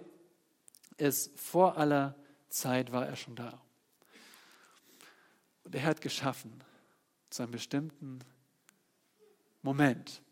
ist 0.96 1.38
vor 1.38 1.76
aller 1.76 2.14
Zeit 2.48 2.92
war 2.92 3.06
er 3.06 3.16
schon 3.16 3.36
da. 3.36 3.60
Und 5.64 5.74
er 5.74 5.84
hat 5.84 6.00
geschaffen 6.00 6.62
zu 7.30 7.42
einem 7.42 7.52
bestimmten 7.52 8.20
Moment. 9.62 10.22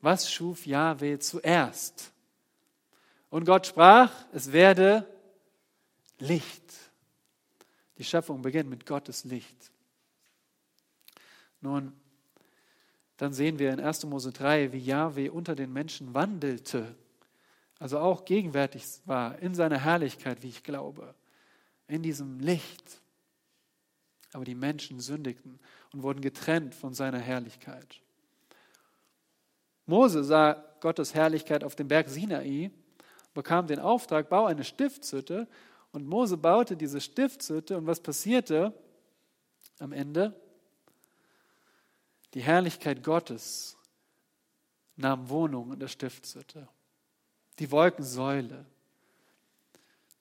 Was 0.00 0.30
schuf 0.30 0.66
Jahwe 0.66 1.18
zuerst? 1.18 2.12
Und 3.30 3.44
Gott 3.44 3.66
sprach, 3.66 4.12
es 4.32 4.52
werde 4.52 5.06
Licht. 6.18 6.74
Die 7.98 8.04
Schöpfung 8.04 8.42
beginnt 8.42 8.70
mit 8.70 8.86
Gottes 8.86 9.24
Licht. 9.24 9.72
Nun, 11.60 11.92
dann 13.16 13.32
sehen 13.32 13.58
wir 13.58 13.72
in 13.72 13.80
1. 13.80 14.04
Mose 14.04 14.30
3, 14.30 14.72
wie 14.72 14.78
Jahwe 14.78 15.32
unter 15.32 15.56
den 15.56 15.72
Menschen 15.72 16.14
wandelte, 16.14 16.94
also 17.78 17.98
auch 17.98 18.24
gegenwärtig 18.24 18.84
war 19.04 19.38
in 19.38 19.54
seiner 19.54 19.78
Herrlichkeit, 19.78 20.42
wie 20.42 20.48
ich 20.48 20.64
glaube, 20.64 21.14
in 21.86 22.02
diesem 22.02 22.40
Licht. 22.40 23.00
Aber 24.32 24.44
die 24.44 24.54
Menschen 24.54 25.00
sündigten 25.00 25.58
und 25.92 26.02
wurden 26.02 26.20
getrennt 26.20 26.74
von 26.74 26.92
seiner 26.92 27.18
Herrlichkeit. 27.18 28.00
Mose 29.86 30.22
sah 30.22 30.64
Gottes 30.80 31.14
Herrlichkeit 31.14 31.64
auf 31.64 31.74
dem 31.74 31.88
Berg 31.88 32.08
Sinai, 32.08 32.70
bekam 33.32 33.66
den 33.66 33.78
Auftrag, 33.78 34.28
bau 34.28 34.46
eine 34.46 34.64
Stiftshütte. 34.64 35.48
Und 35.92 36.06
Mose 36.06 36.36
baute 36.36 36.76
diese 36.76 37.00
Stiftshütte. 37.00 37.78
Und 37.78 37.86
was 37.86 38.00
passierte 38.00 38.74
am 39.78 39.92
Ende? 39.92 40.38
Die 42.34 42.42
Herrlichkeit 42.42 43.02
Gottes 43.02 43.78
nahm 44.96 45.30
Wohnung 45.30 45.72
in 45.72 45.78
der 45.78 45.88
Stiftshütte. 45.88 46.68
Die 47.58 47.70
Wolkensäule, 47.70 48.64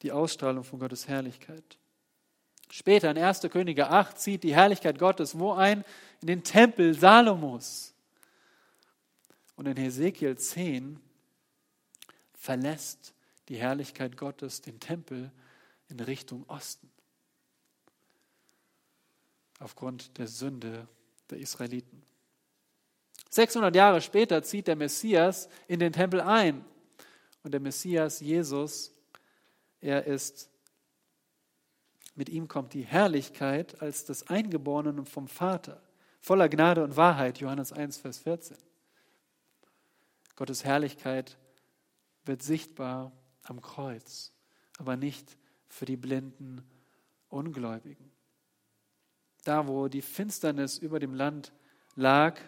die 0.01 0.11
Ausstrahlung 0.11 0.63
von 0.63 0.79
Gottes 0.79 1.07
Herrlichkeit. 1.07 1.77
Später 2.69 3.09
in 3.11 3.17
1. 3.17 3.41
Könige 3.49 3.89
8 3.89 4.19
zieht 4.19 4.43
die 4.43 4.53
Herrlichkeit 4.53 4.99
Gottes 4.99 5.37
wo 5.37 5.53
ein? 5.53 5.85
In 6.21 6.27
den 6.27 6.43
Tempel 6.43 6.93
Salomos. 6.93 7.93
Und 9.55 9.67
in 9.67 9.77
Hesekiel 9.77 10.37
10 10.37 10.99
verlässt 12.33 13.13
die 13.49 13.57
Herrlichkeit 13.57 14.17
Gottes 14.17 14.61
den 14.61 14.79
Tempel 14.79 15.31
in 15.89 15.99
Richtung 15.99 16.43
Osten. 16.47 16.89
Aufgrund 19.59 20.17
der 20.17 20.27
Sünde 20.27 20.87
der 21.29 21.39
Israeliten. 21.39 22.03
600 23.29 23.75
Jahre 23.75 24.01
später 24.01 24.43
zieht 24.43 24.67
der 24.67 24.75
Messias 24.75 25.49
in 25.67 25.79
den 25.79 25.93
Tempel 25.93 26.21
ein. 26.21 26.63
Und 27.47 27.51
der 27.53 27.61
Messias, 27.61 28.19
Jesus, 28.19 28.91
er 29.79 30.05
ist 30.05 30.49
mit 32.13 32.27
ihm 32.27 32.49
kommt 32.49 32.73
die 32.73 32.83
Herrlichkeit 32.83 33.81
als 33.81 34.03
das 34.03 34.27
Eingeborene 34.27 35.05
vom 35.05 35.29
Vater, 35.29 35.81
voller 36.19 36.49
Gnade 36.49 36.83
und 36.83 36.97
Wahrheit, 36.97 37.39
Johannes 37.39 37.71
1, 37.71 37.99
Vers 37.99 38.17
14. 38.17 38.57
Gottes 40.35 40.65
Herrlichkeit 40.65 41.37
wird 42.25 42.43
sichtbar 42.43 43.13
am 43.43 43.61
Kreuz, 43.61 44.33
aber 44.77 44.97
nicht 44.97 45.37
für 45.69 45.85
die 45.85 45.95
blinden 45.95 46.69
Ungläubigen. 47.29 48.11
Da, 49.45 49.69
wo 49.69 49.87
die 49.87 50.01
Finsternis 50.01 50.79
über 50.79 50.99
dem 50.99 51.13
Land 51.13 51.53
lag 51.95 52.41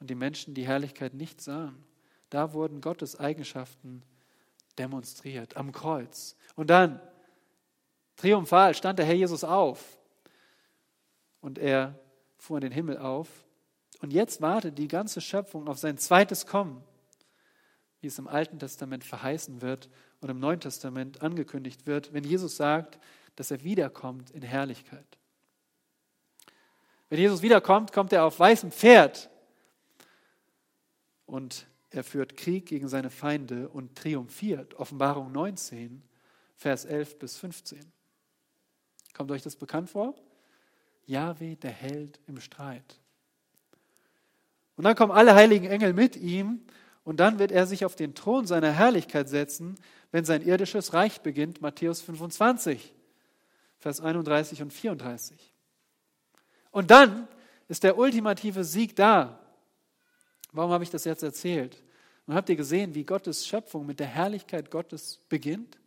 und 0.00 0.10
die 0.10 0.14
Menschen 0.14 0.52
die 0.52 0.66
Herrlichkeit 0.66 1.14
nicht 1.14 1.40
sahen, 1.40 1.82
da 2.30 2.52
wurden 2.52 2.80
Gottes 2.80 3.18
Eigenschaften 3.18 4.02
demonstriert 4.78 5.56
am 5.56 5.72
Kreuz. 5.72 6.36
Und 6.54 6.70
dann 6.70 7.00
Triumphal 8.16 8.74
stand 8.74 8.98
der 8.98 9.06
Herr 9.06 9.14
Jesus 9.14 9.44
auf 9.44 9.98
und 11.40 11.58
er 11.58 11.98
fuhr 12.38 12.58
in 12.58 12.62
den 12.62 12.72
Himmel 12.72 12.98
auf. 12.98 13.28
Und 14.00 14.12
jetzt 14.12 14.40
wartet 14.40 14.78
die 14.78 14.88
ganze 14.88 15.20
Schöpfung 15.20 15.68
auf 15.68 15.78
sein 15.78 15.98
zweites 15.98 16.46
Kommen, 16.46 16.82
wie 18.00 18.06
es 18.06 18.18
im 18.18 18.28
Alten 18.28 18.58
Testament 18.58 19.04
verheißen 19.04 19.62
wird 19.62 19.90
und 20.20 20.28
im 20.28 20.38
Neuen 20.38 20.60
Testament 20.60 21.22
angekündigt 21.22 21.86
wird, 21.86 22.12
wenn 22.12 22.24
Jesus 22.24 22.56
sagt, 22.56 22.98
dass 23.36 23.50
er 23.50 23.64
wiederkommt 23.64 24.30
in 24.30 24.42
Herrlichkeit. 24.42 25.18
Wenn 27.08 27.18
Jesus 27.18 27.42
wiederkommt, 27.42 27.92
kommt 27.92 28.12
er 28.12 28.24
auf 28.24 28.38
weißem 28.38 28.70
Pferd 28.70 29.30
und 31.26 31.66
er 31.90 32.04
führt 32.04 32.36
Krieg 32.36 32.66
gegen 32.66 32.88
seine 32.88 33.10
Feinde 33.10 33.68
und 33.68 33.96
triumphiert. 33.96 34.74
Offenbarung 34.74 35.32
19, 35.32 36.02
Vers 36.56 36.84
11 36.84 37.18
bis 37.18 37.36
15. 37.36 37.80
Kommt 39.12 39.30
euch 39.32 39.42
das 39.42 39.56
bekannt 39.56 39.90
vor? 39.90 40.14
Jahwe, 41.06 41.56
der 41.56 41.72
Held 41.72 42.20
im 42.26 42.40
Streit. 42.40 43.00
Und 44.76 44.84
dann 44.84 44.94
kommen 44.94 45.12
alle 45.12 45.34
heiligen 45.34 45.66
Engel 45.66 45.92
mit 45.92 46.16
ihm 46.16 46.62
und 47.02 47.18
dann 47.18 47.38
wird 47.38 47.50
er 47.50 47.66
sich 47.66 47.84
auf 47.84 47.96
den 47.96 48.14
Thron 48.14 48.46
seiner 48.46 48.70
Herrlichkeit 48.70 49.28
setzen, 49.28 49.74
wenn 50.12 50.24
sein 50.24 50.42
irdisches 50.42 50.94
Reich 50.94 51.20
beginnt, 51.22 51.60
Matthäus 51.60 52.00
25, 52.00 52.94
Vers 53.78 54.00
31 54.00 54.62
und 54.62 54.72
34. 54.72 55.52
Und 56.70 56.90
dann 56.90 57.26
ist 57.68 57.82
der 57.82 57.98
ultimative 57.98 58.64
Sieg 58.64 58.94
da. 58.96 59.39
Warum 60.52 60.72
habe 60.72 60.84
ich 60.84 60.90
das 60.90 61.04
jetzt 61.04 61.22
erzählt? 61.22 61.82
Und 62.26 62.34
habt 62.34 62.48
ihr 62.48 62.56
gesehen, 62.56 62.94
wie 62.94 63.04
Gottes 63.04 63.46
Schöpfung 63.46 63.86
mit 63.86 64.00
der 64.00 64.06
Herrlichkeit 64.06 64.70
Gottes 64.70 65.20
beginnt? 65.28 65.78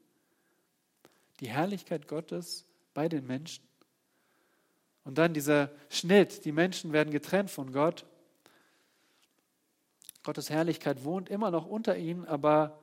Die 1.40 1.50
Herrlichkeit 1.50 2.08
Gottes 2.08 2.66
bei 2.94 3.10
den 3.10 3.26
Menschen. 3.26 3.64
Und 5.04 5.18
dann 5.18 5.34
dieser 5.34 5.70
Schnitt, 5.90 6.46
die 6.46 6.52
Menschen 6.52 6.94
werden 6.94 7.12
getrennt 7.12 7.52
von 7.52 7.74
Gott. 7.74 8.06
Gottes 10.24 10.50
Herrlichkeit 10.50 11.04
wohnt 11.04 11.30
immer 11.30 11.52
noch 11.52 11.66
unter 11.66 11.98
ihnen, 11.98 12.26
aber, 12.26 12.80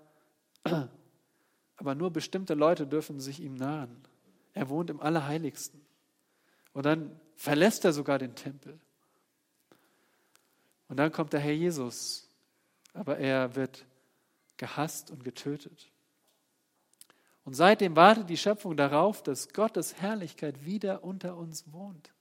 aber 1.76 1.94
nur 1.94 2.10
bestimmte 2.10 2.54
Leute 2.54 2.86
dürfen 2.86 3.20
sich 3.20 3.40
ihm 3.40 3.54
nahen. 3.54 4.04
Er 4.52 4.68
wohnt 4.68 4.90
im 4.90 5.00
Allerheiligsten. 5.00 5.80
Und 6.72 6.84
dann 6.84 7.18
verlässt 7.36 7.84
er 7.84 7.92
sogar 7.92 8.18
den 8.18 8.34
Tempel. 8.34 8.78
Und 10.90 10.96
dann 10.96 11.12
kommt 11.12 11.32
der 11.32 11.38
Herr 11.38 11.52
Jesus, 11.52 12.28
aber 12.94 13.16
er 13.18 13.54
wird 13.54 13.86
gehasst 14.56 15.12
und 15.12 15.22
getötet. 15.22 15.88
Und 17.44 17.54
seitdem 17.54 17.94
wartet 17.94 18.28
die 18.28 18.36
Schöpfung 18.36 18.76
darauf, 18.76 19.22
dass 19.22 19.52
Gottes 19.52 20.00
Herrlichkeit 20.00 20.64
wieder 20.64 21.04
unter 21.04 21.36
uns 21.36 21.72
wohnt. 21.72 22.12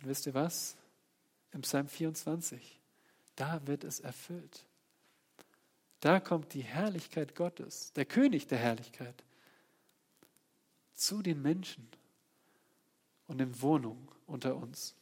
Und 0.00 0.06
wisst 0.06 0.26
ihr 0.26 0.34
was? 0.34 0.76
Im 1.50 1.62
Psalm 1.62 1.88
24, 1.88 2.80
da 3.34 3.66
wird 3.66 3.82
es 3.82 3.98
erfüllt. 3.98 4.64
Da 5.98 6.20
kommt 6.20 6.54
die 6.54 6.62
Herrlichkeit 6.62 7.34
Gottes, 7.34 7.92
der 7.94 8.04
König 8.04 8.46
der 8.46 8.58
Herrlichkeit, 8.58 9.24
zu 10.94 11.20
den 11.20 11.42
Menschen 11.42 11.88
und 13.26 13.40
in 13.40 13.60
Wohnung 13.60 14.08
unter 14.28 14.54
uns. 14.54 14.94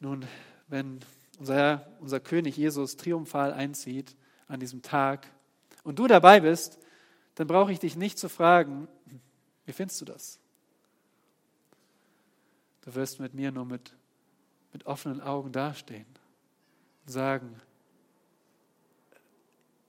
Nun, 0.00 0.26
wenn 0.68 1.00
unser 1.38 1.54
Herr, 1.54 1.92
unser 2.00 2.20
König 2.20 2.56
Jesus 2.56 2.96
triumphal 2.96 3.52
einzieht 3.52 4.16
an 4.48 4.60
diesem 4.60 4.82
Tag 4.82 5.26
und 5.84 5.98
du 5.98 6.06
dabei 6.06 6.40
bist, 6.40 6.78
dann 7.34 7.46
brauche 7.46 7.72
ich 7.72 7.78
dich 7.78 7.96
nicht 7.96 8.18
zu 8.18 8.28
fragen, 8.28 8.88
wie 9.64 9.72
findest 9.72 10.00
du 10.00 10.04
das? 10.04 10.38
Du 12.82 12.94
wirst 12.94 13.20
mit 13.20 13.34
mir 13.34 13.50
nur 13.50 13.64
mit, 13.64 13.94
mit 14.72 14.86
offenen 14.86 15.20
Augen 15.20 15.52
dastehen 15.52 16.06
und 17.04 17.12
sagen, 17.12 17.60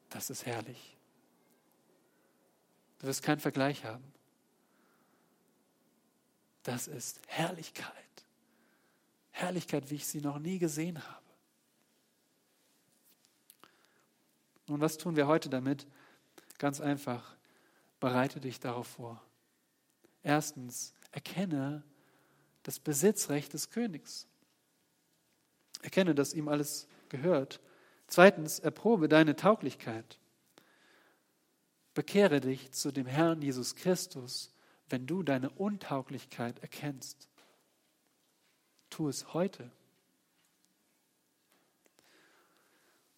das 0.09 0.29
ist 0.29 0.45
herrlich. 0.45 0.97
Du 2.99 3.07
wirst 3.07 3.21
keinen 3.21 3.39
Vergleich 3.39 3.85
haben. 3.85 4.03
Das 6.63 6.87
ist 6.87 7.21
Herrlichkeit. 7.27 7.93
Herrlichkeit, 9.37 9.89
wie 9.91 9.95
ich 9.95 10.07
sie 10.07 10.21
noch 10.21 10.39
nie 10.39 10.57
gesehen 10.57 10.97
habe. 10.99 11.25
Und 14.67 14.81
was 14.81 14.97
tun 14.97 15.15
wir 15.15 15.27
heute 15.27 15.49
damit? 15.49 15.87
Ganz 16.57 16.81
einfach, 16.81 17.35
bereite 17.99 18.39
dich 18.39 18.59
darauf 18.59 18.87
vor. 18.87 19.21
Erstens, 20.23 20.93
erkenne 21.11 21.83
das 22.63 22.79
Besitzrecht 22.79 23.53
des 23.53 23.69
Königs. 23.69 24.27
Erkenne, 25.83 26.15
dass 26.15 26.33
ihm 26.33 26.47
alles 26.47 26.87
gehört. 27.09 27.61
Zweitens, 28.07 28.59
erprobe 28.59 29.07
deine 29.07 29.35
Tauglichkeit. 29.35 30.19
Bekehre 31.93 32.41
dich 32.41 32.71
zu 32.71 32.91
dem 32.91 33.05
Herrn 33.05 33.41
Jesus 33.41 33.75
Christus, 33.75 34.51
wenn 34.89 35.05
du 35.05 35.23
deine 35.23 35.51
Untauglichkeit 35.51 36.59
erkennst. 36.59 37.29
Tu 38.97 39.07
es 39.09 39.31
heute. 39.35 39.69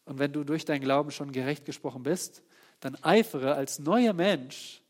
Und 0.04 0.20
wenn 0.20 0.34
du 0.34 0.44
durch 0.44 0.66
deinen 0.66 0.82
Glauben 0.82 1.10
schon 1.10 1.32
gerecht 1.32 1.64
gesprochen 1.64 2.04
bist, 2.04 2.44
dann 2.82 3.02
eifere 3.02 3.56
als 3.56 3.80
neuer 3.80 4.12
Mensch, 4.12 4.82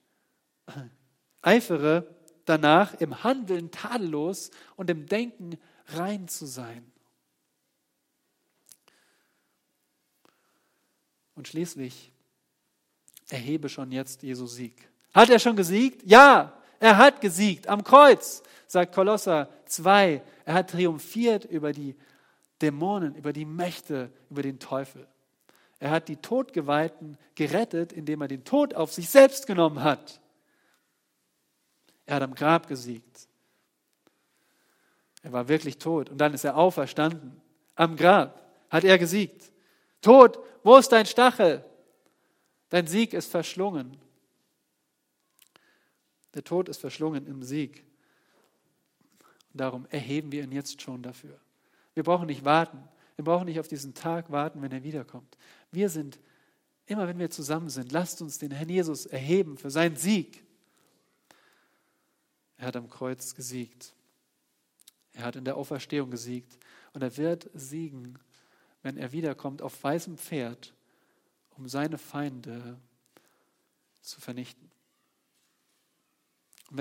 eifere 1.44 2.16
danach 2.46 2.96
im 2.96 3.24
Handeln 3.24 3.70
tadellos 3.70 4.50
und 4.78 4.90
im 4.90 5.06
Denken 5.06 5.60
rein 5.90 6.28
zu 6.28 6.48
sein. 6.48 6.92
Und 11.36 11.48
schließlich 11.48 12.12
erhebe 13.28 13.70
schon 13.70 13.92
jetzt 13.92 14.24
Jesu 14.24 14.48
Sieg. 14.48 14.90
Hat 15.14 15.30
er 15.30 15.38
schon 15.38 15.56
gesiegt? 15.56 16.02
Ja, 16.04 16.59
er 16.80 16.98
hat 16.98 17.22
gesiegt 17.22 17.68
am 17.68 17.84
Kreuz, 17.84 18.44
sagt 18.68 18.94
Kolosser 18.94 19.50
2. 19.66 20.22
Er 20.46 20.54
hat 20.54 20.70
triumphiert 20.70 21.46
über 21.46 21.74
die 21.74 21.96
Dämonen, 22.62 23.16
über 23.16 23.34
die 23.34 23.46
Mächte, 23.46 24.12
über 24.30 24.42
den 24.42 24.60
Teufel. 24.60 25.08
Er 25.80 25.92
hat 25.92 26.08
die 26.08 26.18
Todgeweihten 26.18 27.18
gerettet, 27.36 27.94
indem 27.94 28.22
er 28.22 28.28
den 28.28 28.44
Tod 28.44 28.74
auf 28.74 28.92
sich 28.92 29.10
selbst 29.10 29.48
genommen 29.48 29.84
hat. 29.84 30.20
Er 32.06 32.16
hat 32.16 32.24
am 32.24 32.36
Grab 32.36 32.68
gesiegt. 32.68 33.28
Er 35.22 35.32
war 35.34 35.48
wirklich 35.48 35.78
tot 35.78 36.10
und 36.10 36.18
dann 36.18 36.34
ist 36.34 36.44
er 36.44 36.58
auferstanden. 36.58 37.40
Am 37.76 37.96
Grab 37.96 38.42
hat 38.70 38.84
er 38.84 38.98
gesiegt. 38.98 39.52
Tod, 40.02 40.40
wo 40.64 40.78
ist 40.78 40.92
dein 40.92 41.06
Stachel? 41.06 41.64
Dein 42.70 42.88
Sieg 42.88 43.14
ist 43.14 43.32
verschlungen. 43.32 43.98
Der 46.34 46.44
Tod 46.44 46.70
ist 46.70 46.80
verschlungen 46.80 47.26
im 47.26 47.44
Sieg. 47.44 47.84
Und 49.54 49.62
darum 49.62 49.86
erheben 49.90 50.32
wir 50.32 50.44
ihn 50.44 50.52
jetzt 50.52 50.82
schon 50.82 51.02
dafür. 51.02 51.40
Wir 51.94 52.04
brauchen 52.04 52.28
nicht 52.28 52.46
warten. 52.46 52.84
Wir 53.16 53.26
brauchen 53.26 53.46
nicht 53.46 53.60
auf 53.60 53.68
diesen 53.68 53.94
Tag 53.94 54.32
warten, 54.32 54.62
wenn 54.62 54.72
er 54.72 54.84
wiederkommt. 54.84 55.38
Wir 55.72 55.90
sind, 55.90 56.20
immer 56.86 57.08
wenn 57.08 57.20
wir 57.20 57.30
zusammen 57.30 57.70
sind, 57.70 57.92
lasst 57.92 58.22
uns 58.22 58.38
den 58.38 58.52
Herrn 58.52 58.70
Jesus 58.70 59.06
erheben 59.06 59.58
für 59.58 59.70
seinen 59.70 59.96
Sieg. 59.96 60.44
Er 62.58 62.68
hat 62.68 62.76
am 62.76 62.90
Kreuz 62.90 63.36
gesiegt. 63.36 63.94
Er 65.14 65.24
hat 65.24 65.36
in 65.36 65.46
der 65.46 65.58
Auferstehung 65.58 66.12
gesiegt. 66.12 66.58
Und 66.94 67.02
er 67.02 67.18
wird 67.18 67.50
siegen, 67.54 68.20
wenn 68.84 68.98
er 68.98 69.12
wiederkommt 69.12 69.62
auf 69.62 69.84
weißem 69.84 70.18
Pferd, 70.18 70.74
um 71.58 71.68
seine 71.68 71.98
Feinde 71.98 72.80
zu 74.02 74.22
vernichten. 74.22 74.69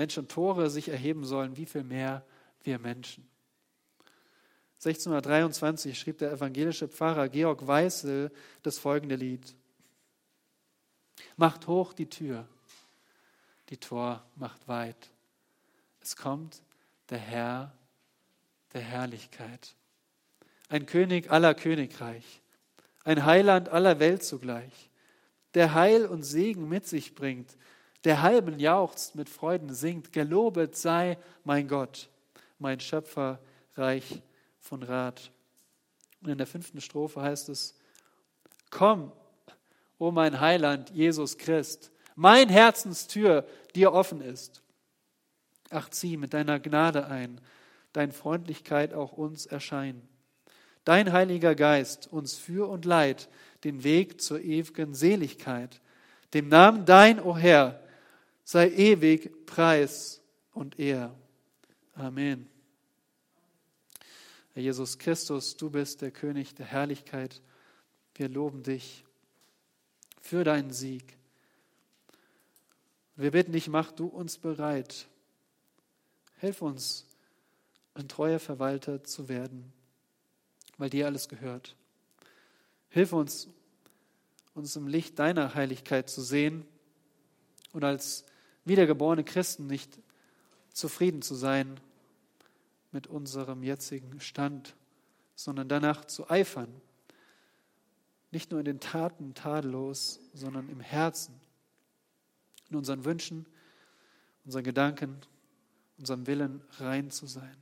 Schon 0.09 0.27
Tore 0.27 0.69
sich 0.69 0.89
erheben 0.89 1.25
sollen, 1.25 1.57
wie 1.57 1.65
viel 1.65 1.83
mehr 1.83 2.25
wir 2.63 2.79
Menschen. 2.79 3.27
1623 4.77 5.99
schrieb 5.99 6.19
der 6.19 6.31
evangelische 6.31 6.87
Pfarrer 6.87 7.27
Georg 7.27 7.67
Weißel 7.67 8.31
das 8.63 8.77
folgende 8.77 9.15
Lied. 9.15 9.55
Macht 11.35 11.67
hoch 11.67 11.91
die 11.91 12.09
Tür, 12.09 12.47
die 13.69 13.77
Tor 13.77 14.23
macht 14.35 14.67
weit. 14.69 15.09
Es 16.01 16.15
kommt 16.15 16.61
der 17.09 17.17
Herr 17.17 17.73
der 18.73 18.81
Herrlichkeit. 18.81 19.75
Ein 20.69 20.85
König 20.85 21.31
aller 21.31 21.55
Königreich, 21.55 22.41
ein 23.03 23.25
Heiland 23.25 23.69
aller 23.69 23.99
Welt 23.99 24.23
zugleich, 24.23 24.89
der 25.55 25.73
Heil 25.73 26.05
und 26.05 26.23
Segen 26.23 26.69
mit 26.69 26.87
sich 26.87 27.15
bringt, 27.15 27.57
der 28.03 28.21
halben 28.21 28.59
jauchzt, 28.59 29.15
mit 29.15 29.29
Freuden 29.29 29.73
singt, 29.73 30.13
gelobet 30.13 30.75
sei 30.75 31.17
mein 31.43 31.67
Gott, 31.67 32.09
mein 32.57 32.79
Schöpfer 32.79 33.39
reich 33.75 34.21
von 34.59 34.83
Rat. 34.83 35.31
Und 36.21 36.29
in 36.29 36.37
der 36.37 36.47
fünften 36.47 36.81
Strophe 36.81 37.21
heißt 37.21 37.49
es, 37.49 37.75
komm, 38.69 39.11
o 39.97 40.11
mein 40.11 40.39
Heiland, 40.39 40.89
Jesus 40.91 41.37
Christ, 41.37 41.91
mein 42.15 42.49
Herzenstür 42.49 43.45
dir 43.75 43.93
offen 43.93 44.21
ist. 44.21 44.61
Ach, 45.69 45.89
zieh 45.89 46.17
mit 46.17 46.33
deiner 46.33 46.59
Gnade 46.59 47.07
ein, 47.07 47.39
dein 47.93 48.11
Freundlichkeit 48.11 48.93
auch 48.93 49.13
uns 49.13 49.45
erscheinen. 49.45 50.07
Dein 50.85 51.11
Heiliger 51.11 51.55
Geist 51.55 52.11
uns 52.11 52.35
für 52.35 52.67
und 52.69 52.85
leid 52.85 53.29
den 53.63 53.83
Weg 53.83 54.21
zur 54.21 54.39
ewigen 54.39 54.95
Seligkeit. 54.95 55.81
Dem 56.33 56.47
Namen 56.47 56.85
dein, 56.85 57.21
o 57.21 57.37
Herr, 57.37 57.81
sei 58.49 58.71
ewig 58.71 59.45
Preis 59.45 60.21
und 60.55 60.79
Ehr. 60.79 61.15
Amen. 61.93 62.49
Herr 64.55 64.63
Jesus 64.63 64.97
Christus, 64.97 65.55
du 65.55 65.69
bist 65.69 66.01
der 66.01 66.09
König 66.09 66.55
der 66.55 66.65
Herrlichkeit. 66.65 67.43
Wir 68.15 68.27
loben 68.27 68.63
dich 68.63 69.05
für 70.19 70.43
deinen 70.43 70.71
Sieg. 70.71 71.15
Wir 73.15 73.29
bitten 73.29 73.51
dich, 73.51 73.67
mach 73.67 73.91
du 73.91 74.07
uns 74.07 74.39
bereit. 74.39 75.07
Hilf 76.37 76.63
uns, 76.63 77.05
ein 77.93 78.07
treuer 78.07 78.39
Verwalter 78.39 79.03
zu 79.03 79.29
werden, 79.29 79.71
weil 80.79 80.89
dir 80.89 81.05
alles 81.05 81.29
gehört. 81.29 81.75
Hilf 82.89 83.13
uns, 83.13 83.47
uns 84.55 84.75
im 84.75 84.87
Licht 84.87 85.19
deiner 85.19 85.53
Heiligkeit 85.53 86.09
zu 86.09 86.23
sehen 86.23 86.65
und 87.73 87.83
als 87.83 88.25
wiedergeborene 88.69 89.25
Christen 89.25 89.67
nicht 89.67 89.99
zufrieden 90.71 91.21
zu 91.21 91.35
sein 91.35 91.77
mit 92.91 93.07
unserem 93.07 93.63
jetzigen 93.63 94.21
Stand, 94.21 94.75
sondern 95.35 95.67
danach 95.67 96.05
zu 96.05 96.29
eifern. 96.29 96.81
Nicht 98.31 98.51
nur 98.51 98.61
in 98.61 98.65
den 98.65 98.79
Taten 98.79 99.33
tadellos, 99.33 100.21
sondern 100.33 100.69
im 100.69 100.79
Herzen, 100.79 101.33
in 102.69 102.77
unseren 102.77 103.03
Wünschen, 103.03 103.45
unseren 104.45 104.63
Gedanken, 104.63 105.19
unserem 105.97 106.27
Willen 106.27 106.61
rein 106.77 107.11
zu 107.11 107.27
sein. 107.27 107.57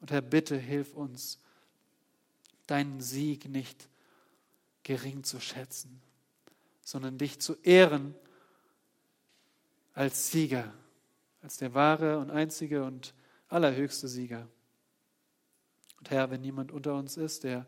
Und 0.00 0.10
Herr, 0.10 0.22
bitte 0.22 0.56
hilf 0.56 0.94
uns, 0.94 1.38
deinen 2.66 3.00
Sieg 3.00 3.48
nicht 3.48 3.88
gering 4.82 5.24
zu 5.24 5.40
schätzen, 5.40 6.00
sondern 6.82 7.18
dich 7.18 7.40
zu 7.40 7.54
ehren 7.62 8.14
als 9.96 10.30
Sieger, 10.30 10.74
als 11.40 11.56
der 11.56 11.72
wahre 11.72 12.18
und 12.18 12.30
einzige 12.30 12.84
und 12.84 13.14
allerhöchste 13.48 14.08
Sieger. 14.08 14.46
Und 15.98 16.10
Herr, 16.10 16.30
wenn 16.30 16.42
niemand 16.42 16.70
unter 16.70 16.94
uns 16.94 17.16
ist, 17.16 17.44
der 17.44 17.66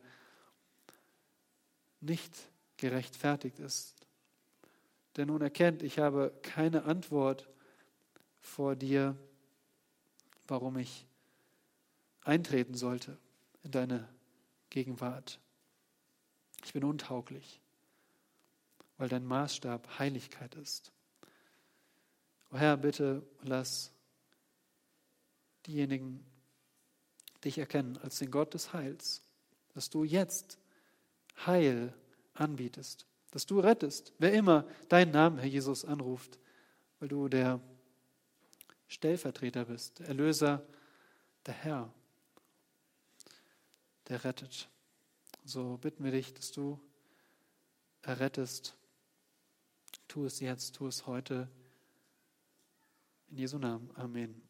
nicht 2.00 2.36
gerechtfertigt 2.76 3.58
ist, 3.58 4.06
der 5.16 5.24
nun 5.24 5.40
erkennt, 5.40 5.82
ich 5.82 5.98
habe 5.98 6.38
keine 6.42 6.84
Antwort 6.84 7.48
vor 8.40 8.76
dir, 8.76 9.16
warum 10.46 10.76
ich 10.76 11.06
eintreten 12.24 12.74
sollte 12.74 13.16
in 13.62 13.70
deine 13.70 14.06
Gegenwart. 14.68 15.40
Ich 16.62 16.74
bin 16.74 16.84
untauglich, 16.84 17.62
weil 18.98 19.08
dein 19.08 19.24
Maßstab 19.24 19.98
Heiligkeit 19.98 20.54
ist. 20.56 20.92
O 22.51 22.57
Herr, 22.57 22.76
bitte 22.76 23.22
lass 23.42 23.92
diejenigen 25.66 26.24
dich 27.44 27.59
erkennen 27.59 27.99
als 27.99 28.18
den 28.18 28.30
Gott 28.30 28.55
des 28.55 28.72
Heils, 28.72 29.22
dass 29.74 29.90
du 29.90 30.05
jetzt 30.05 30.59
Heil 31.46 31.94
anbietest, 32.34 33.07
dass 33.30 33.46
du 33.46 33.61
rettest, 33.61 34.12
wer 34.18 34.32
immer 34.32 34.66
deinen 34.88 35.12
Namen, 35.12 35.38
Herr 35.38 35.49
Jesus, 35.49 35.84
anruft, 35.84 36.38
weil 36.99 37.09
du 37.09 37.28
der 37.28 37.61
Stellvertreter 38.88 39.66
bist, 39.66 39.99
der 39.99 40.09
Erlöser, 40.09 40.66
der 41.44 41.55
Herr, 41.55 41.92
der 44.09 44.24
rettet. 44.24 44.68
So 45.44 45.76
bitten 45.76 46.03
wir 46.05 46.12
dich, 46.12 46.32
dass 46.32 46.51
du 46.51 46.80
errettest. 48.03 48.74
Tu 50.09 50.24
es 50.24 50.40
jetzt, 50.40 50.76
tu 50.76 50.86
es 50.86 51.07
heute. 51.07 51.49
In 53.30 53.36
Jesu 53.36 53.58
Namen. 53.58 53.90
Amen. 53.96 54.47